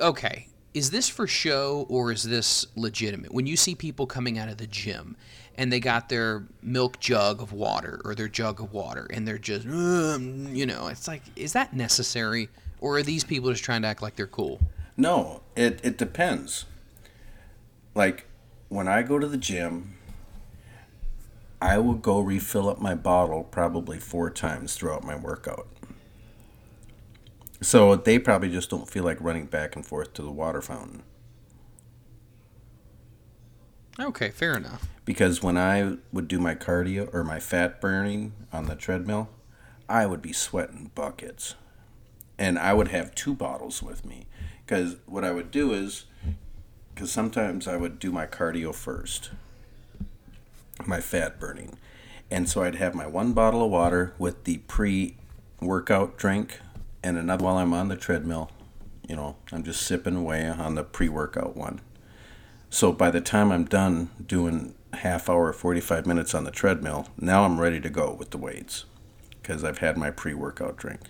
okay. 0.00 0.48
Is 0.74 0.90
this 0.90 1.08
for 1.08 1.26
show 1.26 1.86
or 1.88 2.12
is 2.12 2.22
this 2.22 2.66
legitimate? 2.76 3.32
When 3.32 3.46
you 3.46 3.56
see 3.56 3.74
people 3.74 4.06
coming 4.06 4.38
out 4.38 4.48
of 4.48 4.58
the 4.58 4.66
gym 4.66 5.16
and 5.56 5.72
they 5.72 5.80
got 5.80 6.10
their 6.10 6.46
milk 6.62 7.00
jug 7.00 7.40
of 7.40 7.52
water 7.52 8.02
or 8.04 8.14
their 8.14 8.28
jug 8.28 8.60
of 8.60 8.72
water 8.72 9.06
and 9.10 9.26
they're 9.26 9.38
just, 9.38 9.64
you 9.64 10.66
know, 10.66 10.88
it's 10.88 11.08
like, 11.08 11.22
is 11.34 11.54
that 11.54 11.72
necessary? 11.72 12.50
Or 12.80 12.98
are 12.98 13.02
these 13.02 13.24
people 13.24 13.50
just 13.50 13.64
trying 13.64 13.82
to 13.82 13.88
act 13.88 14.02
like 14.02 14.16
they're 14.16 14.26
cool? 14.26 14.60
No, 14.98 15.42
it, 15.56 15.80
it 15.82 15.96
depends. 15.96 16.66
Like, 17.94 18.26
when 18.68 18.86
I 18.86 19.02
go 19.02 19.18
to 19.18 19.26
the 19.26 19.38
gym, 19.38 19.96
I 21.60 21.78
will 21.78 21.94
go 21.94 22.20
refill 22.20 22.68
up 22.68 22.80
my 22.80 22.94
bottle 22.94 23.44
probably 23.44 23.98
four 23.98 24.28
times 24.30 24.74
throughout 24.74 25.04
my 25.04 25.16
workout. 25.16 25.66
So 27.60 27.96
they 27.96 28.18
probably 28.18 28.50
just 28.50 28.70
don't 28.70 28.88
feel 28.88 29.04
like 29.04 29.20
running 29.20 29.46
back 29.46 29.76
and 29.76 29.84
forth 29.84 30.12
to 30.14 30.22
the 30.22 30.30
water 30.30 30.60
fountain. 30.60 31.02
Okay, 33.98 34.30
fair 34.30 34.54
enough. 34.56 34.88
Because 35.04 35.42
when 35.42 35.56
I 35.56 35.96
would 36.12 36.28
do 36.28 36.38
my 36.38 36.54
cardio 36.54 37.12
or 37.14 37.24
my 37.24 37.40
fat 37.40 37.80
burning 37.80 38.32
on 38.52 38.66
the 38.66 38.76
treadmill, 38.76 39.30
I 39.88 40.04
would 40.04 40.20
be 40.20 40.32
sweating 40.32 40.90
buckets. 40.94 41.54
And 42.38 42.58
I 42.58 42.74
would 42.74 42.88
have 42.88 43.14
two 43.14 43.34
bottles 43.34 43.82
with 43.82 44.04
me. 44.04 44.26
Because 44.64 44.96
what 45.06 45.24
I 45.24 45.30
would 45.30 45.50
do 45.50 45.72
is, 45.72 46.04
because 46.94 47.10
sometimes 47.10 47.66
I 47.66 47.76
would 47.76 47.98
do 47.98 48.12
my 48.12 48.26
cardio 48.26 48.74
first, 48.74 49.30
my 50.84 51.00
fat 51.00 51.40
burning. 51.40 51.78
And 52.30 52.48
so 52.48 52.62
I'd 52.62 52.74
have 52.74 52.94
my 52.94 53.06
one 53.06 53.32
bottle 53.32 53.64
of 53.64 53.70
water 53.70 54.12
with 54.18 54.44
the 54.44 54.58
pre 54.58 55.16
workout 55.60 56.18
drink 56.18 56.60
and 57.02 57.16
another 57.16 57.44
while 57.44 57.58
I'm 57.58 57.72
on 57.72 57.88
the 57.88 57.96
treadmill. 57.96 58.50
You 59.08 59.16
know, 59.16 59.36
I'm 59.52 59.62
just 59.62 59.82
sipping 59.82 60.16
away 60.16 60.46
on 60.46 60.74
the 60.74 60.82
pre 60.82 61.08
workout 61.08 61.56
one. 61.56 61.80
So 62.70 62.92
by 62.92 63.10
the 63.10 63.20
time 63.20 63.52
I'm 63.52 63.64
done 63.64 64.10
doing 64.24 64.74
half 64.92 65.28
hour, 65.28 65.52
45 65.52 66.06
minutes 66.06 66.34
on 66.34 66.44
the 66.44 66.50
treadmill, 66.50 67.08
now 67.18 67.44
I'm 67.44 67.60
ready 67.60 67.80
to 67.80 67.90
go 67.90 68.12
with 68.12 68.30
the 68.30 68.38
weights 68.38 68.84
because 69.30 69.62
I've 69.62 69.78
had 69.78 69.96
my 69.96 70.10
pre 70.10 70.34
workout 70.34 70.76
drink. 70.76 71.00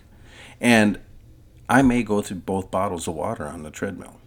And 0.61 0.99
I 1.69 1.81
may 1.81 2.03
go 2.03 2.21
through 2.21 2.37
both 2.37 2.71
bottles 2.71 3.07
of 3.07 3.15
water 3.15 3.45
on 3.45 3.63
the 3.63 3.71
treadmill. 3.71 4.19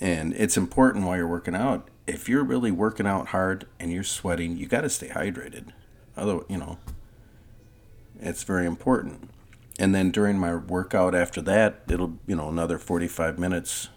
And 0.00 0.34
it's 0.34 0.56
important 0.56 1.06
while 1.06 1.16
you're 1.16 1.28
working 1.28 1.54
out. 1.54 1.88
If 2.06 2.28
you're 2.28 2.44
really 2.44 2.70
working 2.70 3.06
out 3.06 3.28
hard 3.28 3.66
and 3.78 3.92
you're 3.92 4.02
sweating, 4.02 4.56
you 4.56 4.66
got 4.66 4.80
to 4.80 4.90
stay 4.90 5.08
hydrated. 5.08 5.68
Other, 6.16 6.40
you 6.48 6.56
know, 6.56 6.78
it's 8.18 8.42
very 8.42 8.66
important. 8.66 9.30
And 9.80 9.94
then 9.94 10.10
during 10.10 10.38
my 10.38 10.54
workout 10.54 11.14
after 11.14 11.40
that, 11.40 11.80
it'll, 11.88 12.18
you 12.26 12.36
know, 12.36 12.50
another 12.50 12.78
45 12.78 13.38
minutes 13.38 13.88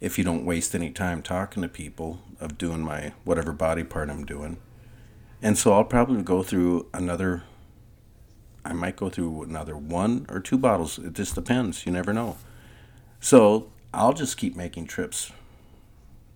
if 0.00 0.16
you 0.16 0.24
don't 0.24 0.46
waste 0.46 0.74
any 0.74 0.90
time 0.90 1.20
talking 1.20 1.62
to 1.62 1.68
people 1.68 2.20
of 2.40 2.56
doing 2.56 2.80
my 2.80 3.12
whatever 3.24 3.52
body 3.52 3.84
part 3.84 4.08
I'm 4.08 4.24
doing. 4.24 4.56
And 5.42 5.58
so 5.58 5.74
I'll 5.74 5.84
probably 5.84 6.22
go 6.22 6.42
through 6.42 6.88
another 6.94 7.44
I 8.64 8.72
might 8.72 8.96
go 8.96 9.10
through 9.10 9.42
another 9.42 9.76
one 9.76 10.24
or 10.28 10.40
two 10.40 10.58
bottles. 10.58 10.98
It 10.98 11.12
just 11.12 11.34
depends. 11.34 11.84
You 11.84 11.92
never 11.92 12.12
know. 12.12 12.36
So 13.20 13.70
I'll 13.92 14.12
just 14.14 14.38
keep 14.38 14.56
making 14.56 14.86
trips. 14.86 15.30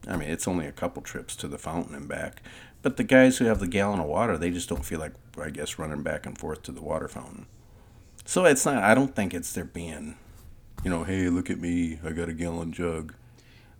I 0.07 0.17
mean, 0.17 0.31
it's 0.31 0.49
only 0.49 0.67
a 0.67 0.73
couple 0.73 1.03
trips 1.03 1.35
to 1.37 1.49
the 1.49 1.59
fountain 1.59 1.95
and 1.95 2.09
back. 2.09 2.43
But 2.83 2.99
the 2.99 3.05
guys 3.05 3.39
who 3.39 3.47
have 3.47 3.61
the 3.61 3.67
gallon 3.67 4.01
of 4.01 4.07
water, 4.07 4.37
they 4.37 4.51
just 4.51 4.69
don't 4.69 4.85
feel 4.85 5.01
like, 5.01 5.13
I 5.39 5.49
guess, 5.49 5.79
running 5.79 6.03
back 6.03 6.27
and 6.27 6.37
forth 6.37 6.63
to 6.65 6.73
the 6.73 6.83
water 6.83 7.09
fountain. 7.09 7.47
So 8.25 8.45
it's 8.47 8.65
not, 8.65 8.83
I 8.83 8.95
don't 8.95 9.15
think 9.15 9.35
it's 9.35 9.53
their 9.53 9.65
being, 9.65 10.17
you 10.83 10.91
know, 10.91 11.05
hey, 11.05 11.29
look 11.29 11.51
at 11.51 11.59
me, 11.61 11.99
I 12.05 12.11
got 12.11 12.29
a 12.29 12.33
gallon 12.33 12.73
jug. 12.73 13.15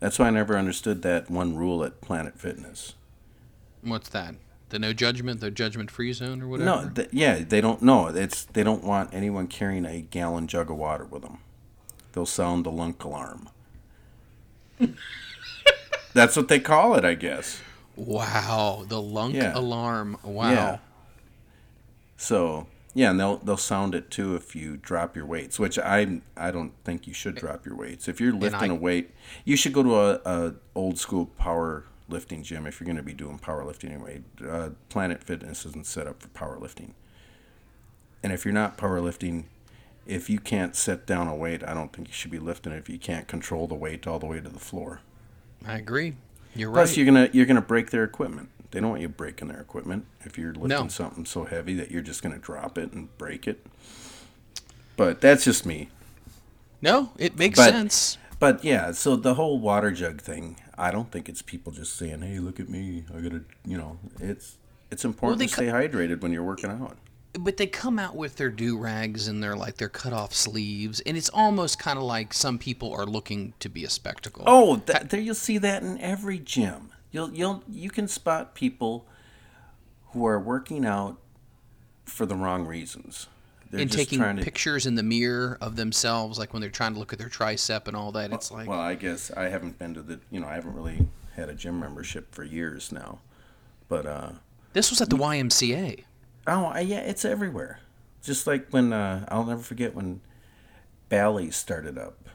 That's 0.01 0.19
why 0.19 0.27
I 0.27 0.31
never 0.31 0.57
understood 0.59 1.03
that 1.03 1.31
one 1.31 1.57
rule 1.57 1.83
at 1.85 2.01
Planet 2.01 2.39
Fitness. 2.39 2.95
What's 3.83 4.09
that? 4.11 4.35
The 4.69 4.79
no 4.79 4.93
judgment, 4.93 5.41
the 5.41 5.51
judgment 5.51 5.91
free 5.91 6.13
zone, 6.13 6.43
or 6.43 6.49
whatever. 6.49 6.67
No, 6.85 6.91
th- 6.91 7.09
yeah, 7.13 7.39
they 7.47 7.61
don't 7.61 7.81
know. 7.81 8.09
It's 8.09 8.45
they 8.47 8.63
don't 8.65 8.83
want 8.83 9.15
anyone 9.15 9.47
carrying 9.47 9.85
a 9.87 10.01
gallon 10.01 10.47
jug 10.49 10.71
of 10.71 10.77
water 10.77 11.05
with 11.05 11.23
them. 11.23 11.39
They'll 12.13 12.27
sound 12.27 12.65
the 12.67 12.71
lunk 12.73 13.03
alarm. 13.05 13.49
That's 16.13 16.37
what 16.37 16.49
they 16.49 16.61
call 16.61 16.95
it, 16.97 17.05
I 17.05 17.15
guess. 17.15 17.61
Wow, 17.97 18.85
the 18.89 19.01
lunk 19.01 19.35
Yeah. 19.37 19.53
alarm. 19.57 20.19
Wow. 20.23 20.51
Yeah. 20.51 20.79
So 22.17 22.67
yeah, 22.95 23.11
and 23.11 23.19
they'll 23.19 23.39
they'll 23.39 23.57
sound 23.57 23.95
it 23.95 24.11
too 24.11 24.35
if 24.37 24.55
you 24.55 24.77
drop 24.77 25.17
your 25.17 25.27
weights, 25.27 25.59
which 25.59 25.79
I 25.79 26.21
I 26.37 26.51
don't 26.51 26.73
think 26.85 27.07
you 27.07 27.13
should 27.13 27.35
drop 27.35 27.67
your 27.67 27.77
weights. 27.77 28.09
If 28.09 28.21
you're 28.21 28.33
lifting 28.33 28.71
I- 28.71 28.75
a 28.75 28.79
weight, 28.79 29.11
you 29.45 29.57
should 29.57 29.73
go 29.73 29.83
to 29.83 29.97
a, 29.97 30.21
a 30.25 30.55
old 30.75 30.99
school 30.99 31.27
power 31.27 31.85
lifting 32.09 32.43
gym 32.43 32.67
if 32.67 32.81
you're 32.81 32.87
going 32.87 32.97
to 32.97 33.03
be 33.03 33.15
doing 33.15 33.39
powerlifting 33.39 33.91
anyway. 33.91 34.23
Uh, 34.47 34.71
Planet 34.91 35.23
Fitness 35.23 35.65
isn't 35.65 35.87
set 35.87 36.07
up 36.07 36.21
for 36.21 36.29
powerlifting. 36.29 36.91
And 38.23 38.33
if 38.33 38.45
you're 38.45 38.55
not 38.55 38.77
powerlifting, 38.77 39.45
if 40.07 40.29
you 40.29 40.39
can't 40.39 40.77
set 40.77 41.07
down 41.07 41.29
a 41.29 41.35
weight, 41.35 41.63
I 41.67 41.73
don't 41.75 41.93
think 41.93 42.09
you 42.09 42.15
should 42.15 42.31
be 42.31 42.39
lifting 42.39 42.73
it 42.73 42.77
if 42.77 42.89
you 42.89 42.99
can't 42.99 43.27
control 43.27 43.67
the 43.67 43.75
weight 43.75 44.07
all 44.07 44.19
the 44.19 44.27
way 44.27 44.41
to 44.41 44.49
the 44.49 44.59
floor. 44.59 45.01
I 45.67 45.77
agree. 45.79 46.15
You're 46.55 46.69
right. 46.71 46.81
Plus, 46.81 46.97
you're 46.97 47.07
gonna 47.07 47.31
you're 47.33 47.47
gonna 47.47 47.61
break 47.63 47.91
their 47.91 48.05
equipment. 48.05 48.51
They 48.75 48.81
don't 48.81 48.91
want 48.91 49.03
you 49.03 49.09
breaking 49.09 49.47
their 49.47 49.61
equipment 49.61 50.05
if 50.25 50.37
you're 50.37 50.49
lifting 50.53 50.69
No. 50.69 50.89
something 50.89 51.25
so 51.25 51.45
heavy 51.45 51.75
that 51.75 51.93
you're 51.93 52.03
just 52.03 52.25
gonna 52.25 52.39
drop 52.39 52.77
it 52.77 52.93
and 52.93 53.17
break 53.19 53.47
it. 53.47 53.65
But 54.97 55.21
that's 55.21 55.45
just 55.45 55.65
me. 55.65 55.91
no, 56.83 57.11
it 57.17 57.39
makes 57.39 57.57
But- 57.59 57.71
sense. 57.71 58.19
But 58.41 58.65
yeah, 58.65 58.91
so 58.91 59.15
the 59.17 59.35
whole 59.35 59.59
water 59.61 59.93
jug 59.93 60.21
thing, 60.21 60.57
I 60.77 60.91
don't 60.91 61.11
think 61.11 61.29
it's 61.29 61.41
people 61.41 61.73
just 61.73 61.95
saying, 61.97 62.21
"Hey, 62.23 62.41
look 62.41 62.59
at 62.59 62.69
me, 62.69 63.05
I 63.17 63.21
gotta," 63.21 63.43
you 63.65 63.79
know, 63.79 63.99
it's 64.21 64.57
it's 64.91 65.05
important 65.05 65.39
they 65.39 65.47
to 65.47 65.55
co- 65.55 65.63
stay 65.63 65.67
hydrated 65.73 66.21
when 66.21 66.33
you're 66.33 66.43
working 66.43 66.69
out. 66.71 66.99
But 67.39 67.57
they 67.57 67.67
come 67.69 67.99
out 68.01 68.17
with 68.17 68.37
their 68.37 68.51
do 68.51 68.77
rags 68.77 69.29
and 69.29 69.41
their 69.43 69.55
like 69.57 69.77
their 69.77 69.89
cut 69.89 70.13
off 70.13 70.35
sleeves, 70.35 70.99
and 71.07 71.17
it's 71.17 71.29
almost 71.31 71.79
kind 71.79 71.97
of 71.97 72.03
like 72.05 72.35
some 72.35 72.59
people 72.59 72.93
are 72.93 73.07
looking 73.07 73.55
to 73.61 73.69
be 73.69 73.85
a 73.85 73.89
spectacle. 73.91 74.43
Oh, 74.47 74.77
that, 74.87 75.11
there 75.11 75.21
you'll 75.21 75.35
see 75.37 75.59
that 75.59 75.83
in 75.85 75.99
every 76.01 76.41
gym. 76.41 76.91
You'll 77.15 77.33
you'll 77.33 77.63
you 77.69 77.91
can 77.91 78.09
spot 78.09 78.57
people 78.57 79.07
who 80.09 80.27
are 80.27 80.41
working 80.41 80.85
out 80.85 81.19
for 82.05 82.27
the 82.27 82.35
wrong 82.35 82.67
reasons. 82.67 83.29
They're 83.71 83.83
and 83.83 83.91
just 83.91 84.11
taking 84.11 84.37
to 84.37 84.43
pictures 84.43 84.85
in 84.85 84.97
the 84.97 85.03
mirror 85.05 85.57
of 85.61 85.77
themselves, 85.77 86.41
like 86.41 86.53
when 86.53 86.61
they're 86.61 86.71
trying 86.71 86.93
to 86.95 86.99
look 86.99 87.13
at 87.13 87.21
their 87.21 87.29
tricep 87.29 87.87
and 87.87 87.97
all 87.97 88.11
that. 88.13 88.33
It's 88.33 88.51
like, 88.51 88.69
Well, 88.69 88.81
I 88.81 88.97
guess 88.97 89.31
I 89.31 89.45
haven't 89.45 89.79
been 89.79 89.95
to 89.95 90.03
the, 90.03 90.19
you 90.31 90.41
know, 90.41 90.47
I 90.49 90.55
haven't 90.55 90.75
really 90.75 91.07
had 91.37 91.49
a 91.49 91.55
gym 91.55 91.79
membership 91.81 92.33
for 92.35 92.45
years 92.45 92.91
now. 92.93 93.21
But, 93.89 94.07
uh, 94.07 94.31
this 94.75 94.91
was 94.91 95.01
at 95.01 95.11
the 95.11 95.17
YMCA. 95.17 96.05
oh, 96.47 96.79
yeah, 96.79 97.01
it's 97.01 97.25
everywhere. 97.25 97.81
Just 98.23 98.47
like 98.47 98.69
when, 98.71 98.93
uh, 98.93 99.25
I'll 99.29 99.45
never 99.45 99.63
forget 99.63 99.95
when 99.95 100.21
Bally's 101.09 101.57
started 101.57 101.97
up. 101.99 102.19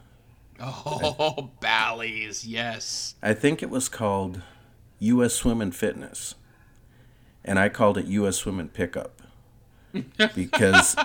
Oh, 0.61 1.51
Bally's, 1.61 2.45
yes. 2.45 3.15
I 3.23 3.33
think 3.33 3.63
it 3.63 3.69
was 3.69 3.87
called 3.87 4.41
U.S. 4.99 5.33
Swim 5.33 5.61
and 5.61 5.75
Fitness. 5.75 6.35
And 7.43 7.57
I 7.57 7.69
called 7.69 7.97
it 7.97 8.05
U.S. 8.05 8.37
Swim 8.37 8.59
and 8.59 8.71
Pickup. 8.73 9.21
Because 10.35 10.95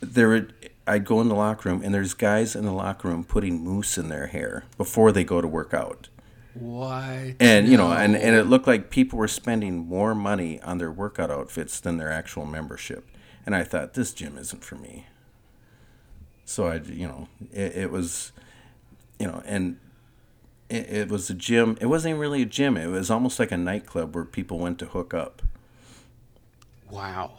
there 0.00 0.28
would, 0.28 0.54
I'd 0.86 1.04
go 1.04 1.20
in 1.20 1.28
the 1.28 1.34
locker 1.34 1.68
room 1.68 1.82
and 1.82 1.92
there's 1.92 2.14
guys 2.14 2.54
in 2.54 2.64
the 2.64 2.72
locker 2.72 3.08
room 3.08 3.24
putting 3.24 3.64
mousse 3.64 3.98
in 3.98 4.08
their 4.08 4.28
hair 4.28 4.64
before 4.76 5.10
they 5.10 5.24
go 5.24 5.40
to 5.40 5.48
work 5.48 5.74
out. 5.74 6.08
What? 6.54 7.34
and 7.40 7.66
you 7.66 7.76
know 7.76 7.90
and, 7.90 8.14
and 8.14 8.36
it 8.36 8.44
looked 8.44 8.68
like 8.68 8.88
people 8.88 9.18
were 9.18 9.26
spending 9.26 9.88
more 9.88 10.14
money 10.14 10.62
on 10.62 10.78
their 10.78 10.92
workout 10.92 11.28
outfits 11.28 11.80
than 11.80 11.96
their 11.96 12.12
actual 12.12 12.46
membership 12.46 13.08
and 13.44 13.56
i 13.56 13.64
thought 13.64 13.94
this 13.94 14.12
gym 14.12 14.38
isn't 14.38 14.62
for 14.62 14.76
me 14.76 15.06
so 16.44 16.68
i 16.68 16.76
you 16.76 17.08
know 17.08 17.26
it, 17.52 17.74
it 17.74 17.90
was 17.90 18.30
you 19.18 19.26
know 19.26 19.42
and 19.46 19.80
it, 20.68 20.88
it 20.90 21.08
was 21.08 21.28
a 21.30 21.34
gym 21.34 21.76
it 21.80 21.86
wasn't 21.86 22.10
even 22.10 22.20
really 22.20 22.42
a 22.42 22.46
gym 22.46 22.76
it 22.76 22.86
was 22.86 23.10
almost 23.10 23.38
like 23.38 23.52
a 23.52 23.56
nightclub 23.56 24.14
where 24.14 24.24
people 24.24 24.58
went 24.58 24.78
to 24.78 24.86
hook 24.86 25.12
up 25.14 25.42
Wow. 26.90 27.32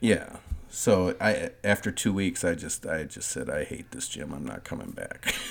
yeah 0.00 0.36
so 0.68 1.14
i 1.20 1.50
after 1.64 1.90
two 1.90 2.12
weeks 2.12 2.44
i 2.44 2.54
just 2.54 2.86
i 2.86 3.04
just 3.04 3.28
said 3.30 3.48
i 3.50 3.64
hate 3.64 3.90
this 3.92 4.08
gym 4.08 4.32
i'm 4.32 4.44
not 4.44 4.64
coming 4.64 4.90
back 4.90 5.34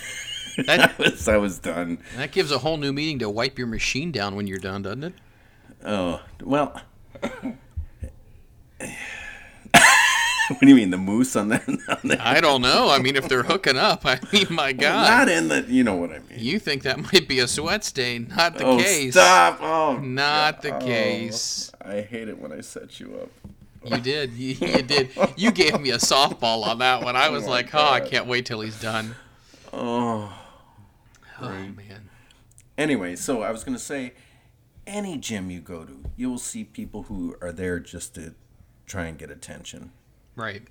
That 0.65 0.79
I 0.99 1.01
was, 1.01 1.27
I 1.29 1.37
was 1.37 1.57
done 1.59 1.99
that 2.17 2.31
gives 2.33 2.51
a 2.51 2.57
whole 2.57 2.75
new 2.77 2.91
meaning 2.91 3.19
to 3.19 3.29
wipe 3.29 3.57
your 3.57 3.67
machine 3.67 4.11
down 4.11 4.35
when 4.35 4.45
you're 4.45 4.57
done, 4.57 4.81
doesn't 4.81 5.03
it? 5.05 5.13
Oh, 5.85 6.21
well. 6.43 6.81
what 10.57 10.61
do 10.61 10.67
you 10.67 10.75
mean, 10.75 10.89
the 10.89 10.97
mousse 10.97 11.35
on 11.35 11.49
that? 11.49 12.17
I 12.19 12.41
don't 12.41 12.61
know. 12.61 12.89
I 12.89 12.97
mean, 12.97 13.15
if 13.15 13.29
they're 13.29 13.43
hooking 13.43 13.77
up, 13.77 14.03
I 14.03 14.19
mean, 14.33 14.47
my 14.49 14.73
God. 14.73 15.07
Not 15.07 15.29
in 15.29 15.47
the, 15.47 15.61
you 15.67 15.83
know 15.83 15.95
what 15.95 16.09
I 16.09 16.19
mean. 16.19 16.39
You 16.39 16.57
think 16.57 16.81
that 16.83 16.97
might 17.13 17.27
be 17.27 17.37
a 17.39 17.47
sweat 17.47 17.83
stain? 17.83 18.33
Not 18.35 18.57
the 18.57 18.65
oh, 18.65 18.77
case. 18.79 19.13
stop! 19.13 19.59
Oh, 19.61 19.97
Not 19.99 20.63
the 20.63 20.71
case. 20.79 21.71
Oh, 21.85 21.91
I 21.91 22.01
hate 22.01 22.29
it 22.29 22.39
when 22.39 22.51
I 22.51 22.61
set 22.61 22.99
you 22.99 23.19
up. 23.21 23.29
You 23.85 24.01
did. 24.01 24.33
You, 24.33 24.55
you 24.55 24.81
did. 24.81 25.09
You 25.37 25.51
gave 25.51 25.79
me 25.79 25.91
a 25.91 25.97
softball 25.97 26.65
on 26.65 26.79
that 26.79 27.03
one. 27.03 27.15
I 27.15 27.27
oh, 27.29 27.33
was 27.33 27.43
my 27.43 27.51
like, 27.51 27.75
oh, 27.75 27.89
I 27.89 27.99
can't 27.99 28.25
wait 28.25 28.47
till 28.47 28.61
he's 28.61 28.79
done. 28.81 29.15
Oh. 29.71 30.35
Oh 31.39 31.49
man. 31.49 32.09
Anyway, 32.75 33.15
so 33.15 33.43
I 33.43 33.51
was 33.51 33.63
gonna 33.63 33.77
say, 33.77 34.13
any 34.87 35.17
gym 35.17 35.51
you 35.51 35.59
go 35.59 35.85
to, 35.85 36.03
you 36.17 36.29
will 36.29 36.39
see 36.39 36.63
people 36.63 37.03
who 37.03 37.35
are 37.39 37.51
there 37.51 37.79
just 37.79 38.15
to 38.15 38.33
try 38.87 39.05
and 39.05 39.17
get 39.17 39.29
attention. 39.29 39.91
Right. 40.39 40.61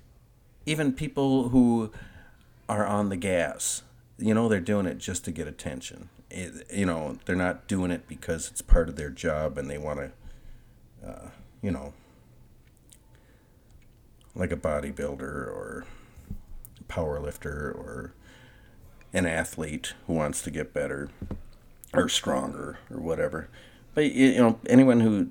Even 0.65 0.93
people 0.93 1.49
who 1.49 1.91
are 2.67 2.87
on 2.87 3.09
the 3.09 3.15
gas, 3.15 3.83
you 4.17 4.33
know, 4.33 4.49
they're 4.49 4.59
doing 4.59 4.87
it 4.87 4.97
just 4.97 5.23
to 5.25 5.31
get 5.31 5.47
attention. 5.47 6.09
It, 6.31 6.65
you 6.73 6.87
know, 6.87 7.19
they're 7.25 7.35
not 7.35 7.67
doing 7.67 7.91
it 7.91 8.07
because 8.07 8.49
it's 8.49 8.63
part 8.63 8.89
of 8.89 8.95
their 8.95 9.11
job 9.11 9.59
and 9.59 9.69
they 9.69 9.77
want 9.77 9.99
to, 9.99 11.07
uh, 11.07 11.29
you 11.61 11.69
know, 11.69 11.93
like 14.33 14.51
a 14.51 14.57
bodybuilder 14.57 15.21
or 15.21 15.85
power 16.87 17.19
lifter 17.19 17.71
or 17.71 18.13
an 19.13 19.27
athlete 19.27 19.93
who 20.07 20.13
wants 20.13 20.41
to 20.41 20.49
get 20.49 20.73
better 20.73 21.11
or 21.93 22.09
stronger 22.09 22.79
or 22.89 22.99
whatever. 22.99 23.49
But 23.93 24.05
you, 24.05 24.29
you 24.29 24.39
know, 24.39 24.59
anyone 24.67 25.01
who 25.01 25.29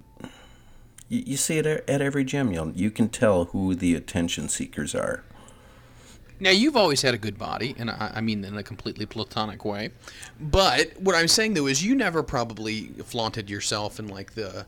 you, 1.09 1.23
you 1.27 1.37
see 1.37 1.59
it 1.59 1.67
at 1.67 1.89
at 1.89 2.01
every 2.01 2.25
gym, 2.25 2.53
you 2.53 2.73
you 2.75 2.91
can 2.91 3.09
tell 3.09 3.47
who 3.47 3.75
the 3.75 3.95
attention 3.95 4.49
seekers 4.49 4.95
are. 4.95 5.25
Now 6.41 6.51
you've 6.51 6.77
always 6.77 7.03
had 7.03 7.15
a 7.15 7.19
good 7.19 7.39
body, 7.39 7.75
and 7.79 7.91
I, 7.91 8.13
I 8.17 8.21
mean 8.21 8.45
in 8.45 8.57
a 8.57 8.63
completely 8.63 9.07
platonic 9.07 9.65
way. 9.65 9.91
But 10.39 10.93
what 10.99 11.15
I'm 11.15 11.29
saying 11.29 11.55
though 11.55 11.67
is 11.67 11.85
you 11.85 11.95
never 11.95 12.23
probably 12.23 12.89
flaunted 13.05 13.51
yourself 13.51 13.99
in 13.99 14.09
like 14.09 14.35
the 14.35 14.67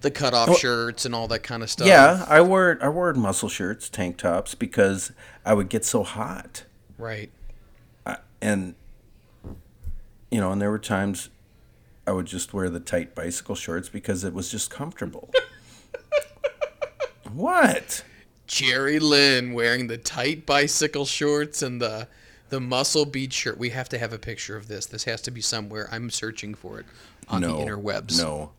the 0.00 0.10
cut 0.10 0.34
off 0.34 0.50
oh. 0.50 0.54
shirts 0.54 1.04
and 1.04 1.14
all 1.14 1.28
that 1.28 1.42
kind 1.42 1.62
of 1.62 1.70
stuff. 1.70 1.86
Yeah, 1.86 2.24
I 2.28 2.40
wore 2.40 2.78
I 2.80 2.88
wore 2.88 3.12
muscle 3.14 3.48
shirts, 3.48 3.88
tank 3.88 4.18
tops 4.18 4.54
because 4.54 5.12
I 5.44 5.54
would 5.54 5.68
get 5.68 5.84
so 5.84 6.02
hot. 6.02 6.64
Right. 6.98 7.30
and 8.40 8.74
you 10.30 10.40
know, 10.40 10.50
and 10.52 10.60
there 10.60 10.70
were 10.70 10.78
times 10.78 11.30
I 12.06 12.12
would 12.12 12.26
just 12.26 12.54
wear 12.54 12.70
the 12.70 12.80
tight 12.80 13.14
bicycle 13.14 13.54
shorts 13.54 13.88
because 13.88 14.22
it 14.22 14.32
was 14.32 14.50
just 14.50 14.70
comfortable. 14.70 15.30
what? 17.32 18.04
Jerry 18.46 19.00
Lynn 19.00 19.54
wearing 19.54 19.88
the 19.88 19.98
tight 19.98 20.46
bicycle 20.46 21.04
shorts 21.04 21.62
and 21.62 21.80
the 21.80 22.08
the 22.48 22.60
muscle 22.60 23.04
beach 23.04 23.32
shirt. 23.32 23.58
We 23.58 23.70
have 23.70 23.88
to 23.88 23.98
have 23.98 24.12
a 24.12 24.18
picture 24.18 24.56
of 24.56 24.68
this. 24.68 24.86
This 24.86 25.02
has 25.04 25.20
to 25.22 25.32
be 25.32 25.40
somewhere. 25.40 25.88
I'm 25.90 26.10
searching 26.10 26.54
for 26.54 26.78
it 26.78 26.86
on 27.28 27.40
no, 27.40 27.58
the 27.58 27.64
interwebs. 27.64 28.18
No. 28.18 28.52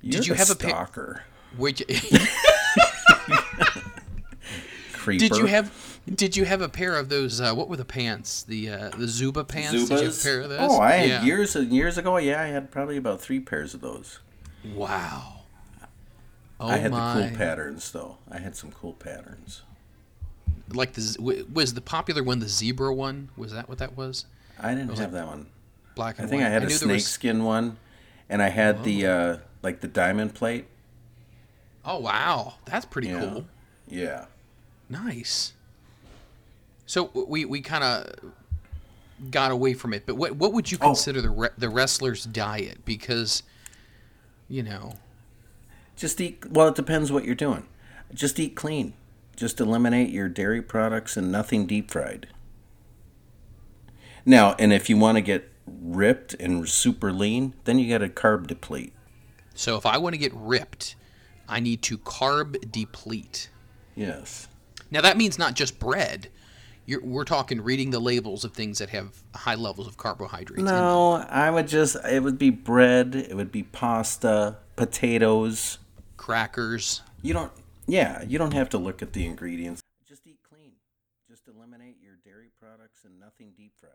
You're 0.00 0.22
you 0.22 0.32
the 0.32 0.38
have 0.38 0.50
a 0.50 0.54
pic- 0.54 0.70
stalker? 0.70 1.22
Which, 1.56 1.82
creeper. 4.92 5.28
did 5.28 5.36
you 5.36 5.46
have? 5.46 5.95
Did 6.14 6.36
you 6.36 6.44
have 6.44 6.62
a 6.62 6.68
pair 6.68 6.94
of 6.94 7.08
those? 7.08 7.40
Uh, 7.40 7.52
what 7.54 7.68
were 7.68 7.76
the 7.76 7.84
pants? 7.84 8.44
The 8.44 8.70
uh, 8.70 8.88
the 8.90 9.08
Zuba 9.08 9.42
pants. 9.44 9.72
Did 9.72 9.90
you 9.90 9.96
have 10.06 10.18
a 10.18 10.22
pair 10.22 10.40
of 10.42 10.48
those? 10.50 10.60
Oh, 10.60 10.80
I 10.80 10.92
had 10.92 11.08
Yeah. 11.08 11.22
years 11.24 11.56
and 11.56 11.72
years 11.72 11.98
ago. 11.98 12.16
Yeah, 12.18 12.40
I 12.40 12.46
had 12.46 12.70
probably 12.70 12.96
about 12.96 13.20
three 13.20 13.40
pairs 13.40 13.74
of 13.74 13.80
those. 13.80 14.20
Wow. 14.64 15.32
Oh 16.58 16.68
I 16.68 16.76
had 16.76 16.90
my. 16.92 17.20
the 17.20 17.28
cool 17.28 17.36
patterns 17.36 17.90
though. 17.90 18.18
I 18.30 18.38
had 18.38 18.54
some 18.56 18.70
cool 18.72 18.92
patterns. 18.94 19.62
like 20.72 20.92
the 20.94 21.44
was 21.52 21.74
the 21.74 21.80
popular 21.80 22.22
one 22.22 22.38
the 22.38 22.48
zebra 22.48 22.94
one? 22.94 23.28
Was 23.36 23.52
that 23.52 23.68
what 23.68 23.78
that 23.78 23.96
was? 23.96 24.26
I 24.60 24.74
didn't 24.74 24.96
have 24.98 25.12
that 25.12 25.26
one. 25.26 25.48
Black 25.96 26.20
I 26.20 26.26
think 26.26 26.40
white. 26.42 26.46
I 26.46 26.50
had 26.50 26.62
a 26.62 26.66
knew 26.66 26.78
there 26.78 26.88
was- 26.88 27.04
snakeskin 27.04 27.42
one, 27.44 27.78
and 28.28 28.40
I 28.40 28.48
had 28.50 28.84
the 28.84 29.06
uh, 29.06 29.36
like 29.62 29.80
the 29.80 29.88
diamond 29.88 30.34
plate. 30.34 30.66
Oh 31.84 31.98
wow, 31.98 32.54
that's 32.64 32.86
pretty 32.86 33.08
Yeah. 33.08 33.20
cool. 33.20 33.46
Yeah. 33.88 34.24
Nice. 34.88 35.52
So 36.86 37.10
we 37.28 37.44
we 37.44 37.60
kind 37.60 37.82
of 37.84 38.32
got 39.30 39.50
away 39.50 39.74
from 39.74 39.92
it, 39.92 40.04
but 40.06 40.14
what 40.16 40.36
what 40.36 40.52
would 40.52 40.70
you 40.70 40.78
Oh. 40.80 40.86
consider 40.88 41.20
the 41.20 41.30
re- 41.30 41.48
the 41.58 41.68
wrestler's 41.68 42.24
diet? 42.24 42.84
Because 42.84 43.42
you 44.48 44.62
know, 44.62 44.94
Just 45.96 46.20
eat. 46.20 46.44
Well, 46.50 46.68
it 46.68 46.74
depends 46.76 47.10
what 47.10 47.24
you're 47.24 47.34
doing. 47.34 47.66
Just 48.14 48.38
eat 48.38 48.54
clean. 48.54 48.92
Just 49.34 49.60
eliminate 49.60 50.10
your 50.10 50.28
dairy 50.28 50.62
products 50.62 51.16
and 51.16 51.32
nothing 51.32 51.66
deep 51.66 51.90
fried. 51.90 52.28
Now, 54.24 54.54
and 54.58 54.72
if 54.72 54.88
you 54.88 54.96
want 54.96 55.16
to 55.16 55.22
get 55.22 55.50
ripped 55.66 56.34
and 56.34 56.68
super 56.68 57.12
lean, 57.12 57.54
then 57.64 57.78
you 57.78 57.88
got 57.90 57.98
to 58.04 58.08
carb 58.08 58.46
deplete. 58.46 58.92
so 59.54 59.76
if 59.76 59.86
I 59.86 59.98
want 59.98 60.12
to 60.14 60.18
get 60.18 60.32
ripped, 60.34 60.94
I 61.48 61.60
need 61.60 61.82
to 61.82 61.98
carb 61.98 62.70
deplete. 62.70 63.48
Yes. 63.94 64.48
Now 64.90 65.00
that 65.00 65.16
means 65.16 65.38
not 65.38 65.54
just 65.54 65.78
bread. 65.80 66.28
You're, 66.86 67.02
we're 67.02 67.24
talking 67.24 67.60
reading 67.60 67.90
the 67.90 67.98
labels 67.98 68.44
of 68.44 68.52
things 68.52 68.78
that 68.78 68.90
have 68.90 69.12
high 69.34 69.56
levels 69.56 69.88
of 69.88 69.96
carbohydrates. 69.96 70.62
No, 70.62 71.14
I 71.28 71.50
would 71.50 71.66
just. 71.66 71.96
It 72.04 72.22
would 72.22 72.38
be 72.38 72.50
bread. 72.50 73.16
It 73.16 73.34
would 73.34 73.50
be 73.50 73.64
pasta, 73.64 74.56
potatoes. 74.76 75.78
crackers. 76.16 77.02
You 77.22 77.34
don't. 77.34 77.52
Yeah, 77.88 78.22
you 78.22 78.38
don't 78.38 78.54
have 78.54 78.68
to 78.70 78.78
look 78.78 79.02
at 79.02 79.12
the 79.12 79.26
ingredients. 79.26 79.80
Just 80.06 80.26
eat 80.26 80.38
clean. 80.48 80.72
Just 81.28 81.48
eliminate 81.48 81.96
your 82.00 82.14
dairy 82.24 82.50
products 82.60 83.04
and 83.04 83.18
nothing 83.18 83.52
deep 83.56 83.72
fried. 83.80 83.90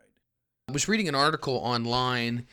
I 0.68 0.72
was 0.72 0.86
reading 0.86 1.08
an 1.08 1.14
article 1.14 1.56
online, 1.56 2.46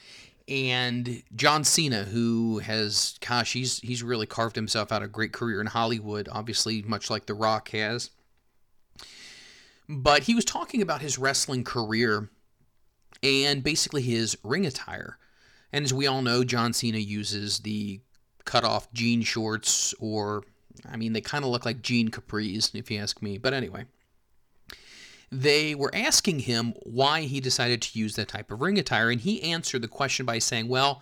and 0.48 1.22
John 1.36 1.64
Cena, 1.66 2.04
who 2.04 2.60
has, 2.60 3.18
gosh, 3.26 3.54
he's 3.54 3.80
he's 3.80 4.04
really 4.04 4.26
carved 4.26 4.56
himself 4.56 4.92
out 4.92 5.04
a 5.04 5.08
great 5.08 5.34
career 5.34 5.60
in 5.60 5.68
Hollywood, 5.68 6.30
obviously, 6.32 6.82
much 6.82 7.10
like 7.10 7.26
The 7.26 7.34
Rock 7.34 7.70
has. 7.70 8.10
But 9.90 10.24
he 10.24 10.36
was 10.36 10.46
talking 10.46 10.82
about 10.82 11.02
his 11.02 11.18
wrestling 11.18 11.64
career 11.64 12.30
and 13.24 13.64
basically 13.64 14.04
his 14.04 14.38
ring 14.44 14.66
attire. 14.66 15.18
And 15.74 15.84
as 15.84 15.94
we 15.94 16.08
all 16.08 16.22
know, 16.22 16.44
John 16.44 16.74
Cena 16.74 17.00
uses 17.00 17.60
the 17.60 18.00
cut 18.46 18.64
off 18.64 18.92
jean 18.94 19.24
shorts, 19.24 19.94
or, 20.00 20.44
I 20.90 20.96
mean, 20.96 21.14
they 21.14 21.22
kind 21.22 21.44
of 21.44 21.52
look 21.52 21.66
like 21.66 21.82
jean 21.82 22.10
capris, 22.10 22.74
if 22.74 22.90
you 22.90 23.00
ask 23.00 23.22
me. 23.22 23.38
But 23.38 23.54
anyway 23.54 23.86
they 25.32 25.76
were 25.76 25.94
asking 25.94 26.40
him 26.40 26.74
why 26.84 27.22
he 27.22 27.40
decided 27.40 27.82
to 27.82 28.00
use 28.00 28.16
that 28.16 28.28
type 28.28 28.52
of 28.52 28.62
ring 28.62 28.80
attire, 28.80 29.10
and 29.10 29.22
he 29.22 29.42
answered 29.44 29.82
the 29.82 29.88
question 29.88 30.26
by 30.26 30.40
saying, 30.40 30.68
Well, 30.68 31.02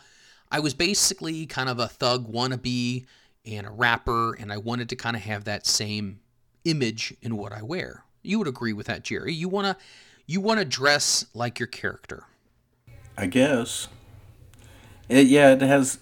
I 0.51 0.59
was 0.59 0.73
basically 0.73 1.45
kind 1.45 1.69
of 1.69 1.79
a 1.79 1.87
thug 1.87 2.31
wannabe 2.31 3.05
and 3.45 3.65
a 3.65 3.71
rapper, 3.71 4.33
and 4.33 4.51
I 4.51 4.57
wanted 4.57 4.89
to 4.89 4.95
kind 4.95 5.15
of 5.15 5.21
have 5.23 5.45
that 5.45 5.65
same 5.65 6.19
image 6.65 7.13
in 7.21 7.37
what 7.37 7.53
I 7.53 7.61
wear. 7.61 8.03
You 8.27 8.39
would 8.39 8.47
agree 8.47 8.73
with 8.73 8.87
that, 8.87 9.03
Jerry. 9.03 9.33
You 9.33 9.49
wanna 9.49 9.77
you 10.25 10.41
wanna 10.41 10.65
dress 10.65 11.25
like 11.33 11.59
your 11.59 11.67
character. 11.67 12.23
I 13.17 13.25
guess. 13.25 13.87
It, 15.09 15.27
yeah, 15.27 15.53
it 15.53 15.61
has. 15.61 15.99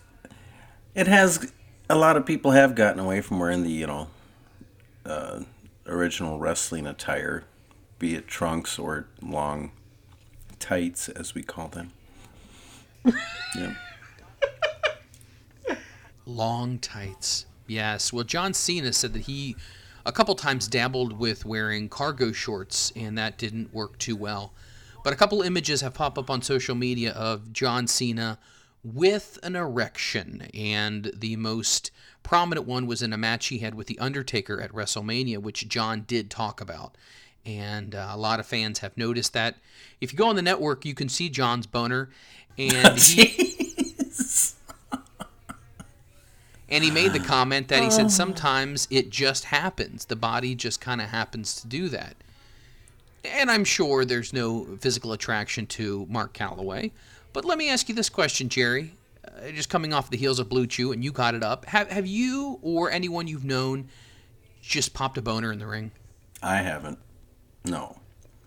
It 0.95 1.07
has. 1.07 1.51
A 1.89 1.95
lot 1.95 2.17
of 2.17 2.25
people 2.25 2.51
have 2.51 2.73
gotten 2.73 2.99
away 2.99 3.21
from 3.21 3.39
wearing 3.39 3.61
the 3.61 3.69
you 3.69 3.85
know, 3.85 4.07
uh, 5.05 5.41
original 5.85 6.39
wrestling 6.39 6.87
attire, 6.87 7.43
be 7.99 8.15
it 8.15 8.27
trunks 8.27 8.79
or 8.79 9.05
long 9.21 9.71
tights, 10.57 11.09
as 11.09 11.35
we 11.35 11.43
call 11.43 11.67
them. 11.67 11.91
yeah. 13.55 13.75
Long 16.25 16.79
tights. 16.79 17.45
Yes. 17.67 18.11
Well, 18.11 18.23
John 18.23 18.55
Cena 18.55 18.91
said 18.93 19.13
that 19.13 19.23
he 19.23 19.55
a 20.05 20.11
couple 20.11 20.35
times 20.35 20.67
dabbled 20.67 21.19
with 21.19 21.45
wearing 21.45 21.89
cargo 21.89 22.31
shorts, 22.31 22.91
and 22.95 23.17
that 23.17 23.37
didn't 23.37 23.73
work 23.73 23.97
too 23.97 24.15
well. 24.15 24.53
But 25.03 25.13
a 25.13 25.15
couple 25.15 25.41
images 25.41 25.81
have 25.81 25.93
popped 25.93 26.17
up 26.17 26.29
on 26.29 26.41
social 26.41 26.75
media 26.75 27.11
of 27.11 27.51
John 27.53 27.87
Cena 27.87 28.39
with 28.83 29.39
an 29.41 29.55
erection, 29.55 30.47
and 30.53 31.11
the 31.15 31.35
most 31.35 31.91
prominent 32.21 32.67
one 32.67 32.85
was 32.85 33.01
in 33.01 33.13
a 33.13 33.17
match 33.17 33.47
he 33.47 33.59
had 33.59 33.75
with 33.75 33.87
The 33.87 33.99
Undertaker 33.99 34.61
at 34.61 34.71
WrestleMania, 34.71 35.39
which 35.39 35.67
John 35.67 36.03
did 36.07 36.29
talk 36.29 36.61
about. 36.61 36.95
And 37.45 37.93
uh, 37.93 38.09
a 38.11 38.17
lot 38.17 38.39
of 38.39 38.45
fans 38.45 38.79
have 38.79 38.97
noticed 38.97 39.33
that. 39.33 39.57
If 40.01 40.11
you 40.11 40.17
go 40.17 40.27
on 40.27 40.35
the 40.35 40.41
network, 40.41 40.85
you 40.85 40.95
can 40.95 41.09
see 41.09 41.29
John's 41.29 41.67
boner, 41.67 42.09
and 42.57 42.99
he, 42.99 43.54
And 46.75 46.83
he 46.83 46.91
made 46.91 47.13
the 47.13 47.19
comment 47.21 47.69
that 47.69 47.81
he 47.81 47.89
said 47.89 48.11
sometimes 48.11 48.85
it 48.91 49.09
just 49.09 49.45
happens. 49.45 50.05
The 50.05 50.17
body 50.17 50.55
just 50.55 50.81
kind 50.81 50.99
of 50.99 51.07
happens 51.07 51.55
to 51.61 51.67
do 51.67 51.87
that. 51.89 52.17
And 53.23 53.49
I'm 53.49 53.63
sure 53.63 54.03
there's 54.03 54.33
no 54.33 54.65
physical 54.81 55.13
attraction 55.13 55.67
to 55.67 56.05
Mark 56.09 56.33
Calaway. 56.33 56.91
But 57.31 57.45
let 57.45 57.57
me 57.57 57.69
ask 57.69 57.87
you 57.87 57.95
this 57.95 58.09
question, 58.09 58.49
Jerry. 58.49 58.93
Uh, 59.25 59.51
just 59.51 59.69
coming 59.69 59.93
off 59.93 60.09
the 60.09 60.17
heels 60.17 60.37
of 60.37 60.49
BlueChew, 60.49 60.93
and 60.93 61.01
you 61.01 61.13
got 61.13 61.33
it 61.33 61.43
up. 61.43 61.65
Have, 61.65 61.89
have 61.89 62.05
you 62.05 62.59
or 62.61 62.91
anyone 62.91 63.25
you've 63.27 63.45
known 63.45 63.87
just 64.61 64.93
popped 64.93 65.17
a 65.17 65.21
boner 65.21 65.53
in 65.53 65.59
the 65.59 65.67
ring? 65.67 65.91
I 66.43 66.57
haven't. 66.57 66.99
No. 67.63 67.99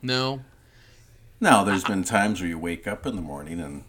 No? 0.02 0.40
No, 1.40 1.64
there's 1.64 1.84
been 1.84 2.04
times 2.04 2.40
where 2.40 2.48
you 2.48 2.58
wake 2.58 2.86
up 2.86 3.06
in 3.06 3.16
the 3.16 3.22
morning 3.22 3.58
and, 3.58 3.84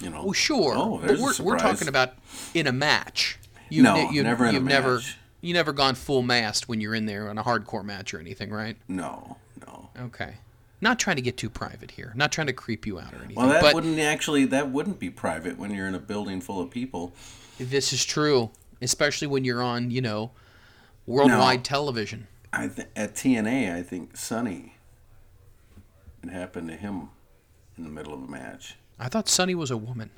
you 0.00 0.08
know. 0.08 0.24
Well, 0.24 0.32
sure. 0.32 0.74
Oh, 0.74 0.98
but 0.98 1.08
there's 1.08 1.20
a 1.20 1.42
we're, 1.42 1.52
we're 1.52 1.58
talking 1.58 1.88
about 1.88 2.14
in 2.54 2.66
a 2.66 2.72
match. 2.72 3.38
You've, 3.68 3.84
No, 3.84 3.94
ne- 3.94 4.14
you've, 4.14 4.24
never 4.24 4.46
in 4.46 4.54
you've 4.54 4.64
never 4.64 4.96
match. 4.96 5.18
you 5.40 5.52
never 5.54 5.72
gone 5.72 5.94
full 5.94 6.22
mast 6.22 6.68
when 6.68 6.80
you're 6.80 6.94
in 6.94 7.06
there 7.06 7.28
on 7.28 7.38
a 7.38 7.44
hardcore 7.44 7.84
match 7.84 8.14
or 8.14 8.20
anything, 8.20 8.50
right? 8.50 8.76
No, 8.88 9.36
no. 9.66 9.88
Okay. 10.00 10.34
Not 10.80 10.98
trying 10.98 11.16
to 11.16 11.22
get 11.22 11.36
too 11.36 11.48
private 11.48 11.92
here. 11.92 12.12
Not 12.14 12.30
trying 12.30 12.46
to 12.48 12.52
creep 12.52 12.86
you 12.86 12.98
out 12.98 13.12
or 13.14 13.18
anything. 13.18 13.36
Well, 13.36 13.48
that 13.48 13.62
but 13.62 13.74
wouldn't 13.74 13.98
actually. 13.98 14.44
That 14.46 14.70
wouldn't 14.70 14.98
be 14.98 15.08
private 15.08 15.58
when 15.58 15.70
you're 15.72 15.88
in 15.88 15.94
a 15.94 15.98
building 16.00 16.40
full 16.40 16.60
of 16.60 16.70
people. 16.70 17.14
this 17.58 17.92
is 17.92 18.04
true, 18.04 18.50
especially 18.82 19.28
when 19.28 19.44
you're 19.44 19.62
on, 19.62 19.90
you 19.90 20.02
know, 20.02 20.32
worldwide 21.06 21.64
television. 21.64 22.26
I 22.52 22.68
th- 22.68 22.88
at 22.94 23.14
TNA, 23.14 23.74
I 23.74 23.82
think 23.82 24.16
Sonny. 24.16 24.74
It 26.22 26.30
happened 26.30 26.68
to 26.68 26.76
him 26.76 27.08
in 27.76 27.84
the 27.84 27.90
middle 27.90 28.14
of 28.14 28.22
a 28.22 28.26
match. 28.30 28.76
I 28.98 29.08
thought 29.08 29.28
Sunny 29.28 29.54
was 29.54 29.70
a 29.70 29.76
woman. 29.76 30.10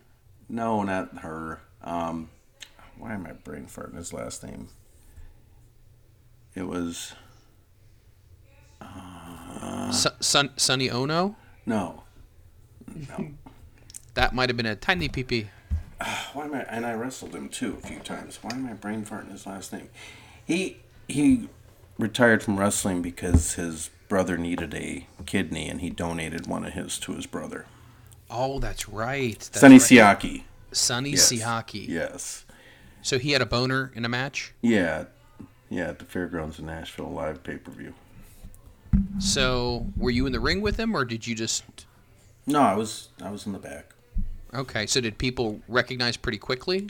No, 0.49 0.83
not 0.83 1.19
her. 1.19 1.61
Um, 1.83 2.31
why 2.99 3.15
am 3.15 3.27
I 3.27 3.33
brain 3.33 3.67
farting 3.67 3.97
his 3.97 4.13
last 4.13 4.43
name? 4.45 4.69
It 6.55 6.67
was 6.67 7.13
uh, 8.81 9.91
Su- 9.93 10.09
Sun- 10.21 10.51
Sunny 10.57 10.91
Ono. 10.91 11.37
no. 11.65 12.03
No. 13.09 13.29
that 14.15 14.33
might 14.35 14.49
have 14.49 14.57
been 14.57 14.65
a 14.67 14.77
tiny 14.77 15.09
PP. 15.09 15.49
Why 16.35 16.45
am 16.45 16.55
I? 16.55 16.61
And 16.63 16.87
I 16.87 16.95
wrestled 16.95 17.35
him 17.35 17.49
too 17.49 17.79
a 17.83 17.87
few 17.87 17.99
times. 17.99 18.39
Why 18.43 18.53
am 18.55 18.67
I 18.67 18.75
brain 18.75 19.05
farting 19.05 19.33
his 19.33 19.45
last 19.47 19.73
name? 19.73 19.89
He 20.45 20.79
he 21.09 21.49
retired 21.99 22.43
from 22.45 22.59
wrestling 22.61 23.03
because 23.03 23.55
his 23.55 23.91
brother 24.09 24.39
needed 24.39 24.73
a 24.75 25.07
kidney, 25.27 25.69
and 25.69 25.81
he 25.81 25.91
donated 25.91 26.47
one 26.47 26.65
of 26.65 26.75
his 26.75 26.97
to 27.01 27.13
his 27.15 27.27
brother. 27.27 27.67
Oh, 28.31 28.61
that's 28.61 28.89
right. 28.89 29.39
That's 29.39 29.61
Sonny 29.61 29.75
right. 29.75 29.83
Siaki. 30.21 30.43
Sonny 30.73 31.11
Yes. 31.11 31.33
Siaki. 31.33 31.89
Yes. 31.89 32.45
So 33.07 33.21
he 33.21 33.31
had 33.31 33.41
a 33.41 33.47
boner 33.47 33.93
in 33.95 34.05
a 34.05 34.09
match. 34.09 34.53
Yeah. 34.63 35.05
Yeah, 35.71 35.91
at 35.91 36.01
the 36.01 36.05
fairgrounds 36.05 36.59
in 36.59 36.67
Nashville 36.67 37.09
live 37.09 37.45
pay 37.45 37.57
per 37.57 37.71
view. 37.71 37.95
So 39.21 39.87
were 39.97 40.11
you 40.11 40.27
in 40.27 40.33
the 40.33 40.41
ring 40.41 40.61
with 40.61 40.77
him, 40.77 40.93
or 40.97 41.05
did 41.05 41.25
you 41.25 41.37
just? 41.37 41.63
No, 42.49 42.61
I 42.61 42.75
was 42.75 43.11
I 43.23 43.31
was 43.31 43.47
in 43.47 43.53
the 43.53 43.61
back. 43.61 43.95
Okay. 44.53 44.87
So 44.89 45.01
did 45.01 45.19
people 45.19 45.61
recognize 45.69 46.17
pretty 46.17 46.39
quickly? 46.39 46.89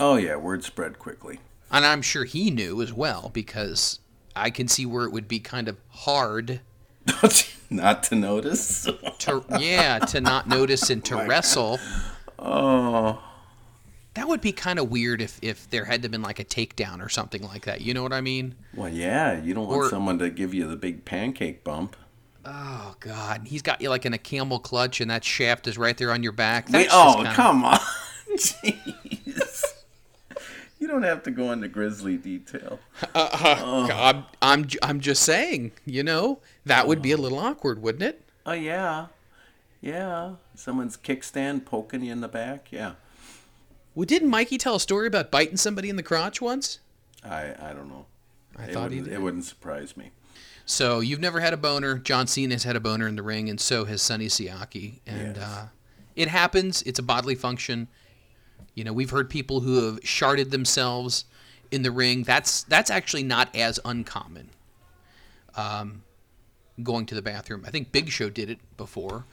Oh 0.00 0.16
yeah, 0.16 0.36
word 0.36 0.64
spread 0.64 0.98
quickly. 0.98 1.38
And 1.70 1.84
I'm 1.84 2.00
sure 2.00 2.24
he 2.24 2.50
knew 2.50 2.80
as 2.80 2.94
well 2.94 3.30
because 3.34 3.98
I 4.34 4.48
can 4.48 4.68
see 4.68 4.86
where 4.86 5.04
it 5.04 5.12
would 5.12 5.28
be 5.28 5.38
kind 5.38 5.68
of 5.68 5.76
hard 5.90 6.60
Not 7.68 8.02
to 8.04 8.14
notice. 8.14 8.88
to 9.18 9.44
yeah 9.58 9.98
to 9.98 10.22
not 10.22 10.48
notice 10.48 10.88
and 10.88 11.04
to 11.04 11.20
oh 11.20 11.26
wrestle. 11.26 11.78
Oh. 12.38 13.22
That 14.14 14.28
would 14.28 14.40
be 14.42 14.52
kind 14.52 14.78
of 14.78 14.90
weird 14.90 15.22
if 15.22 15.38
if 15.42 15.68
there 15.70 15.86
had 15.86 16.02
to 16.02 16.08
been 16.08 16.22
like 16.22 16.38
a 16.38 16.44
takedown 16.44 17.04
or 17.04 17.08
something 17.08 17.42
like 17.42 17.64
that. 17.64 17.80
You 17.80 17.94
know 17.94 18.02
what 18.02 18.12
I 18.12 18.20
mean? 18.20 18.54
Well, 18.74 18.90
yeah, 18.90 19.40
you 19.40 19.54
don't 19.54 19.66
want 19.66 19.78
Or- 19.78 19.88
someone 19.88 20.18
to 20.18 20.28
give 20.30 20.52
you 20.52 20.68
the 20.68 20.76
big 20.76 21.04
pancake 21.04 21.64
bump. 21.64 21.96
Oh 22.44 22.96
God, 23.00 23.42
he's 23.46 23.62
got 23.62 23.80
you 23.80 23.88
like 23.88 24.04
in 24.04 24.12
a 24.12 24.18
camel 24.18 24.58
clutch, 24.58 25.00
and 25.00 25.10
that 25.10 25.24
shaft 25.24 25.66
is 25.66 25.78
right 25.78 25.96
there 25.96 26.10
on 26.10 26.22
your 26.22 26.32
back. 26.32 26.68
That's 26.68 26.88
oh, 26.92 27.04
just 27.04 27.18
oh, 27.18 27.22
kinda- 27.22 27.34
come 27.34 27.64
on. 27.64 27.78
Jeez. 28.36 29.64
You 30.78 30.88
don't 30.88 31.04
have 31.04 31.22
to 31.22 31.30
go 31.30 31.52
into 31.52 31.68
grisly 31.68 32.16
detail. 32.16 32.80
Uh-huh. 33.14 33.56
Oh. 33.60 33.88
I'm, 33.92 34.24
I'm, 34.42 34.66
I'm 34.82 34.98
just 34.98 35.22
saying, 35.22 35.70
you 35.84 36.02
know, 36.02 36.40
that 36.64 36.88
would 36.88 37.00
be 37.00 37.12
a 37.12 37.16
oh. 37.16 37.20
little 37.20 37.38
awkward, 37.38 37.80
wouldn't 37.80 38.02
it? 38.02 38.20
Oh 38.44 38.52
yeah, 38.52 39.06
yeah. 39.80 40.32
Someone's 40.56 40.96
kickstand 40.96 41.64
poking 41.64 42.02
you 42.02 42.10
in 42.10 42.20
the 42.20 42.26
back. 42.28 42.66
Yeah. 42.72 42.94
Well, 43.94 44.06
didn't 44.06 44.30
Mikey 44.30 44.58
tell 44.58 44.76
a 44.76 44.80
story 44.80 45.06
about 45.06 45.30
biting 45.30 45.56
somebody 45.56 45.90
in 45.90 45.96
the 45.96 46.02
crotch 46.02 46.40
once? 46.40 46.78
I 47.24 47.54
I 47.60 47.72
don't 47.72 47.88
know. 47.88 48.06
I 48.56 48.64
it 48.64 48.72
thought 48.72 48.90
he 48.92 49.00
did. 49.00 49.12
It 49.12 49.20
wouldn't 49.22 49.44
surprise 49.44 49.96
me. 49.96 50.10
So 50.64 51.00
you've 51.00 51.20
never 51.20 51.40
had 51.40 51.52
a 51.52 51.56
boner. 51.56 51.98
John 51.98 52.26
Cena 52.26 52.54
has 52.54 52.64
had 52.64 52.76
a 52.76 52.80
boner 52.80 53.08
in 53.08 53.16
the 53.16 53.22
ring, 53.22 53.48
and 53.50 53.60
so 53.60 53.84
has 53.84 54.00
Sonny 54.00 54.26
Siaki. 54.28 55.00
And 55.06 55.36
Yes. 55.36 55.44
uh, 55.44 55.68
it 56.16 56.28
happens. 56.28 56.82
It's 56.82 56.98
a 56.98 57.02
bodily 57.02 57.34
function. 57.34 57.88
You 58.74 58.84
know, 58.84 58.92
we've 58.92 59.10
heard 59.10 59.28
people 59.28 59.60
who 59.60 59.84
have 59.84 60.00
sharded 60.00 60.50
themselves 60.50 61.24
in 61.70 61.82
the 61.82 61.90
ring. 61.90 62.22
That's 62.22 62.62
that's 62.64 62.90
actually 62.90 63.24
not 63.24 63.54
as 63.54 63.78
uncommon. 63.84 64.50
Um, 65.56 66.04
going 66.82 67.04
to 67.06 67.14
the 67.14 67.22
bathroom. 67.22 67.64
I 67.66 67.70
think 67.70 67.92
Big 67.92 68.08
Show 68.08 68.30
did 68.30 68.48
it 68.48 68.58
before. 68.76 69.26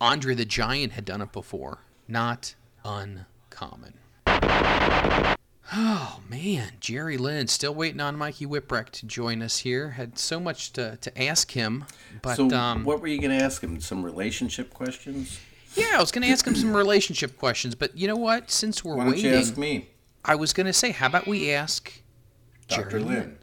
Andre 0.00 0.34
the 0.34 0.44
Giant 0.46 0.92
had 0.92 1.04
done 1.04 1.20
it 1.20 1.32
before. 1.32 1.80
Not 2.08 2.54
uncommon. 2.84 3.94
Oh 5.72 6.20
man, 6.28 6.72
Jerry 6.80 7.16
Lynn 7.18 7.48
still 7.48 7.74
waiting 7.74 8.00
on 8.00 8.16
Mikey 8.16 8.46
Whipwreck 8.46 8.90
to 8.90 9.06
join 9.06 9.42
us 9.42 9.58
here. 9.58 9.90
Had 9.90 10.18
so 10.18 10.40
much 10.40 10.72
to, 10.74 10.96
to 10.96 11.22
ask 11.22 11.50
him, 11.50 11.84
but 12.22 12.36
so, 12.36 12.50
um, 12.50 12.84
what 12.84 13.00
were 13.00 13.08
you 13.08 13.20
going 13.20 13.36
to 13.36 13.44
ask 13.44 13.62
him? 13.62 13.80
Some 13.80 14.04
relationship 14.04 14.72
questions? 14.72 15.38
yeah, 15.74 15.92
I 15.94 16.00
was 16.00 16.10
going 16.10 16.22
to 16.24 16.30
ask 16.30 16.46
him 16.46 16.54
some 16.54 16.74
relationship 16.74 17.38
questions. 17.38 17.74
But 17.74 17.96
you 17.96 18.08
know 18.08 18.16
what? 18.16 18.50
Since 18.50 18.84
we're 18.84 18.96
Why 18.96 19.04
don't 19.04 19.12
waiting, 19.14 19.32
you 19.32 19.36
ask 19.36 19.56
me, 19.56 19.88
I 20.24 20.34
was 20.34 20.52
going 20.52 20.66
to 20.66 20.72
say, 20.72 20.92
how 20.92 21.06
about 21.06 21.26
we 21.26 21.50
ask 21.50 21.92
Doctor 22.68 22.98
Jerry 22.98 23.02
Lynn? 23.02 23.38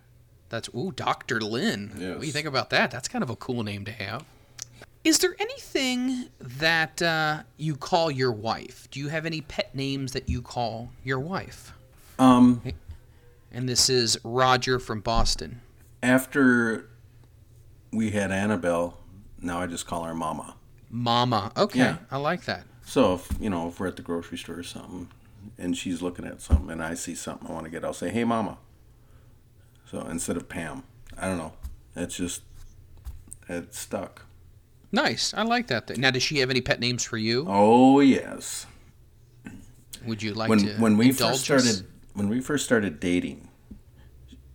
That's 0.50 0.70
ooh, 0.76 0.92
Doctor 0.96 1.40
Lynn. 1.40 1.92
What 1.96 2.22
do 2.22 2.26
you 2.26 2.34
think 2.34 2.48
about 2.48 2.70
that? 2.72 2.92
That's 2.92 3.08
kind 3.08 3.24
of 3.24 3.30
a 3.30 3.36
cool 3.36 3.64
name 3.64 3.86
to 3.86 3.92
have. 3.92 4.26
Is 5.04 5.20
there 5.20 5.36
anything 5.40 6.26
that 6.40 7.02
uh, 7.02 7.44
you 7.58 7.76
call 7.76 8.10
your 8.10 8.32
wife? 8.32 8.88
Do 8.90 9.00
you 9.00 9.10
have 9.10 9.26
any 9.26 9.42
pet 9.42 9.76
names 9.76 10.14
that 10.14 10.30
you 10.30 10.42
call 10.42 10.90
your 11.04 11.20
wife? 11.20 11.74
Um, 12.18 12.62
And 13.52 13.68
this 13.68 13.90
is 13.90 14.18
Roger 14.24 14.80
from 14.80 15.02
Boston. 15.02 15.62
after 16.02 16.90
we 17.92 18.10
had 18.12 18.32
Annabelle, 18.32 18.98
now 19.40 19.60
I 19.60 19.68
just 19.68 19.86
call 19.86 20.04
her 20.04 20.16
Mama. 20.16 20.56
Mama. 20.90 21.52
Okay, 21.58 21.80
Yeah. 21.80 21.98
I 22.10 22.18
like 22.18 22.46
that. 22.46 22.64
So 22.86 23.14
if 23.16 23.30
you 23.40 23.50
know 23.50 23.68
if 23.70 23.80
we're 23.80 23.88
at 23.88 23.96
the 23.98 24.02
grocery 24.02 24.38
store 24.38 24.58
or 24.60 24.64
something, 24.64 25.10
and 25.58 25.78
she's 25.78 26.02
looking 26.02 26.26
at 26.26 26.42
something, 26.42 26.70
and 26.72 26.82
I 26.84 26.94
see 26.96 27.14
something 27.16 27.48
I 27.50 27.54
want 27.54 27.66
to 27.66 27.70
get, 27.70 27.86
I'll 27.86 27.94
say, 27.94 28.10
"Hey, 28.10 28.24
Mama." 28.24 28.58
So 29.90 30.02
instead 30.02 30.36
of 30.38 30.50
Pam, 30.50 30.84
I 31.18 31.28
don't 31.28 31.38
know. 31.38 31.54
It's 31.96 32.16
just 32.18 32.42
it 33.48 33.74
stuck. 33.76 34.26
Nice. 34.94 35.34
I 35.34 35.42
like 35.42 35.68
that. 35.68 35.98
Now, 35.98 36.12
does 36.12 36.22
she 36.22 36.38
have 36.38 36.52
any 36.52 36.62
pet 36.62 36.80
names 36.80 37.04
for 37.04 37.18
you? 37.18 37.46
Oh 37.50 38.00
yes. 38.00 38.68
Would 40.06 40.22
you 40.22 40.36
like 40.36 40.50
when 40.50 40.60
to 40.60 40.74
when 40.76 40.98
we 40.98 41.12
first 41.12 41.22
us? 41.24 41.44
started 41.44 41.88
when 42.14 42.30
we 42.30 42.40
first 42.40 42.64
started 42.64 43.00
dating, 43.00 43.50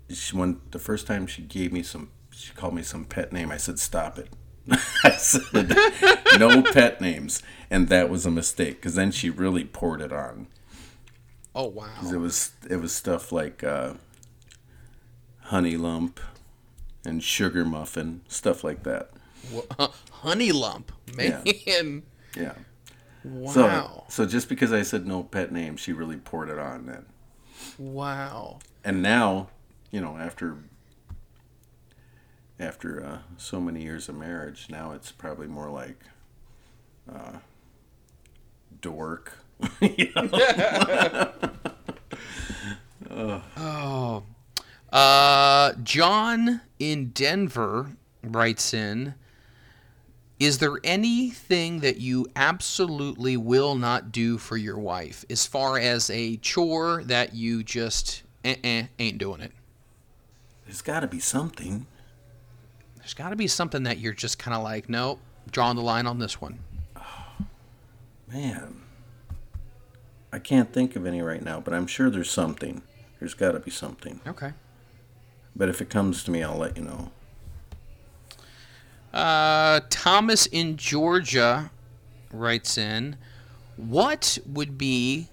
she, 0.08 0.36
when 0.36 0.60
the 0.70 0.78
first 0.78 1.08
time 1.08 1.26
she 1.26 1.42
gave 1.42 1.72
me 1.72 1.82
some, 1.82 2.10
she 2.30 2.52
called 2.52 2.74
me 2.74 2.82
some 2.82 3.04
pet 3.04 3.32
name. 3.32 3.50
I 3.50 3.56
said, 3.56 3.80
"Stop 3.80 4.16
it." 4.16 4.28
I 5.04 5.10
said, 5.16 5.74
"No 6.38 6.62
pet 6.62 7.00
names," 7.00 7.42
and 7.68 7.88
that 7.88 8.08
was 8.08 8.24
a 8.24 8.30
mistake 8.30 8.76
because 8.76 8.94
then 8.94 9.10
she 9.10 9.30
really 9.30 9.64
poured 9.64 10.00
it 10.00 10.12
on. 10.12 10.46
Oh 11.52 11.66
wow. 11.66 11.88
It 12.12 12.18
was 12.18 12.52
it 12.70 12.76
was 12.76 12.94
stuff 12.94 13.32
like 13.32 13.64
uh, 13.64 13.94
honey 15.44 15.76
lump 15.76 16.20
and 17.04 17.24
sugar 17.24 17.64
muffin, 17.64 18.20
stuff 18.28 18.62
like 18.62 18.84
that. 18.84 19.10
Honey 20.10 20.52
lump, 20.52 20.92
man. 21.14 22.02
Yeah. 22.36 22.52
Wow. 23.24 23.50
So 23.52 24.04
so 24.08 24.26
just 24.26 24.48
because 24.48 24.72
I 24.72 24.82
said 24.82 25.06
no 25.06 25.22
pet 25.22 25.52
name, 25.52 25.76
she 25.76 25.92
really 25.92 26.16
poured 26.16 26.48
it 26.48 26.58
on 26.58 26.86
then. 26.86 27.06
wow. 27.78 28.58
And 28.84 29.02
now, 29.02 29.48
you 29.90 30.00
know, 30.00 30.16
after 30.16 30.56
after 32.60 33.04
uh, 33.04 33.18
so 33.36 33.60
many 33.60 33.82
years 33.82 34.08
of 34.08 34.14
marriage, 34.16 34.66
now 34.70 34.92
it's 34.92 35.12
probably 35.12 35.46
more 35.46 35.70
like 35.70 36.04
uh, 37.12 37.38
dork. 38.80 39.38
Oh. 43.10 44.22
Uh, 44.92 45.72
John 45.82 46.60
in 46.78 47.08
Denver 47.08 47.96
writes 48.22 48.72
in 48.72 49.14
Is 50.38 50.58
there 50.58 50.76
anything 50.84 51.80
that 51.80 51.98
you 51.98 52.26
absolutely 52.36 53.36
will 53.36 53.74
not 53.74 54.12
do 54.12 54.38
for 54.38 54.56
your 54.56 54.78
wife 54.78 55.24
as 55.28 55.46
far 55.46 55.78
as 55.78 56.10
a 56.10 56.36
chore 56.36 57.02
that 57.04 57.34
you 57.34 57.64
just 57.64 58.22
ain't 58.44 59.18
doing 59.18 59.40
it? 59.40 59.52
There's 60.64 60.82
got 60.82 61.00
to 61.00 61.08
be 61.08 61.18
something. 61.18 61.86
There's 62.98 63.14
got 63.14 63.30
to 63.30 63.36
be 63.36 63.48
something 63.48 63.82
that 63.84 63.98
you're 63.98 64.12
just 64.12 64.38
kind 64.38 64.54
of 64.54 64.62
like, 64.62 64.88
nope, 64.88 65.18
drawing 65.50 65.76
the 65.76 65.82
line 65.82 66.06
on 66.06 66.18
this 66.18 66.40
one. 66.40 66.60
Oh, 66.94 67.26
Man, 68.32 68.82
I 70.32 70.38
can't 70.38 70.72
think 70.72 70.94
of 70.94 71.04
any 71.04 71.20
right 71.20 71.42
now, 71.42 71.58
but 71.58 71.74
I'm 71.74 71.86
sure 71.86 72.10
there's 72.10 72.30
something. 72.30 72.82
There's 73.18 73.34
got 73.34 73.52
to 73.52 73.60
be 73.60 73.70
something. 73.70 74.20
Okay. 74.26 74.52
But 75.56 75.68
if 75.68 75.80
it 75.80 75.90
comes 75.90 76.22
to 76.24 76.30
me, 76.30 76.42
I'll 76.44 76.56
let 76.58 76.76
you 76.76 76.84
know. 76.84 77.10
Uh, 79.18 79.80
Thomas 79.90 80.46
in 80.46 80.76
Georgia 80.76 81.72
writes 82.32 82.78
in, 82.78 83.16
What 83.76 84.38
would 84.46 84.78
be 84.78 85.26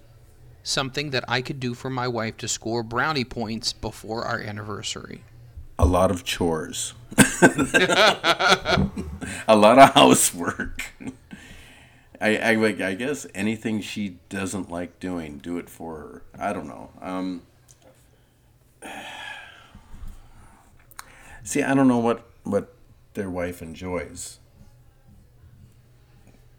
something 0.64 1.10
that 1.10 1.22
I 1.28 1.40
could 1.40 1.60
do 1.60 1.72
for 1.72 1.88
my 1.88 2.08
wife 2.08 2.36
to 2.38 2.48
score 2.48 2.82
brownie 2.82 3.24
points 3.24 3.72
before 3.72 4.24
our 4.24 4.40
anniversary? 4.40 5.22
A 5.78 5.86
lot 5.86 6.10
of 6.10 6.24
chores. 6.24 6.94
a 7.42 8.90
lot 9.48 9.78
of 9.78 9.94
housework. 9.94 10.92
I, 12.20 12.38
I, 12.38 12.88
I 12.88 12.94
guess 12.94 13.24
anything 13.36 13.80
she 13.80 14.16
doesn't 14.28 14.68
like 14.68 14.98
doing, 14.98 15.38
do 15.38 15.58
it 15.58 15.70
for 15.70 15.98
her. 15.98 16.22
I 16.36 16.52
don't 16.52 16.66
know. 16.66 16.90
Um, 17.00 17.42
see, 21.44 21.62
I 21.62 21.72
don't 21.72 21.86
know 21.86 21.98
what, 21.98 22.26
what 22.42 22.72
their 23.16 23.28
wife 23.28 23.60
enjoys. 23.60 24.38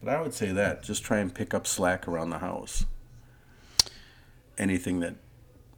But 0.03 0.13
I 0.13 0.21
would 0.21 0.33
say 0.33 0.51
that. 0.51 0.83
Just 0.83 1.03
try 1.03 1.19
and 1.19 1.33
pick 1.33 1.53
up 1.53 1.65
slack 1.65 2.07
around 2.07 2.29
the 2.29 2.39
house. 2.39 2.85
Anything 4.57 4.99
that, 4.99 5.15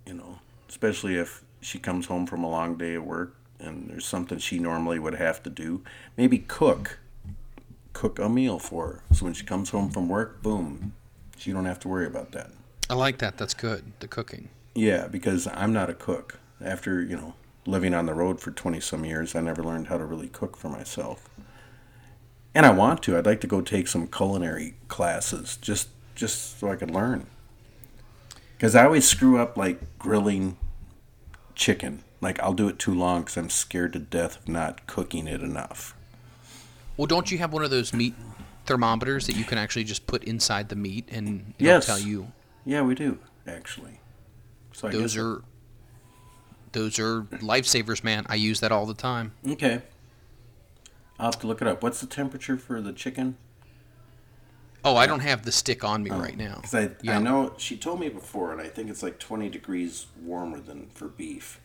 you 0.05 0.13
know, 0.13 0.39
especially 0.67 1.15
if 1.15 1.43
she 1.61 1.77
comes 1.77 2.07
home 2.07 2.25
from 2.25 2.43
a 2.43 2.49
long 2.49 2.77
day 2.77 2.95
of 2.95 3.03
work 3.03 3.35
and 3.59 3.89
there's 3.89 4.05
something 4.05 4.37
she 4.37 4.57
normally 4.59 4.99
would 4.99 5.15
have 5.15 5.43
to 5.43 5.49
do. 5.49 5.83
Maybe 6.17 6.39
cook. 6.39 6.99
Cook 7.93 8.19
a 8.19 8.29
meal 8.29 8.59
for 8.59 8.87
her. 8.87 9.03
So 9.13 9.25
when 9.25 9.33
she 9.33 9.45
comes 9.45 9.69
home 9.71 9.89
from 9.89 10.07
work, 10.07 10.41
boom, 10.41 10.93
she 11.37 11.51
don't 11.51 11.65
have 11.65 11.79
to 11.81 11.87
worry 11.87 12.05
about 12.05 12.31
that. 12.31 12.51
I 12.89 12.93
like 12.93 13.17
that. 13.19 13.37
That's 13.37 13.53
good. 13.53 13.91
The 13.99 14.07
cooking. 14.07 14.49
Yeah, 14.73 15.07
because 15.07 15.47
I'm 15.47 15.73
not 15.73 15.89
a 15.89 15.93
cook. 15.93 16.39
After, 16.63 17.01
you 17.01 17.15
know, 17.15 17.33
living 17.65 17.93
on 17.93 18.05
the 18.05 18.13
road 18.13 18.39
for 18.39 18.51
20 18.51 18.79
some 18.79 19.05
years, 19.05 19.35
I 19.35 19.41
never 19.41 19.63
learned 19.63 19.87
how 19.87 19.97
to 19.97 20.05
really 20.05 20.27
cook 20.27 20.57
for 20.57 20.69
myself. 20.69 21.29
And 22.55 22.65
I 22.65 22.71
want 22.71 23.03
to. 23.03 23.17
I'd 23.17 23.25
like 23.25 23.41
to 23.41 23.47
go 23.47 23.61
take 23.61 23.87
some 23.87 24.07
culinary 24.07 24.75
classes 24.87 25.57
just 25.61 25.89
just 26.15 26.59
so 26.59 26.69
I 26.71 26.75
could 26.75 26.91
learn. 26.91 27.27
Cuz 28.59 28.75
I 28.75 28.83
always 28.85 29.07
screw 29.07 29.37
up 29.39 29.55
like 29.55 29.79
grilling 29.99 30.57
chicken. 31.55 32.03
Like 32.21 32.39
I'll 32.41 32.53
do 32.53 32.67
it 32.67 32.79
too 32.79 32.93
long 32.93 33.23
cuz 33.23 33.37
I'm 33.37 33.49
scared 33.49 33.93
to 33.93 33.99
death 33.99 34.37
of 34.37 34.47
not 34.49 34.85
cooking 34.87 35.27
it 35.27 35.41
enough. 35.41 35.95
Well, 36.97 37.05
don't 37.07 37.31
you 37.31 37.37
have 37.37 37.53
one 37.53 37.63
of 37.63 37.69
those 37.69 37.93
meat 37.93 38.15
thermometers 38.65 39.27
that 39.27 39.35
you 39.37 39.45
can 39.45 39.57
actually 39.57 39.85
just 39.85 40.07
put 40.07 40.23
inside 40.25 40.67
the 40.69 40.75
meat 40.75 41.07
and 41.11 41.53
it'll 41.57 41.67
Yes. 41.73 41.85
tell 41.85 41.99
you 41.99 42.31
Yeah, 42.65 42.81
we 42.81 42.93
do, 42.95 43.19
actually. 43.47 43.99
So 44.73 44.89
I 44.89 44.91
those 44.91 45.13
guess- 45.13 45.23
are 45.23 45.41
those 46.71 46.99
are 46.99 47.23
lifesavers, 47.23 48.03
man. 48.03 48.25
I 48.29 48.35
use 48.35 48.59
that 48.59 48.71
all 48.71 48.85
the 48.85 48.93
time. 48.93 49.33
Okay. 49.47 49.81
I'll 51.19 51.27
have 51.27 51.39
to 51.41 51.47
look 51.47 51.61
it 51.61 51.67
up. 51.67 51.83
What's 51.83 52.01
the 52.01 52.07
temperature 52.07 52.57
for 52.57 52.81
the 52.81 52.93
chicken? 52.93 53.37
Oh, 54.85 54.95
I 54.95 55.07
don't 55.07 55.19
have 55.19 55.43
the 55.43 55.51
stick 55.51 55.83
on 55.83 56.03
me 56.03 56.09
oh, 56.09 56.19
right 56.19 56.37
now. 56.37 56.55
Because 56.55 56.73
I, 56.73 56.89
Yeah. 57.01 57.17
I 57.17 57.21
know 57.21 57.53
she 57.57 57.75
told 57.75 57.99
me 57.99 58.07
before, 58.07 58.53
and 58.53 58.61
I 58.61 58.67
think 58.67 58.89
it's 58.89 59.03
like 59.03 59.19
20 59.19 59.49
degrees 59.49 60.07
warmer 60.21 60.59
than 60.59 60.87
for 60.93 61.07
beef. 61.07 61.59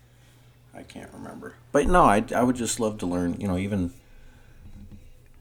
I 0.75 0.83
can't 0.83 1.11
remember. 1.13 1.55
But 1.71 1.87
no, 1.87 2.03
I, 2.03 2.25
I 2.35 2.43
would 2.43 2.57
just 2.57 2.81
love 2.81 2.99
to 2.99 3.07
learn, 3.07 3.41
you 3.41 3.47
know, 3.47 3.57
even 3.57 3.93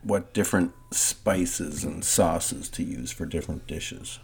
what 0.03 0.33
different 0.33 0.73
spices 0.91 1.83
and 1.83 2.05
sauces 2.05 2.69
to 2.69 2.83
use 2.83 3.11
for 3.11 3.25
different 3.25 3.65
dishes. 3.65 4.19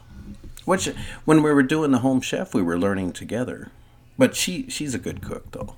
Which, 0.66 0.86
when 1.26 1.42
we 1.42 1.52
were 1.52 1.64
doing 1.64 1.90
the 1.90 2.00
home 2.00 2.22
chef, 2.22 2.54
we 2.54 2.62
were 2.62 2.78
learning 2.78 3.14
together. 3.14 3.72
But 4.20 4.36
she 4.36 4.70
she's 4.70 4.94
a 4.94 5.00
good 5.00 5.22
cook 5.22 5.50
though. 5.52 5.78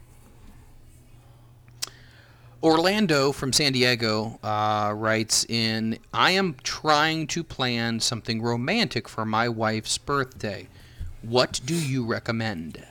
Orlando 2.64 3.32
from 3.32 3.54
San 3.54 3.72
Diego 3.72 4.40
uh, 4.42 4.94
writes 4.96 5.46
in 5.46 6.00
I 6.12 6.32
am 6.32 6.56
trying 6.64 7.28
to 7.28 7.44
plan 7.44 8.00
something 8.00 8.42
romantic 8.42 9.08
for 9.08 9.26
my 9.26 9.48
wife's 9.48 10.00
birthday. 10.00 10.68
What 11.22 11.62
do 11.64 11.76
you 11.76 12.04
recommend? 12.04 12.84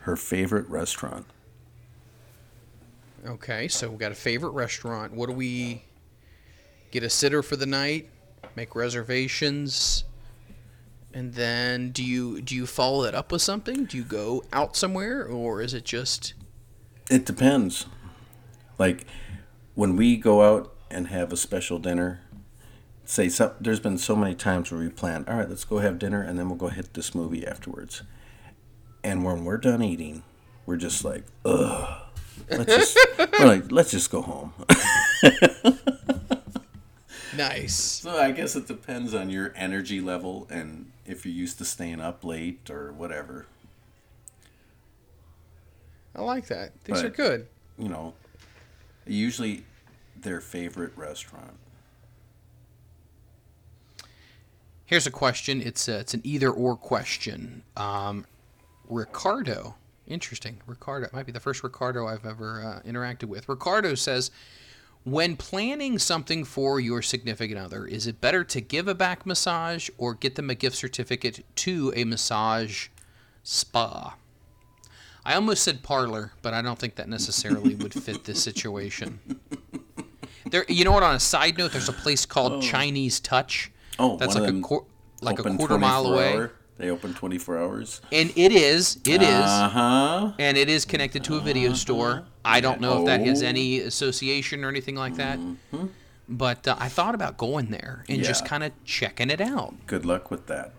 Her 0.00 0.16
favorite 0.16 0.68
restaurant. 0.68 1.26
Okay, 3.24 3.68
so 3.68 3.88
we 3.88 3.98
got 3.98 4.10
a 4.10 4.16
favorite 4.16 4.50
restaurant. 4.50 5.12
What 5.12 5.28
do 5.28 5.32
we 5.32 5.84
get 6.90 7.04
a 7.04 7.10
sitter 7.10 7.40
for 7.44 7.54
the 7.54 7.66
night? 7.66 8.08
Make 8.56 8.74
reservations? 8.74 10.02
And 11.12 11.34
then 11.34 11.90
do 11.90 12.04
you 12.04 12.40
do 12.42 12.54
you 12.54 12.66
follow 12.66 13.02
that 13.04 13.14
up 13.14 13.32
with 13.32 13.42
something? 13.42 13.84
Do 13.86 13.96
you 13.96 14.04
go 14.04 14.44
out 14.52 14.76
somewhere 14.76 15.24
or 15.24 15.60
is 15.62 15.74
it 15.74 15.84
just 15.84 16.34
It 17.10 17.24
depends. 17.24 17.86
Like 18.78 19.06
when 19.74 19.96
we 19.96 20.16
go 20.16 20.42
out 20.42 20.74
and 20.90 21.08
have 21.08 21.32
a 21.32 21.36
special 21.36 21.78
dinner, 21.78 22.20
say 23.04 23.30
there's 23.60 23.80
been 23.80 23.96
so 23.98 24.14
many 24.14 24.34
times 24.34 24.70
where 24.70 24.80
we 24.80 24.90
plan, 24.90 25.24
all 25.26 25.36
right, 25.36 25.48
let's 25.48 25.64
go 25.64 25.78
have 25.78 25.98
dinner 25.98 26.20
and 26.22 26.38
then 26.38 26.48
we'll 26.48 26.58
go 26.58 26.68
hit 26.68 26.94
this 26.94 27.14
movie 27.14 27.46
afterwards. 27.46 28.02
And 29.02 29.24
when 29.24 29.44
we're 29.44 29.56
done 29.58 29.82
eating, 29.82 30.22
we're 30.66 30.76
just 30.76 31.04
like, 31.04 31.24
ugh. 31.44 32.02
Let's 32.50 32.74
just, 32.74 32.98
we're 33.18 33.46
like, 33.46 33.72
let's 33.72 33.90
just 33.90 34.10
go 34.10 34.22
home. 34.22 34.52
nice? 37.38 38.00
So 38.02 38.18
I 38.18 38.30
guess 38.32 38.54
it 38.56 38.66
depends 38.66 39.14
on 39.14 39.30
your 39.30 39.52
energy 39.56 40.00
level 40.00 40.46
and 40.50 40.90
if 41.06 41.24
you're 41.24 41.34
used 41.34 41.58
to 41.58 41.64
staying 41.64 42.00
up 42.00 42.22
late 42.24 42.68
or 42.70 42.92
whatever. 42.92 43.46
I 46.14 46.22
like 46.22 46.46
that. 46.48 46.72
These 46.84 46.96
But- 47.02 47.04
are 47.06 47.10
good. 47.10 47.46
You 47.78 47.88
know, 47.88 48.14
usually 49.06 49.64
their 50.16 50.40
favorite 50.40 50.92
restaurant. 50.96 51.54
Here's 54.84 55.06
a 55.06 55.10
question. 55.10 55.60
It's 55.60 55.86
a, 55.86 55.98
it's 55.98 56.14
an 56.14 56.22
either 56.24 56.50
or 56.50 56.74
question. 56.76 57.62
Um, 57.76 58.24
Ricardo, 58.88 59.76
interesting. 60.06 60.60
Ricardo 60.66 61.06
it 61.06 61.12
might 61.12 61.26
be 61.26 61.32
the 61.32 61.40
first 61.40 61.62
Ricardo 61.62 62.06
I've 62.06 62.24
ever 62.24 62.62
uh, 62.84 62.88
interacted 62.88 63.24
with. 63.24 63.48
Ricardo 63.48 63.94
says, 63.94 64.30
when 65.04 65.36
planning 65.36 65.98
something 65.98 66.44
for 66.44 66.78
your 66.80 67.00
significant 67.02 67.58
other, 67.58 67.86
is 67.86 68.06
it 68.06 68.20
better 68.20 68.44
to 68.44 68.60
give 68.60 68.88
a 68.88 68.94
back 68.94 69.24
massage 69.24 69.88
or 69.96 70.14
get 70.14 70.34
them 70.34 70.50
a 70.50 70.54
gift 70.54 70.76
certificate 70.76 71.44
to 71.56 71.92
a 71.96 72.04
massage 72.04 72.88
spa? 73.42 74.16
I 75.24 75.34
almost 75.34 75.62
said 75.62 75.82
parlor, 75.82 76.32
but 76.42 76.54
I 76.54 76.62
don't 76.62 76.78
think 76.78 76.94
that 76.96 77.08
necessarily 77.08 77.74
would 77.74 77.92
fit 77.94 78.24
this 78.24 78.42
situation. 78.42 79.20
There, 80.50 80.64
you 80.68 80.84
know 80.84 80.92
what? 80.92 81.02
On 81.02 81.14
a 81.14 81.20
side 81.20 81.58
note, 81.58 81.72
there's 81.72 81.90
a 81.90 81.92
place 81.92 82.24
called 82.24 82.62
Chinese 82.62 83.20
Touch. 83.20 83.70
Oh, 83.98 84.16
that's 84.16 84.34
like 84.34 84.48
a 84.50 84.62
like 85.20 85.38
a 85.40 85.42
quarter 85.56 85.76
mile 85.78 86.06
away, 86.06 86.32
hour. 86.34 86.52
They 86.78 86.88
open 86.90 87.12
24 87.12 87.58
hours. 87.58 88.00
and 88.12 88.30
it 88.36 88.52
is, 88.52 88.98
it 89.04 89.20
is, 89.20 89.28
Uh 89.28 89.68
huh. 89.68 90.32
and 90.38 90.56
it 90.56 90.68
is 90.70 90.84
connected 90.86 91.24
to 91.24 91.36
a 91.36 91.40
video 91.40 91.72
store. 91.74 92.24
I 92.48 92.60
don't 92.60 92.80
know 92.80 93.00
if 93.00 93.06
that 93.06 93.20
has 93.26 93.42
Oh. 93.42 93.46
any 93.46 93.80
association 93.80 94.64
or 94.64 94.68
anything 94.68 94.94
like 94.96 95.16
that, 95.16 95.38
but 96.28 96.66
uh, 96.66 96.76
I 96.78 96.88
thought 96.88 97.14
about 97.14 97.36
going 97.36 97.66
there 97.70 98.04
and 98.08 98.22
just 98.24 98.44
kind 98.46 98.64
of 98.64 98.72
checking 98.84 99.30
it 99.30 99.40
out. 99.40 99.74
Good 99.86 100.04
luck 100.06 100.30
with 100.30 100.46
that. 100.46 100.72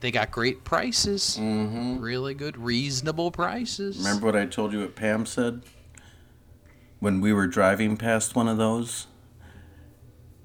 They 0.00 0.10
got 0.10 0.30
great 0.32 0.64
prices, 0.64 1.38
really 1.40 2.34
good, 2.34 2.56
reasonable 2.58 3.30
prices. 3.30 3.98
Remember 3.98 4.26
what 4.26 4.36
I 4.36 4.46
told 4.46 4.72
you 4.72 4.80
what 4.80 4.94
Pam 4.96 5.26
said? 5.26 5.62
When 6.98 7.20
we 7.20 7.32
were 7.32 7.46
driving 7.46 7.96
past 7.96 8.34
one 8.36 8.48
of 8.48 8.58
those, 8.58 9.06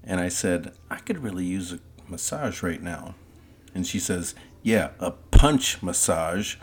and 0.03 0.19
I 0.19 0.29
said, 0.29 0.73
I 0.89 0.97
could 0.97 1.23
really 1.23 1.43
use 1.45 1.73
a 1.73 1.79
massage 2.07 2.63
right 2.63 2.81
now. 2.81 3.15
And 3.75 3.85
she 3.85 3.99
says, 3.99 4.33
Yeah, 4.63 4.91
a 4.99 5.11
punch 5.11 5.81
massage. 5.83 6.55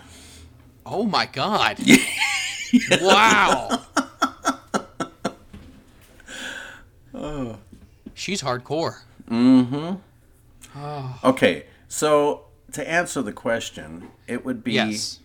Oh 0.87 1.05
my 1.05 1.27
god! 1.27 1.79
wow. 3.01 3.81
Oh. 7.15 7.59
She's 8.15 8.43
hardcore. 8.43 9.01
Mm-hmm. 9.29 9.95
Oh. 10.77 11.21
Okay, 11.25 11.67
so 11.89 12.47
to 12.73 12.89
answer 12.89 13.23
the 13.23 13.33
question, 13.33 14.09
it 14.27 14.45
would 14.45 14.63
be 14.65 14.73
Yes. 14.73 15.21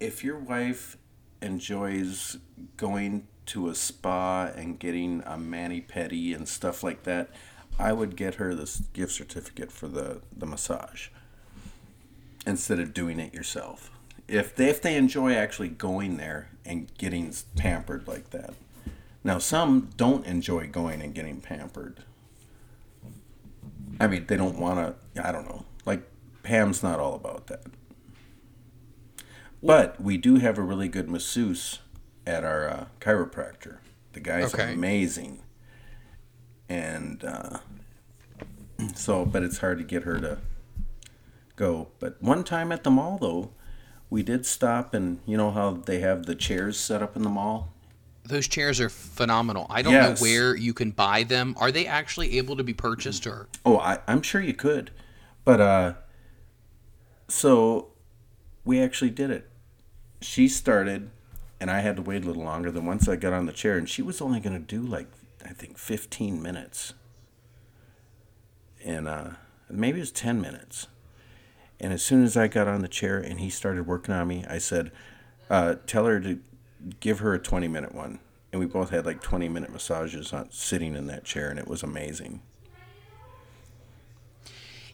if 0.00 0.22
your 0.24 0.38
wife 0.38 0.96
enjoys 1.42 2.38
going 2.76 3.26
to 3.46 3.68
a 3.68 3.74
spa 3.74 4.46
and 4.56 4.78
getting 4.78 5.22
a 5.26 5.36
mani 5.38 5.80
pedi 5.80 6.34
and 6.34 6.48
stuff 6.48 6.82
like 6.82 7.04
that, 7.04 7.30
I 7.78 7.92
would 7.92 8.16
get 8.16 8.36
her 8.36 8.54
this 8.54 8.78
gift 8.92 9.12
certificate 9.12 9.70
for 9.70 9.86
the, 9.88 10.20
the 10.36 10.46
massage 10.46 11.08
instead 12.46 12.78
of 12.80 12.92
doing 12.94 13.20
it 13.20 13.34
yourself. 13.34 13.90
If 14.28 14.54
they, 14.56 14.68
if 14.68 14.82
they 14.82 14.96
enjoy 14.96 15.34
actually 15.34 15.68
going 15.68 16.16
there 16.16 16.48
and 16.64 16.92
getting 16.98 17.32
pampered 17.56 18.08
like 18.08 18.30
that. 18.30 18.54
Now, 19.22 19.38
some 19.38 19.90
don't 19.96 20.24
enjoy 20.26 20.68
going 20.68 21.00
and 21.02 21.14
getting 21.14 21.40
pampered. 21.40 22.02
I 23.98 24.06
mean, 24.06 24.26
they 24.26 24.36
don't 24.36 24.58
want 24.58 24.96
to, 25.14 25.26
I 25.26 25.32
don't 25.32 25.48
know. 25.48 25.64
Like, 25.84 26.02
Pam's 26.42 26.82
not 26.82 27.00
all 27.00 27.14
about 27.14 27.46
that. 27.48 27.62
But 29.62 30.00
we 30.00 30.16
do 30.16 30.36
have 30.36 30.58
a 30.58 30.62
really 30.62 30.88
good 30.88 31.08
masseuse 31.08 31.80
at 32.26 32.44
our 32.44 32.68
uh, 32.68 32.84
chiropractor. 33.00 33.78
The 34.12 34.20
guy's 34.20 34.54
Okay. 34.54 34.74
amazing. 34.74 35.42
And 36.68 37.24
uh, 37.24 37.58
so, 38.94 39.24
but 39.24 39.42
it's 39.42 39.58
hard 39.58 39.78
to 39.78 39.84
get 39.84 40.02
her 40.04 40.20
to 40.20 40.38
go. 41.56 41.88
But 41.98 42.22
one 42.22 42.44
time 42.44 42.70
at 42.70 42.84
the 42.84 42.90
mall, 42.90 43.18
though, 43.20 43.50
we 44.10 44.22
did 44.22 44.46
stop 44.46 44.94
and 44.94 45.18
you 45.26 45.36
know 45.36 45.50
how 45.50 45.72
they 45.72 46.00
have 46.00 46.26
the 46.26 46.34
chairs 46.34 46.78
set 46.78 47.02
up 47.02 47.16
in 47.16 47.22
the 47.22 47.28
mall? 47.28 47.72
Those 48.24 48.48
chairs 48.48 48.80
are 48.80 48.88
phenomenal. 48.88 49.66
I 49.70 49.82
don't 49.82 49.92
Yes. 49.92 50.20
know 50.20 50.22
where 50.24 50.56
you 50.56 50.74
can 50.74 50.90
buy 50.90 51.22
them. 51.22 51.54
Are 51.58 51.70
they 51.70 51.86
actually 51.86 52.38
able 52.38 52.56
to 52.56 52.64
be 52.64 52.74
purchased 52.74 53.26
or 53.26 53.46
Oh, 53.64 53.78
I, 53.78 53.98
I'm 54.08 54.22
sure 54.22 54.40
you 54.40 54.54
could. 54.54 54.90
But, 55.44 55.60
uh, 55.60 55.92
so 57.28 57.88
we 58.64 58.80
actually 58.80 59.10
did 59.10 59.30
it. 59.30 59.48
She 60.20 60.48
started, 60.48 61.10
and 61.60 61.70
I 61.70 61.80
had 61.80 61.94
to 61.96 62.02
wait 62.02 62.24
a 62.24 62.26
little 62.26 62.42
longer 62.42 62.70
than 62.72 62.84
once 62.84 63.06
I 63.08 63.14
got 63.16 63.32
on 63.32 63.46
the 63.46 63.52
chair, 63.52 63.76
and 63.78 63.88
she 63.88 64.02
was 64.02 64.20
only 64.20 64.40
going 64.40 64.54
to 64.60 64.64
do 64.76 64.82
like, 64.82 65.06
I 65.44 65.50
think, 65.50 65.78
15 65.78 66.42
minutes. 66.42 66.94
And, 68.84 69.06
uh, 69.06 69.30
maybe 69.70 69.98
it 69.98 70.02
was 70.02 70.10
10 70.12 70.40
minutes. 70.40 70.88
And 71.80 71.92
as 71.92 72.02
soon 72.02 72.24
as 72.24 72.36
I 72.36 72.48
got 72.48 72.68
on 72.68 72.80
the 72.80 72.88
chair 72.88 73.18
and 73.18 73.40
he 73.40 73.50
started 73.50 73.86
working 73.86 74.14
on 74.14 74.28
me, 74.28 74.44
I 74.48 74.58
said, 74.58 74.92
uh, 75.50 75.76
tell 75.86 76.06
her 76.06 76.20
to 76.20 76.38
give 77.00 77.18
her 77.20 77.34
a 77.34 77.38
20 77.38 77.68
minute 77.68 77.94
one. 77.94 78.20
And 78.52 78.60
we 78.60 78.66
both 78.66 78.90
had 78.90 79.04
like 79.04 79.20
20 79.20 79.48
minute 79.48 79.70
massages 79.70 80.32
on, 80.32 80.50
sitting 80.50 80.94
in 80.94 81.06
that 81.08 81.24
chair, 81.24 81.50
and 81.50 81.58
it 81.58 81.68
was 81.68 81.82
amazing. 81.82 82.40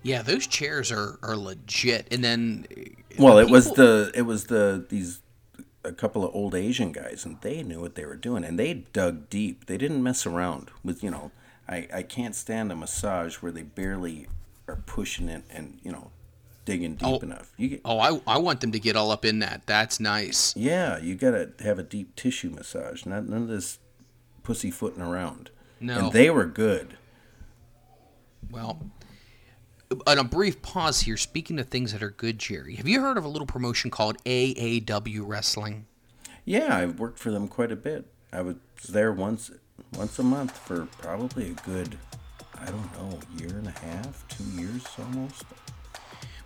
Yeah, 0.03 0.23
those 0.23 0.49
chairs 0.49 0.91
are, 0.91 1.19
are 1.23 1.37
legit. 1.37 2.09
And 2.11 2.25
then 2.25 2.67
Well, 3.19 3.37
the 3.37 3.43
it 3.43 3.51
was 3.51 3.71
the 3.73 4.11
it 4.15 4.23
was 4.23 4.47
the 4.47 4.85
these 4.89 5.21
a 5.85 5.93
couple 5.93 6.25
of 6.25 6.35
old 6.35 6.55
Asian 6.55 6.91
guys, 6.91 7.25
and 7.25 7.41
they 7.41 7.63
knew 7.63 7.81
what 7.81 7.95
they 7.95 8.05
were 8.05 8.17
doing, 8.17 8.43
and 8.43 8.59
they 8.59 8.75
dug 8.75 9.29
deep. 9.29 9.67
They 9.67 9.77
didn't 9.77 10.03
mess 10.03 10.27
around 10.27 10.71
with 10.83 11.05
you 11.05 11.11
know. 11.11 11.31
I 11.69 11.87
I 11.95 12.03
can't 12.03 12.35
stand 12.35 12.73
a 12.73 12.77
massage 12.77 13.37
where 13.37 13.53
they 13.53 13.63
barely 13.63 14.27
are 14.69 14.77
pushing 14.87 15.29
it 15.29 15.45
and 15.51 15.79
you 15.83 15.93
know 15.93 16.12
digging 16.65 16.99
oh, 17.03 17.13
deep 17.15 17.23
Oh. 17.23 17.27
enough. 17.27 17.53
Get 17.59 17.81
Oh, 17.85 17.99
I, 17.99 18.21
I 18.27 18.39
want 18.39 18.61
them 18.61 18.73
to 18.73 18.79
get 18.79 18.97
all 18.97 19.11
up 19.11 19.25
in 19.25 19.41
that. 19.41 19.63
That's 19.67 19.99
nice. 20.01 20.55
yeah, 20.57 20.99
you 20.99 21.15
gotta 21.15 21.51
have 21.61 21.79
a 21.79 21.83
deep 21.83 22.15
tissue 22.17 22.51
massage, 22.51 23.05
not 23.07 23.29
none 23.29 23.43
of 23.43 23.49
this 23.49 23.79
pussyfooting 24.43 25.03
around. 25.03 25.51
No. 25.81 25.99
and 26.07 26.13
they 26.13 26.31
were 26.31 26.47
good. 26.47 26.97
Well, 28.51 28.91
on 30.07 30.19
a 30.19 30.25
brief 30.25 30.63
pause 30.63 31.01
here, 31.01 31.17
speaking 31.17 31.59
of 31.59 31.69
things 31.69 31.93
that 31.93 32.03
are 32.03 32.11
good, 32.11 32.39
Jerry, 32.39 32.77
have 32.77 32.89
you 32.89 33.01
heard 33.01 33.19
of 33.19 33.25
a 33.25 33.29
little 33.29 33.47
promotion 33.47 33.91
called 33.91 34.23
AAW 34.25 35.21
Wrestling? 35.25 35.87
Yeah, 36.45 36.77
I've 36.77 36.99
worked 36.99 37.19
for 37.19 37.31
them 37.31 37.49
quite 37.49 37.71
a 37.73 37.77
bit. 37.77 38.07
I 38.33 38.43
was 38.43 38.57
there 38.89 39.13
once 39.13 39.51
once 39.97 40.19
a 40.19 40.23
month 40.23 40.57
for 40.57 40.87
probably 40.99 41.51
a 41.51 41.69
good 41.69 41.99
I 42.59 42.67
don't 42.67 42.93
know, 42.95 43.19
year 43.37 43.57
and 43.59 43.67
a 43.67 43.71
half, 43.73 44.25
two 44.29 44.45
years 44.61 44.85
almost. 44.99 45.45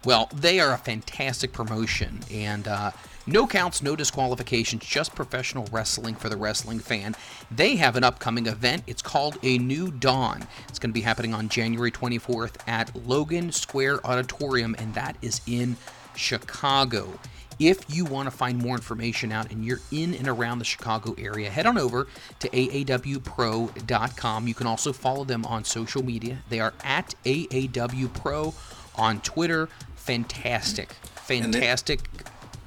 Well, 0.06 0.30
they 0.32 0.60
are 0.60 0.72
a 0.72 0.78
fantastic 0.78 1.52
promotion, 1.52 2.20
and 2.32 2.68
uh, 2.68 2.92
no 3.26 3.44
counts, 3.44 3.82
no 3.82 3.96
disqualifications, 3.96 4.84
just 4.84 5.16
professional 5.16 5.66
wrestling 5.72 6.14
for 6.14 6.28
the 6.28 6.36
wrestling 6.36 6.78
fan. 6.78 7.16
They 7.50 7.74
have 7.74 7.96
an 7.96 8.04
upcoming 8.04 8.46
event. 8.46 8.84
It's 8.86 9.02
called 9.02 9.36
A 9.42 9.58
New 9.58 9.90
Dawn. 9.90 10.46
It's 10.68 10.78
going 10.78 10.90
to 10.90 10.94
be 10.94 11.00
happening 11.00 11.34
on 11.34 11.48
January 11.48 11.90
24th 11.90 12.54
at 12.68 12.94
Logan 13.04 13.50
Square 13.50 14.06
Auditorium, 14.06 14.76
and 14.78 14.94
that 14.94 15.16
is 15.22 15.40
in 15.44 15.76
Chicago. 16.14 17.18
if 17.58 17.84
you 17.92 18.04
want 18.04 18.30
to 18.30 18.30
find 18.30 18.62
more 18.62 18.76
information 18.76 19.32
out 19.32 19.50
and 19.50 19.64
you're 19.64 19.80
in 19.90 20.14
and 20.14 20.28
around 20.28 20.60
the 20.60 20.64
Chicago 20.64 21.16
area, 21.18 21.50
head 21.50 21.66
on 21.66 21.78
over 21.78 22.06
to 22.38 22.48
aawpro.com. 22.50 24.46
You 24.46 24.54
can 24.54 24.68
also 24.68 24.92
follow 24.92 25.24
them 25.24 25.44
on 25.46 25.64
social 25.64 26.04
media. 26.04 26.38
They 26.48 26.60
are 26.60 26.74
at 26.84 27.14
aawpro 27.24 28.54
on 28.98 29.20
Twitter. 29.20 29.68
Fantastic, 30.06 30.92
fantastic. 31.16 32.00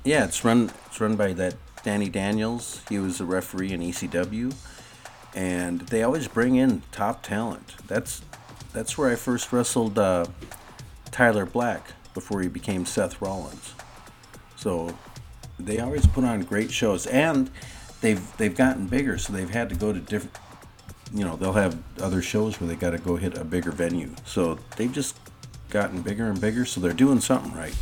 Yeah, 0.03 0.25
it's 0.25 0.43
run 0.43 0.71
it's 0.87 0.99
run 0.99 1.15
by 1.15 1.31
that 1.31 1.55
Danny 1.83 2.09
Daniels. 2.09 2.81
He 2.89 2.99
was 2.99 3.21
a 3.21 3.25
referee 3.25 3.71
in 3.71 3.79
ECW, 3.79 4.53
and 5.33 5.79
they 5.79 6.03
always 6.03 6.27
bring 6.27 6.55
in 6.55 6.81
top 6.91 7.23
talent. 7.23 7.75
That's 7.87 8.21
that's 8.73 8.97
where 8.97 9.09
I 9.09 9.15
first 9.15 9.53
wrestled 9.53 9.97
uh, 9.97 10.25
Tyler 11.11 11.45
Black 11.45 11.93
before 12.13 12.41
he 12.41 12.49
became 12.49 12.85
Seth 12.85 13.21
Rollins. 13.21 13.73
So 14.57 14.93
they 15.57 15.79
always 15.79 16.05
put 16.07 16.25
on 16.25 16.41
great 16.41 16.71
shows, 16.71 17.07
and 17.07 17.49
they've 18.01 18.35
they've 18.35 18.53
gotten 18.53 18.87
bigger, 18.87 19.17
so 19.17 19.31
they've 19.31 19.49
had 19.49 19.69
to 19.69 19.75
go 19.75 19.93
to 19.93 19.99
different. 20.01 20.35
You 21.13 21.23
know, 21.23 21.37
they'll 21.37 21.53
have 21.53 21.77
other 22.01 22.21
shows 22.21 22.59
where 22.59 22.67
they 22.67 22.75
got 22.75 22.89
to 22.89 22.97
go 22.97 23.15
hit 23.15 23.37
a 23.37 23.45
bigger 23.45 23.71
venue. 23.71 24.13
So 24.25 24.59
they've 24.75 24.91
just 24.91 25.15
gotten 25.69 26.01
bigger 26.01 26.27
and 26.27 26.39
bigger. 26.39 26.65
So 26.65 26.81
they're 26.81 26.93
doing 26.93 27.19
something 27.19 27.53
right. 27.53 27.75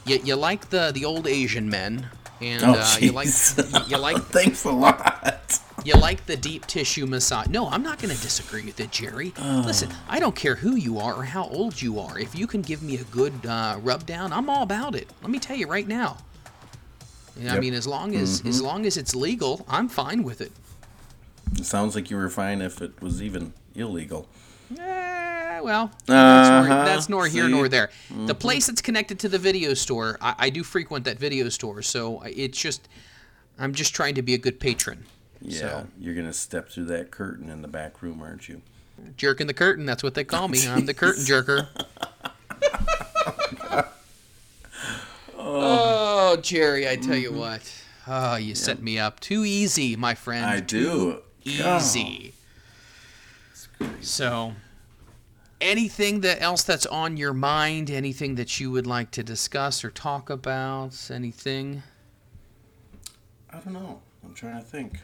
you, 0.05 0.19
you 0.23 0.35
like 0.35 0.69
the, 0.69 0.91
the 0.93 1.05
old 1.05 1.27
Asian 1.27 1.69
men, 1.69 2.07
and 2.41 2.63
Oh, 2.63 2.73
uh, 2.77 2.97
you 2.99 3.11
like 3.11 3.27
you 3.87 3.97
like 3.97 4.17
Thanks 4.23 4.65
a 4.65 4.71
lot. 4.71 5.59
you 5.85 5.93
like 5.93 6.25
the 6.25 6.35
deep 6.35 6.65
tissue 6.65 7.05
massage. 7.05 7.47
No, 7.47 7.69
I'm 7.69 7.83
not 7.83 7.99
going 8.01 8.13
to 8.13 8.21
disagree 8.21 8.63
with 8.65 8.79
it, 8.79 8.91
Jerry. 8.91 9.33
Listen, 9.39 9.89
I 10.09 10.19
don't 10.19 10.35
care 10.35 10.55
who 10.55 10.75
you 10.75 10.97
are 10.99 11.13
or 11.13 11.23
how 11.23 11.47
old 11.49 11.81
you 11.81 11.99
are. 11.99 12.17
If 12.17 12.35
you 12.35 12.47
can 12.47 12.61
give 12.61 12.81
me 12.81 12.97
a 12.97 13.03
good 13.05 13.45
uh, 13.45 13.77
rub 13.81 14.05
down, 14.05 14.33
I'm 14.33 14.49
all 14.49 14.63
about 14.63 14.95
it. 14.95 15.09
Let 15.21 15.29
me 15.29 15.39
tell 15.39 15.55
you 15.55 15.67
right 15.67 15.87
now. 15.87 16.17
You 17.37 17.45
know, 17.47 17.55
I 17.55 17.59
mean, 17.59 17.73
as 17.73 17.87
long 17.87 18.15
as 18.15 18.41
as 18.45 18.61
long 18.61 18.85
as 18.85 18.95
it's 18.97 19.15
legal, 19.15 19.65
I'm 19.67 19.89
fine 19.89 20.23
with 20.23 20.39
it. 20.41 20.51
It 21.57 21.65
sounds 21.65 21.95
like 21.95 22.09
you 22.09 22.17
were 22.17 22.29
fine 22.29 22.61
if 22.61 22.81
it 22.81 23.01
was 23.01 23.21
even 23.21 23.53
illegal. 23.75 24.27
Eh, 24.79 25.59
well, 25.59 25.91
that's, 26.05 26.49
nor, 26.49 26.59
Uh-huh, 26.75 26.85
that's 26.85 27.09
nor 27.09 27.27
here 27.27 27.47
nor 27.47 27.67
there. 27.67 27.89
The 28.25 28.35
place 28.35 28.67
that's 28.67 28.81
connected 28.81 29.19
to 29.19 29.29
the 29.29 29.37
video 29.39 29.73
store, 29.73 30.17
I, 30.21 30.35
I 30.39 30.49
do 30.49 30.63
frequent 30.63 31.05
that 31.05 31.19
video 31.19 31.49
store, 31.49 31.81
so 31.81 32.21
it's 32.21 32.57
just, 32.59 32.87
I'm 33.59 33.73
just 33.73 33.93
trying 33.93 34.15
to 34.15 34.21
be 34.21 34.33
a 34.33 34.37
good 34.39 34.59
patron. 34.59 35.05
Yeah, 35.41 35.59
So, 35.59 35.87
you're 35.99 36.15
gonna 36.15 36.33
step 36.33 36.69
through 36.69 36.85
that 36.85 37.11
curtain 37.11 37.49
in 37.49 37.61
the 37.61 37.67
back 37.67 38.01
room, 38.01 38.21
aren't 38.21 38.47
you? 38.49 38.61
jerking 39.17 39.47
the 39.47 39.53
curtain, 39.53 39.85
that's 39.85 40.01
what 40.03 40.13
they 40.13 40.23
call 40.23 40.47
me. 40.47 40.65
I'm 40.67 40.85
the 40.85 40.93
curtain 40.93 41.23
jerker. 41.23 41.67
Oh, 45.45 46.33
oh, 46.35 46.37
Jerry, 46.37 46.87
I 46.87 46.95
tell 46.95 47.17
you 47.17 47.29
mm-hmm. 47.29 47.39
what. 47.39 47.83
Oh, 48.07 48.35
you 48.35 48.55
set 48.55 48.81
me 48.81 48.97
up 48.97 49.19
too 49.19 49.43
easy, 49.43 49.95
my 49.97 50.15
friend. 50.15 50.45
I 50.45 50.61
do. 50.61 51.21
Easy. 51.43 52.33
So, 53.99 54.53
anything 55.59 56.21
that 56.21 56.41
else 56.41 56.63
that's 56.63 56.85
on 56.85 57.17
your 57.17 57.33
mind? 57.33 57.89
Anything 57.89 58.35
that 58.35 58.59
you 58.59 58.71
would 58.71 58.87
like 58.87 59.11
to 59.11 59.23
discuss 59.23 59.83
or 59.83 59.89
talk 59.89 60.29
about? 60.29 61.11
Anything? 61.11 61.83
I 63.49 63.59
don't 63.59 63.73
know. 63.73 64.01
I'm 64.23 64.33
trying 64.33 64.61
to 64.61 64.65
think. 64.65 64.99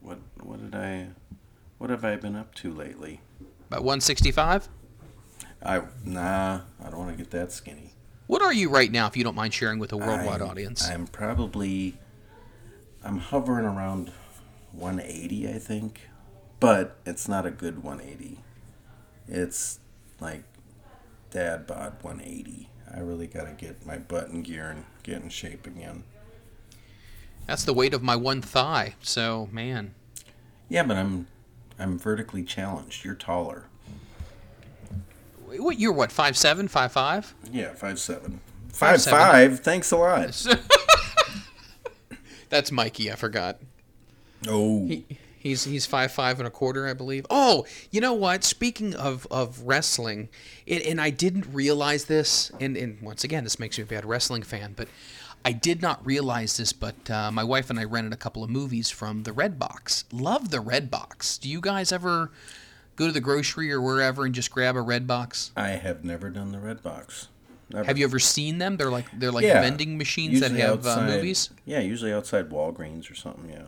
What 0.00 0.18
what 0.42 0.60
did 0.60 0.74
I 0.74 1.08
what 1.78 1.88
have 1.88 2.04
I 2.04 2.16
been 2.16 2.36
up 2.36 2.54
to 2.56 2.72
lately? 2.72 3.20
About 3.68 3.84
165? 3.84 4.68
I 5.62 5.82
nah, 6.04 6.60
I 6.82 6.90
don't 6.90 6.98
want 6.98 7.10
to 7.10 7.16
get 7.16 7.30
that 7.30 7.52
skinny. 7.52 7.94
What 8.30 8.42
are 8.42 8.52
you 8.52 8.70
right 8.70 8.92
now, 8.92 9.08
if 9.08 9.16
you 9.16 9.24
don't 9.24 9.34
mind 9.34 9.52
sharing 9.52 9.80
with 9.80 9.90
a 9.90 9.96
worldwide 9.96 10.40
I'm- 10.40 10.48
audience? 10.48 10.88
I'm 10.88 11.08
probably 11.08 11.98
I'm 13.02 13.18
hovering 13.18 13.64
around 13.64 14.12
180, 14.70 15.48
I 15.48 15.58
think, 15.58 16.02
but 16.60 16.96
it's 17.04 17.26
not 17.26 17.44
a 17.44 17.50
good 17.50 17.82
180. 17.82 18.38
It's 19.26 19.80
like 20.20 20.44
dad 21.32 21.66
bod 21.66 21.96
180. 22.02 22.68
I 22.94 23.00
really 23.00 23.26
got 23.26 23.46
to 23.46 23.52
get 23.52 23.84
my 23.84 23.98
butt 23.98 24.28
in 24.28 24.42
gear 24.42 24.70
and 24.70 24.84
get 25.02 25.22
in 25.22 25.28
shape 25.28 25.66
again. 25.66 26.04
That's 27.48 27.64
the 27.64 27.74
weight 27.74 27.94
of 27.94 28.00
my 28.00 28.14
one 28.14 28.42
thigh. 28.42 28.94
So, 29.02 29.48
man. 29.50 29.96
Yeah, 30.68 30.84
but 30.84 30.96
I'm 30.96 31.26
I'm 31.80 31.98
vertically 31.98 32.44
challenged. 32.44 33.04
You're 33.04 33.16
taller. 33.16 33.64
What 35.58 35.78
you're 35.78 35.92
what? 35.92 36.12
Five 36.12 36.36
seven, 36.36 36.68
five 36.68 36.92
five? 36.92 37.34
Yeah, 37.50 37.72
five 37.74 37.98
seven. 37.98 38.40
Five 38.68 38.90
Five 38.90 39.00
seven. 39.00 39.18
five. 39.18 39.60
Thanks 39.60 39.90
a 39.92 39.96
lot. 39.96 40.46
That's 42.48 42.72
Mikey. 42.72 43.10
I 43.12 43.14
forgot. 43.16 43.58
Oh, 44.48 44.86
He, 44.86 45.04
he's 45.38 45.64
he's 45.64 45.86
five 45.86 46.12
five 46.12 46.38
and 46.38 46.46
a 46.46 46.50
quarter, 46.50 46.86
I 46.88 46.94
believe. 46.94 47.26
Oh, 47.30 47.66
you 47.90 48.00
know 48.00 48.14
what? 48.14 48.44
Speaking 48.44 48.94
of 48.94 49.26
of 49.30 49.60
wrestling, 49.62 50.28
it, 50.66 50.84
and 50.86 51.00
I 51.00 51.10
didn't 51.10 51.46
realize 51.52 52.06
this, 52.06 52.50
and 52.60 52.76
and 52.76 53.00
once 53.00 53.24
again, 53.24 53.44
this 53.44 53.58
makes 53.58 53.78
me 53.78 53.82
a 53.84 53.86
bad 53.86 54.04
wrestling 54.04 54.42
fan, 54.42 54.72
but 54.76 54.88
I 55.44 55.52
did 55.52 55.82
not 55.82 56.04
realize 56.04 56.56
this. 56.56 56.72
But 56.72 57.10
uh, 57.10 57.30
my 57.30 57.44
wife 57.44 57.70
and 57.70 57.78
I 57.78 57.84
rented 57.84 58.12
a 58.12 58.16
couple 58.16 58.42
of 58.42 58.50
movies 58.50 58.90
from 58.90 59.22
the 59.24 59.32
Red 59.32 59.58
Box. 59.58 60.04
Love 60.12 60.50
the 60.50 60.60
Red 60.60 60.90
Box. 60.90 61.38
Do 61.38 61.48
you 61.48 61.60
guys 61.60 61.92
ever 61.92 62.30
go 62.96 63.06
to 63.06 63.12
the 63.12 63.20
grocery 63.20 63.72
or 63.72 63.80
wherever 63.80 64.24
and 64.24 64.34
just 64.34 64.50
grab 64.50 64.76
a 64.76 64.80
Red 64.80 65.06
Box? 65.06 65.52
I 65.56 65.70
have 65.70 66.04
never 66.04 66.30
done 66.30 66.52
the 66.52 66.58
red 66.58 66.82
box. 66.82 67.28
Never. 67.72 67.84
Have 67.84 67.98
you 67.98 68.04
ever 68.04 68.18
seen 68.18 68.58
them? 68.58 68.76
They're 68.76 68.90
like 68.90 69.06
they're 69.18 69.30
like 69.30 69.44
Yeah. 69.44 69.60
vending 69.60 69.96
machines 69.96 70.40
that 70.40 70.50
Usually 70.50 70.62
have 70.68 70.86
uh, 70.86 71.06
movies. 71.06 71.50
Yeah, 71.64 71.80
usually 71.80 72.12
outside 72.12 72.50
Walgreens 72.50 73.10
or 73.10 73.14
something. 73.14 73.48
Yeah. 73.48 73.66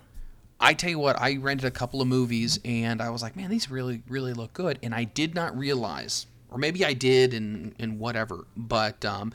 I 0.59 0.75
tell 0.75 0.91
you 0.91 0.99
what, 0.99 1.21
I 1.21 1.37
rented 1.37 1.67
a 1.67 1.71
couple 1.73 2.01
of 2.01 2.09
movies 2.09 2.59
and 2.65 3.01
I 3.03 3.11
was 3.11 3.21
like, 3.23 3.35
man, 3.37 3.51
these 3.51 3.71
really, 3.71 4.03
really 4.09 4.33
look 4.33 4.53
good. 4.53 4.79
And 4.83 4.95
I 4.95 5.05
did 5.05 5.35
not 5.35 5.57
realize, 5.59 6.27
or 6.51 6.59
maybe 6.59 6.85
I 6.85 6.93
did 6.93 7.35
and, 7.35 7.75
and 7.81 7.99
whatever, 7.99 8.45
but 8.57 9.05
um, 9.05 9.33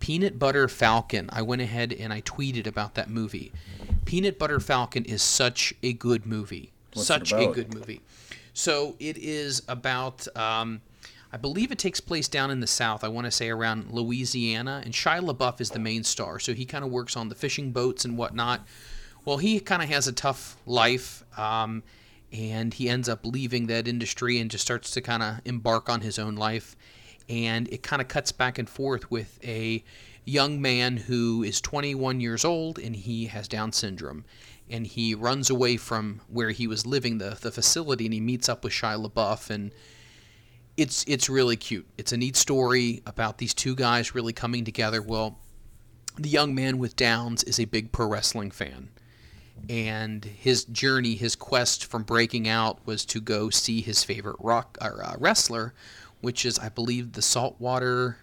Peanut 0.00 0.38
Butter 0.38 0.68
Falcon, 0.68 1.30
I 1.32 1.40
went 1.42 1.62
ahead 1.62 1.94
and 1.94 2.12
I 2.12 2.20
tweeted 2.20 2.66
about 2.66 2.94
that 2.94 3.08
movie. 3.08 3.52
Peanut 4.04 4.38
Butter 4.38 4.60
Falcon 4.60 5.04
is 5.06 5.22
such 5.22 5.72
a 5.82 5.94
good 5.94 6.26
movie. 6.26 6.72
What's 6.92 7.06
such 7.08 7.32
a 7.32 7.46
good 7.46 7.72
movie. 7.74 8.00
So 8.56 8.96
it 8.98 9.18
is 9.18 9.62
about, 9.68 10.26
um, 10.34 10.80
I 11.30 11.36
believe 11.36 11.70
it 11.70 11.78
takes 11.78 12.00
place 12.00 12.26
down 12.26 12.50
in 12.50 12.60
the 12.60 12.66
South. 12.66 13.04
I 13.04 13.08
want 13.08 13.26
to 13.26 13.30
say 13.30 13.50
around 13.50 13.90
Louisiana. 13.90 14.80
And 14.82 14.94
Shia 14.94 15.20
LaBeouf 15.20 15.60
is 15.60 15.68
the 15.68 15.78
main 15.78 16.04
star. 16.04 16.38
So 16.38 16.54
he 16.54 16.64
kind 16.64 16.82
of 16.82 16.90
works 16.90 17.18
on 17.18 17.28
the 17.28 17.34
fishing 17.34 17.72
boats 17.72 18.06
and 18.06 18.16
whatnot. 18.16 18.66
Well, 19.26 19.36
he 19.36 19.60
kind 19.60 19.82
of 19.82 19.90
has 19.90 20.08
a 20.08 20.12
tough 20.12 20.56
life, 20.64 21.22
um, 21.38 21.82
and 22.32 22.72
he 22.72 22.88
ends 22.88 23.10
up 23.10 23.26
leaving 23.26 23.66
that 23.66 23.86
industry 23.86 24.40
and 24.40 24.50
just 24.50 24.64
starts 24.64 24.90
to 24.92 25.02
kind 25.02 25.22
of 25.22 25.40
embark 25.44 25.90
on 25.90 26.00
his 26.00 26.18
own 26.18 26.34
life. 26.34 26.76
And 27.28 27.68
it 27.68 27.82
kind 27.82 28.00
of 28.00 28.08
cuts 28.08 28.32
back 28.32 28.56
and 28.56 28.70
forth 28.70 29.10
with 29.10 29.38
a 29.44 29.84
young 30.24 30.62
man 30.62 30.96
who 30.96 31.42
is 31.42 31.60
21 31.60 32.22
years 32.22 32.42
old 32.42 32.78
and 32.78 32.96
he 32.96 33.26
has 33.26 33.48
Down 33.48 33.72
syndrome. 33.72 34.24
And 34.68 34.86
he 34.86 35.14
runs 35.14 35.48
away 35.48 35.76
from 35.76 36.20
where 36.28 36.50
he 36.50 36.66
was 36.66 36.86
living, 36.86 37.18
the, 37.18 37.38
the 37.40 37.52
facility, 37.52 38.06
and 38.06 38.14
he 38.14 38.20
meets 38.20 38.48
up 38.48 38.64
with 38.64 38.72
Shia 38.72 39.04
LaBeouf. 39.04 39.48
And 39.48 39.72
it's, 40.76 41.04
it's 41.06 41.28
really 41.28 41.56
cute. 41.56 41.86
It's 41.96 42.12
a 42.12 42.16
neat 42.16 42.36
story 42.36 43.02
about 43.06 43.38
these 43.38 43.54
two 43.54 43.74
guys 43.74 44.14
really 44.14 44.32
coming 44.32 44.64
together. 44.64 45.00
Well, 45.00 45.38
the 46.18 46.28
young 46.28 46.54
man 46.54 46.78
with 46.78 46.96
Downs 46.96 47.44
is 47.44 47.60
a 47.60 47.64
big 47.64 47.92
pro 47.92 48.06
wrestling 48.06 48.50
fan 48.50 48.88
and 49.68 50.24
his 50.24 50.64
journey, 50.64 51.14
his 51.14 51.34
quest 51.34 51.84
from 51.84 52.02
breaking 52.02 52.48
out 52.48 52.78
was 52.86 53.04
to 53.06 53.20
go 53.20 53.50
see 53.50 53.80
his 53.80 54.04
favorite 54.04 54.36
rock 54.38 54.78
or 54.80 55.04
uh, 55.04 55.16
wrestler, 55.18 55.74
which 56.20 56.44
is, 56.44 56.58
I 56.58 56.68
believe, 56.68 57.12
the 57.12 57.22
saltwater. 57.22 58.18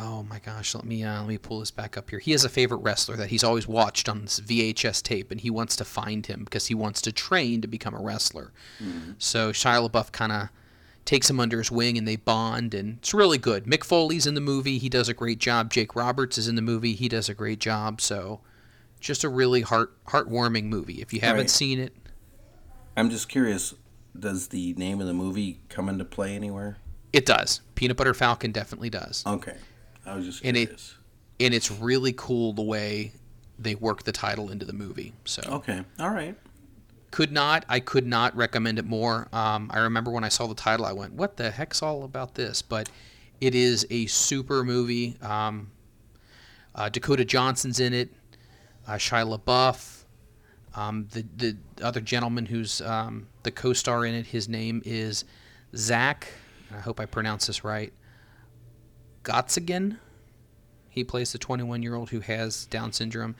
Oh 0.00 0.22
my 0.24 0.38
gosh, 0.40 0.74
let 0.74 0.84
me 0.84 1.04
uh, 1.04 1.20
let 1.20 1.28
me 1.28 1.38
pull 1.38 1.60
this 1.60 1.70
back 1.70 1.96
up 1.96 2.10
here. 2.10 2.18
He 2.18 2.32
has 2.32 2.44
a 2.44 2.48
favorite 2.48 2.78
wrestler 2.78 3.16
that 3.16 3.28
he's 3.30 3.44
always 3.44 3.68
watched 3.68 4.08
on 4.08 4.22
this 4.22 4.40
VHS 4.40 5.02
tape, 5.02 5.30
and 5.30 5.40
he 5.40 5.50
wants 5.50 5.76
to 5.76 5.84
find 5.84 6.26
him 6.26 6.44
because 6.44 6.66
he 6.66 6.74
wants 6.74 7.00
to 7.02 7.12
train 7.12 7.60
to 7.60 7.68
become 7.68 7.94
a 7.94 8.02
wrestler. 8.02 8.52
So 9.18 9.52
Shia 9.52 9.88
LaBeouf 9.88 10.10
kind 10.12 10.32
of 10.32 10.48
takes 11.04 11.28
him 11.30 11.38
under 11.38 11.58
his 11.58 11.70
wing, 11.70 11.96
and 11.98 12.08
they 12.08 12.16
bond, 12.16 12.74
and 12.74 12.98
it's 12.98 13.14
really 13.14 13.38
good. 13.38 13.64
Mick 13.66 13.84
Foley's 13.84 14.26
in 14.26 14.34
the 14.34 14.40
movie; 14.40 14.78
he 14.78 14.88
does 14.88 15.08
a 15.08 15.14
great 15.14 15.38
job. 15.38 15.70
Jake 15.70 15.94
Roberts 15.94 16.38
is 16.38 16.48
in 16.48 16.56
the 16.56 16.62
movie; 16.62 16.94
he 16.94 17.08
does 17.08 17.28
a 17.28 17.34
great 17.34 17.60
job. 17.60 18.00
So, 18.00 18.40
just 19.00 19.22
a 19.22 19.28
really 19.28 19.60
heart 19.60 19.92
heartwarming 20.06 20.64
movie. 20.64 21.00
If 21.02 21.12
you 21.12 21.20
haven't 21.20 21.42
Right. 21.42 21.50
seen 21.50 21.78
it, 21.78 21.94
I'm 22.96 23.10
just 23.10 23.28
curious. 23.28 23.74
Does 24.18 24.48
the 24.48 24.72
name 24.74 25.00
of 25.00 25.06
the 25.06 25.12
movie 25.14 25.60
come 25.68 25.88
into 25.88 26.04
play 26.04 26.34
anywhere? 26.34 26.78
it 27.12 27.24
does. 27.26 27.60
Peanut 27.76 27.96
Butter 27.96 28.12
Falcon 28.14 28.50
definitely 28.50 28.90
does. 28.90 29.22
Okay, 29.24 29.56
I 30.06 30.14
was 30.16 30.24
just 30.26 30.44
And 30.44 30.56
it- 30.56 30.94
and 31.40 31.52
it's 31.54 31.70
really 31.70 32.12
cool 32.12 32.52
the 32.52 32.62
way 32.62 33.12
they 33.58 33.74
work 33.74 34.02
the 34.04 34.12
title 34.12 34.50
into 34.50 34.64
the 34.64 34.72
movie. 34.72 35.12
So 35.24 35.42
Okay, 35.46 35.82
all 35.98 36.10
right. 36.10 36.36
could 37.10 37.30
not 37.32 37.64
I 37.68 37.80
could 37.80 38.06
not 38.06 38.36
recommend 38.36 38.78
it 38.78 38.84
more. 38.84 39.28
Um, 39.32 39.70
I 39.72 39.78
remember 39.80 40.10
when 40.10 40.24
I 40.24 40.28
saw 40.28 40.46
the 40.46 40.54
title, 40.54 40.84
I 40.86 40.92
went, 40.92 41.12
"What 41.14 41.36
the 41.36 41.50
heck's 41.50 41.82
all 41.82 42.04
about 42.04 42.34
this?" 42.34 42.62
But 42.62 42.88
it 43.40 43.54
is 43.54 43.86
a 43.90 44.06
super 44.06 44.64
movie. 44.64 45.16
Um, 45.22 45.70
uh, 46.74 46.88
Dakota 46.88 47.24
Johnson's 47.24 47.78
in 47.80 47.92
it. 47.94 48.12
Uh, 48.86 48.92
Shia 48.94 49.38
LaBeouf. 49.38 50.02
Um, 50.76 51.06
the 51.12 51.24
the 51.36 51.56
other 51.84 52.00
gentleman 52.00 52.46
who's 52.46 52.80
um, 52.80 53.28
the 53.44 53.50
co-star 53.52 54.04
in 54.04 54.14
it, 54.14 54.26
his 54.26 54.48
name 54.48 54.82
is 54.84 55.24
Zach. 55.76 56.26
I 56.74 56.80
hope 56.80 56.98
I 56.98 57.06
pronounce 57.06 57.46
this 57.46 57.62
right. 57.62 57.92
Gottsagen. 59.24 59.98
He 60.88 61.02
plays 61.02 61.32
the 61.32 61.38
21 61.38 61.82
year 61.82 61.94
old 61.94 62.10
who 62.10 62.20
has 62.20 62.66
Down 62.66 62.92
syndrome, 62.92 63.34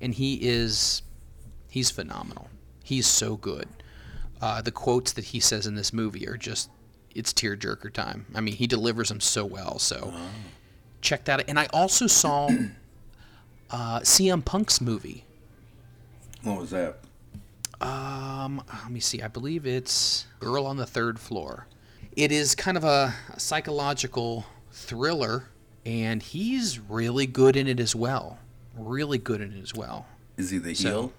and 0.00 0.12
he 0.14 0.34
is 0.42 1.02
he's 1.70 1.90
phenomenal. 1.90 2.50
He's 2.84 3.06
so 3.06 3.36
good. 3.36 3.68
Uh, 4.40 4.62
the 4.62 4.70
quotes 4.70 5.12
that 5.12 5.24
he 5.24 5.40
says 5.40 5.66
in 5.66 5.74
this 5.74 5.92
movie 5.92 6.28
are 6.28 6.36
just 6.36 6.70
it's 7.14 7.32
tearjerker 7.32 7.92
time. 7.92 8.26
I 8.34 8.40
mean, 8.40 8.54
he 8.54 8.66
delivers 8.66 9.08
them 9.08 9.20
so 9.20 9.44
well. 9.44 9.78
So 9.78 10.12
check 11.00 11.24
that. 11.24 11.40
out. 11.40 11.46
And 11.48 11.58
I 11.58 11.66
also 11.72 12.06
saw 12.06 12.48
uh, 13.70 14.00
CM 14.00 14.44
Punk's 14.44 14.80
movie. 14.80 15.24
What 16.42 16.60
was 16.60 16.70
that? 16.70 16.98
Um, 17.80 18.62
let 18.82 18.90
me 18.90 19.00
see. 19.00 19.22
I 19.22 19.28
believe 19.28 19.66
it's 19.66 20.26
Girl 20.40 20.66
on 20.66 20.76
the 20.76 20.86
Third 20.86 21.18
Floor. 21.18 21.66
It 22.16 22.32
is 22.32 22.54
kind 22.54 22.76
of 22.76 22.84
a, 22.84 23.14
a 23.32 23.40
psychological 23.40 24.44
thriller, 24.78 25.48
and 25.84 26.22
he's 26.22 26.78
really 26.78 27.26
good 27.26 27.56
in 27.56 27.66
it 27.66 27.80
as 27.80 27.94
well. 27.94 28.38
Really 28.76 29.18
good 29.18 29.40
in 29.40 29.52
it 29.52 29.62
as 29.62 29.74
well. 29.74 30.06
Is 30.36 30.50
he 30.50 30.58
the 30.58 30.74
So- 30.74 30.88
heel? 30.88 31.12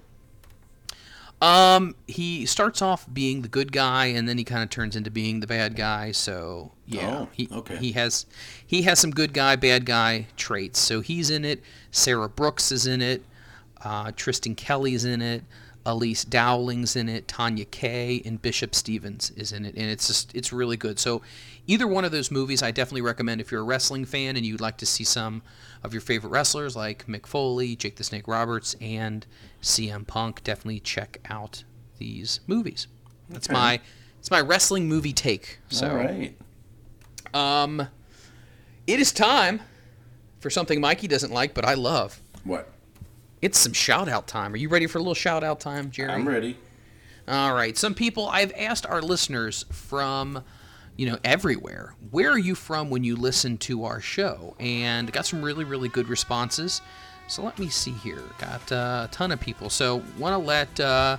Um, 1.42 1.96
he 2.06 2.46
starts 2.46 2.82
off 2.82 3.08
being 3.14 3.44
the 3.44 3.48
good 3.48 3.72
guy, 3.72 4.08
and 4.08 4.28
then 4.28 4.38
he 4.38 4.44
kind 4.44 4.62
of 4.62 4.70
turns 4.70 4.98
into 4.98 5.10
being 5.10 5.40
the 5.40 5.48
bad 5.48 5.76
guy. 5.78 6.12
So 6.12 6.74
yeah, 6.86 7.20
Oh, 7.22 7.30
he 7.32 7.48
okay. 7.50 7.78
he 7.78 7.94
has 7.94 8.26
he 8.66 8.82
has 8.82 9.00
some 9.00 9.12
good 9.12 9.34
guy, 9.34 9.56
bad 9.56 9.86
guy 9.86 10.28
traits. 10.36 10.80
So 10.80 11.00
he's 11.00 11.30
in 11.30 11.46
it. 11.46 11.62
Sarah 11.92 12.28
Brooks 12.28 12.74
is 12.74 12.86
in 12.86 13.02
it. 13.02 13.24
Uh, 13.82 14.12
Tristan 14.18 14.54
Kelly's 14.56 15.06
in 15.06 15.22
it. 15.22 15.44
Elise 15.92 16.24
Dowling's 16.24 16.96
in 16.96 17.10
it. 17.10 17.28
Tonya 17.28 17.70
Kay 17.70 18.22
and 18.26 18.42
Bishop 18.42 18.76
Stevens 18.76 19.32
is 19.32 19.52
in 19.52 19.66
it, 19.66 19.76
and 19.76 19.90
it's 19.90 20.08
just 20.08 20.34
it's 20.36 20.54
really 20.54 20.78
good. 20.78 21.00
So 21.00 21.22
either 21.68 21.88
one 21.88 22.06
of 22.06 22.12
those 22.12 22.30
movies, 22.32 22.62
I 22.64 22.72
definitely 22.72 23.02
recommend 23.02 23.42
if 23.42 23.52
you're 23.52 23.62
a 23.62 23.64
wrestling 23.66 24.06
fan 24.06 24.36
and 24.36 24.46
you'd 24.46 24.62
like 24.62 24.78
to 24.78 24.86
see 24.86 25.04
some 25.04 25.42
of 25.84 25.94
your 25.94 26.02
favorite 26.02 26.30
wrestlers 26.30 26.76
like 26.76 27.08
Mick 27.08 27.26
Foley, 27.26 27.76
Jake 27.76 27.96
the 27.96 28.04
Snake 28.04 28.28
Roberts, 28.28 28.76
and 28.82 29.26
CM 29.62 30.06
Punk. 30.06 30.44
Definitely 30.44 30.80
check 30.82 31.20
out 31.30 31.64
these 31.98 32.40
movies. 32.48 32.88
That's 33.30 33.48
Okay. 33.48 33.54
my 33.54 33.80
it's 34.20 34.32
my 34.32 34.42
wrestling 34.42 34.88
movie 34.88 35.14
take. 35.14 35.60
So 35.70 35.90
all 35.90 35.96
right. 35.96 36.36
um, 37.34 37.88
it 38.88 39.00
is 39.00 39.12
time 39.12 39.62
for 40.40 40.50
something 40.50 40.80
Mikey 40.82 41.08
doesn't 41.08 41.32
like, 41.32 41.54
but 41.54 41.66
I 41.66 41.74
love. 41.74 42.20
What? 42.44 42.72
It's 43.42 43.58
some 43.58 43.74
shout 43.74 44.10
out 44.10 44.28
time. 44.28 44.54
Are 44.54 44.58
you 44.58 44.70
ready 44.70 44.88
for 44.88 44.98
a 44.98 45.02
little 45.02 45.14
shout 45.14 45.44
out 45.44 45.60
time, 45.60 45.92
Jerry? 45.92 46.12
I'm 46.12 46.28
ready. 46.28 46.58
All 47.28 47.54
right. 47.54 47.78
Some 47.78 47.94
people 47.94 48.28
I've 48.28 48.52
asked 48.58 48.86
our 48.86 49.02
listeners 49.02 49.66
from, 49.72 50.44
you 50.98 51.10
know, 51.10 51.18
everywhere. 51.24 51.94
Where 52.12 52.32
are 52.32 52.40
you 52.40 52.56
from 52.56 52.90
when 52.90 53.04
you 53.04 53.16
listen 53.16 53.58
to 53.60 53.86
our 53.86 54.02
show? 54.02 54.56
And 54.60 55.12
got 55.12 55.26
some 55.26 55.42
really, 55.42 55.64
really 55.64 55.90
good 55.90 56.10
responses. 56.10 56.82
So 57.28 57.44
let 57.44 57.60
me 57.60 57.70
see 57.70 57.92
here. 57.92 58.24
Got 58.40 58.72
uh, 58.72 59.08
a 59.08 59.10
ton 59.12 59.32
of 59.32 59.40
people. 59.40 59.70
So 59.70 60.02
want 60.18 60.34
to 60.34 60.40
let 60.40 60.80
uh, 60.80 61.18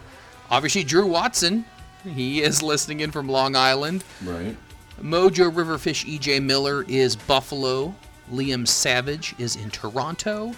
obviously 0.51 0.83
Drew 0.83 1.07
Watson. 1.07 1.65
He 2.05 2.43
is 2.43 2.63
listening 2.63 3.01
in 3.01 3.13
from 3.13 3.29
Long 3.29 3.55
Island. 3.55 4.05
Right. 4.25 4.57
Mojo 5.01 5.51
Riverfish 5.51 6.05
EJ 6.19 6.43
Miller 6.43 6.85
is 6.89 7.15
Buffalo. 7.15 7.95
Liam 8.33 8.67
Savage 8.67 9.35
is 9.39 9.57
in 9.57 9.71
Toronto. 9.71 10.53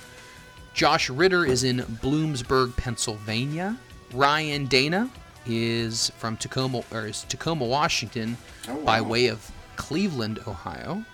Josh 0.75 1.11
Ritter 1.11 1.45
is 1.45 1.65
in 1.65 1.79
Bloomsburg, 1.79 2.77
Pennsylvania. 2.77 3.77
Ryan 4.13 4.67
Dana 4.67 5.11
is 5.47 6.11
from 6.19 6.37
Tacoma 6.37 6.83
or 6.93 7.07
is 7.09 7.25
Tacoma, 7.29 7.65
Washington, 7.65 8.37
Oh, 8.69 8.77
by 8.85 9.01
way 9.01 9.27
of 9.27 9.51
Cleveland, 9.77 10.39
Ohio. 10.47 11.05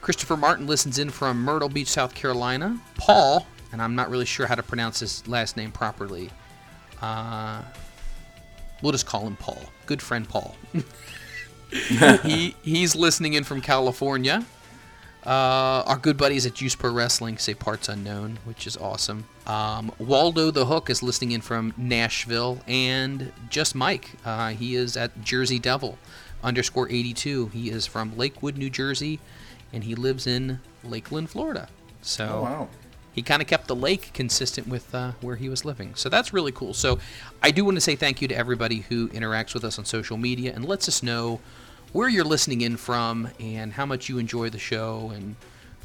Christopher 0.00 0.36
Martin 0.36 0.66
listens 0.66 0.98
in 0.98 1.08
from 1.10 1.38
Myrtle 1.42 1.68
Beach, 1.68 1.88
South 1.88 2.14
Carolina. 2.14 2.78
Paul, 2.96 3.46
and 3.72 3.80
I'm 3.80 3.94
not 3.94 4.10
really 4.10 4.26
sure 4.26 4.46
how 4.46 4.54
to 4.54 4.62
pronounce 4.62 5.00
his 5.00 5.26
last 5.26 5.56
name 5.56 5.72
properly. 5.72 6.30
Uh, 7.00 7.62
we'll 8.82 8.92
just 8.92 9.06
call 9.06 9.26
him 9.26 9.36
Paul. 9.36 9.62
Good 9.86 10.02
friend 10.02 10.28
Paul. 10.28 10.54
he 11.70 12.54
he's 12.62 12.94
listening 12.94 13.34
in 13.34 13.44
from 13.44 13.60
California. 13.60 14.44
Uh, 15.26 15.82
our 15.86 15.96
good 15.96 16.18
buddies 16.18 16.44
at 16.44 16.52
Juice 16.54 16.74
Pro 16.74 16.92
Wrestling 16.92 17.38
say 17.38 17.54
parts 17.54 17.88
unknown, 17.88 18.38
which 18.44 18.66
is 18.66 18.76
awesome. 18.76 19.24
Um, 19.46 19.90
Waldo 19.98 20.50
the 20.50 20.66
Hook 20.66 20.90
is 20.90 21.02
listening 21.02 21.32
in 21.32 21.40
from 21.40 21.72
Nashville, 21.78 22.60
and 22.68 23.32
just 23.48 23.74
Mike, 23.74 24.10
uh, 24.24 24.50
he 24.50 24.74
is 24.74 24.96
at 24.98 25.22
Jersey 25.22 25.58
Devil 25.58 25.98
underscore 26.42 26.90
82. 26.90 27.46
He 27.48 27.70
is 27.70 27.86
from 27.86 28.14
Lakewood, 28.18 28.58
New 28.58 28.68
Jersey, 28.68 29.18
and 29.72 29.84
he 29.84 29.94
lives 29.94 30.26
in 30.26 30.60
Lakeland, 30.82 31.30
Florida. 31.30 31.68
So 32.02 32.26
Oh 32.28 32.42
wow. 32.42 32.68
he 33.14 33.22
kind 33.22 33.40
of 33.40 33.48
kept 33.48 33.66
the 33.66 33.74
lake 33.74 34.10
consistent 34.12 34.68
with 34.68 34.94
uh, 34.94 35.12
where 35.22 35.36
he 35.36 35.48
was 35.48 35.64
living. 35.64 35.94
So 35.94 36.10
that's 36.10 36.34
really 36.34 36.52
cool. 36.52 36.74
So 36.74 36.98
I 37.42 37.50
do 37.50 37.64
want 37.64 37.78
to 37.78 37.80
say 37.80 37.96
thank 37.96 38.20
you 38.20 38.28
to 38.28 38.36
everybody 38.36 38.80
who 38.90 39.08
interacts 39.08 39.54
with 39.54 39.64
us 39.64 39.78
on 39.78 39.86
social 39.86 40.18
media 40.18 40.52
and 40.54 40.66
lets 40.66 40.86
us 40.86 41.02
know 41.02 41.40
where 41.94 42.08
you're 42.08 42.24
listening 42.24 42.60
in 42.60 42.76
from 42.76 43.28
and 43.38 43.72
how 43.72 43.86
much 43.86 44.08
you 44.08 44.18
enjoy 44.18 44.50
the 44.50 44.58
show. 44.58 45.12
And 45.14 45.36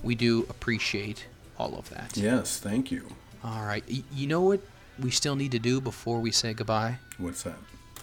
we 0.01 0.16
do 0.16 0.47
appreciate 0.49 1.28
all 1.57 1.78
of 1.78 1.88
that. 1.91 2.18
Yes. 2.18 2.60
Thank 2.60 2.91
you. 2.91 3.05
All 3.43 3.64
right. 3.64 3.84
You 3.88 4.26
know 4.28 4.41
what 4.41 4.60
we 4.99 5.12
still 5.12 5.36
need 5.36 5.51
to 5.51 5.60
do 5.60 5.80
before 5.80 6.20
we 6.20 6.32
say 6.32 6.53
goodbye? 6.53 6.97
What's 7.20 7.43
that? 7.43 7.60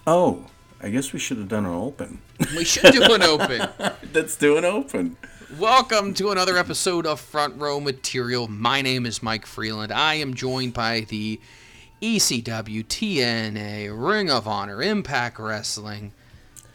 Oh, 0.06 0.46
I 0.80 0.90
guess 0.90 1.12
we 1.12 1.18
should 1.18 1.38
have 1.38 1.48
done 1.48 1.66
an 1.66 1.74
open. 1.74 2.22
We 2.56 2.64
should 2.64 2.92
do 2.92 3.12
an 3.12 3.22
open. 3.24 3.68
Let's 4.14 4.36
do 4.36 4.56
an 4.56 4.64
open. 4.64 5.16
Welcome 5.58 6.14
to 6.14 6.30
another 6.30 6.56
episode 6.56 7.06
of 7.06 7.18
Front 7.18 7.60
Row 7.60 7.80
Material. 7.80 8.46
My 8.46 8.82
name 8.82 9.04
is 9.04 9.20
Mike 9.20 9.46
Freeland. 9.46 9.90
I 9.90 10.14
am 10.14 10.34
joined 10.34 10.74
by 10.74 11.00
the 11.00 11.40
ECW, 12.00 12.84
TNA, 12.84 13.90
Ring 13.92 14.30
of 14.30 14.46
Honor, 14.46 14.80
Impact 14.80 15.40
Wrestling 15.40 16.12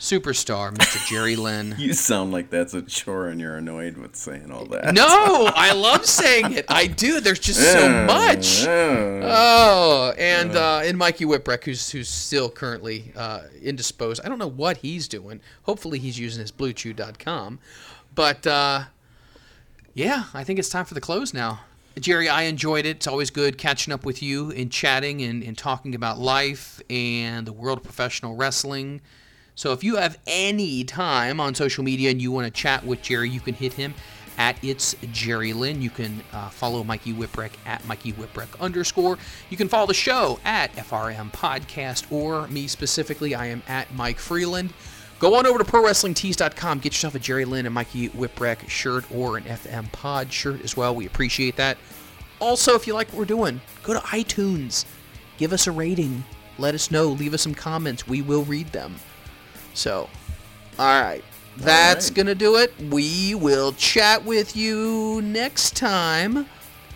superstar, 0.01 0.73
Mr. 0.75 1.07
Jerry 1.07 1.35
Lynn. 1.35 1.75
You 1.81 1.93
sound 1.93 2.31
like 2.31 2.49
that's 2.49 2.73
a 2.73 2.81
chore 2.81 3.27
and 3.27 3.39
you're 3.39 3.55
annoyed 3.55 3.97
with 3.97 4.15
saying 4.15 4.51
all 4.51 4.65
that. 4.65 4.93
No, 4.93 5.51
I 5.55 5.73
love 5.73 6.05
saying 6.05 6.53
it. 6.53 6.65
I 6.67 6.87
do. 6.87 7.19
There's 7.21 7.39
just 7.39 7.59
so 7.59 8.05
much. 8.05 8.65
Oh, 8.67 10.13
and 10.17 10.55
uh, 10.55 10.81
and 10.83 10.97
Mikey 10.97 11.25
Whipwreck, 11.25 11.63
who's 11.63 11.91
who's 11.91 12.09
still 12.09 12.49
currently 12.49 13.13
uh, 13.15 13.43
indisposed. 13.61 14.21
I 14.25 14.29
don't 14.29 14.39
know 14.39 14.49
what 14.49 14.77
he's 14.77 15.07
doing. 15.07 15.39
Hopefully, 15.63 15.99
he's 15.99 16.19
using 16.19 16.41
his 16.41 16.51
BlueChew.com. 16.51 17.59
But 18.15 18.45
uh, 18.47 18.83
yeah, 19.93 20.25
I 20.33 20.43
think 20.43 20.59
it's 20.59 20.69
time 20.69 20.85
for 20.85 20.93
the 20.93 21.01
close 21.01 21.33
now. 21.33 21.61
Jerry, 21.99 22.29
I 22.29 22.43
enjoyed 22.43 22.85
it. 22.85 22.97
It's 22.97 23.07
always 23.07 23.29
good 23.29 23.57
catching 23.57 23.93
up 23.93 24.05
with 24.05 24.23
you 24.23 24.51
and 24.51 24.71
chatting 24.71 25.21
and, 25.21 25.43
and 25.43 25.57
talking 25.57 25.93
about 25.93 26.17
life 26.19 26.81
and 26.89 27.45
the 27.45 27.51
world 27.53 27.79
of 27.79 27.83
professional 27.83 28.35
wrestling. 28.35 29.01
So 29.55 29.73
if 29.73 29.83
you 29.83 29.97
have 29.97 30.17
any 30.27 30.83
time 30.83 31.39
on 31.39 31.55
social 31.55 31.83
media 31.83 32.09
and 32.09 32.21
you 32.21 32.31
want 32.31 32.45
to 32.45 32.51
chat 32.51 32.85
with 32.85 33.01
Jerry, 33.01 33.29
you 33.29 33.39
can 33.39 33.53
hit 33.53 33.73
him 33.73 33.93
at 34.37 34.57
it's 34.63 34.95
Jerry 35.11 35.53
Lynn. 35.53 35.81
You 35.81 35.89
can 35.89 36.23
uh, 36.33 36.49
follow 36.49 36.83
Mikey 36.83 37.13
Whipwreck 37.13 37.51
at 37.65 37.85
Mikey 37.85 38.13
Whipwreck 38.13 38.59
underscore. 38.59 39.17
You 39.49 39.57
can 39.57 39.67
follow 39.67 39.87
the 39.87 39.93
show 39.93 40.39
at 40.43 40.73
FRM 40.73 41.31
Podcast 41.31 42.11
or 42.11 42.47
me 42.47 42.67
specifically. 42.67 43.35
I 43.35 43.47
am 43.47 43.61
at 43.67 43.93
Mike 43.93 44.17
Freeland. 44.17 44.73
Go 45.19 45.35
on 45.35 45.45
over 45.45 45.59
to 45.59 45.63
ProWrestlingTees.com. 45.63 46.79
Get 46.79 46.93
yourself 46.93 47.13
a 47.13 47.19
Jerry 47.19 47.45
Lynn 47.45 47.67
and 47.67 47.75
Mikey 47.75 48.09
Whipwreck 48.09 48.67
shirt 48.67 49.05
or 49.11 49.37
an 49.37 49.43
FM 49.43 49.91
Pod 49.91 50.33
shirt 50.33 50.63
as 50.63 50.75
well. 50.75 50.95
We 50.95 51.05
appreciate 51.05 51.55
that. 51.57 51.77
Also, 52.39 52.73
if 52.73 52.87
you 52.87 52.95
like 52.95 53.09
what 53.09 53.19
we're 53.19 53.25
doing, 53.25 53.61
go 53.83 53.93
to 53.93 53.99
iTunes. 53.99 54.85
Give 55.37 55.53
us 55.53 55.67
a 55.67 55.71
rating. 55.71 56.23
Let 56.57 56.73
us 56.73 56.89
know. 56.89 57.09
Leave 57.09 57.35
us 57.35 57.43
some 57.43 57.53
comments. 57.53 58.07
We 58.07 58.23
will 58.23 58.43
read 58.45 58.67
them. 58.69 58.95
So, 59.73 60.09
all 60.79 61.01
right. 61.01 61.23
That's 61.57 62.09
right. 62.09 62.15
going 62.15 62.27
to 62.27 62.35
do 62.35 62.55
it. 62.57 62.73
We 62.89 63.35
will 63.35 63.73
chat 63.73 64.23
with 64.25 64.55
you 64.55 65.21
next 65.23 65.75
time 65.75 66.47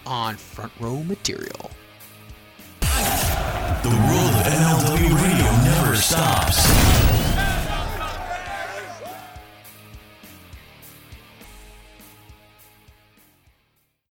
on 0.05 0.36
Front 0.36 0.71
Row 0.80 1.03
Material. 1.03 1.71
The 2.82 3.89
world 3.89 4.34
of 4.34 4.47
MLW 4.47 5.21
radio 5.21 5.45
never 5.63 5.95
stops. 5.95 7.05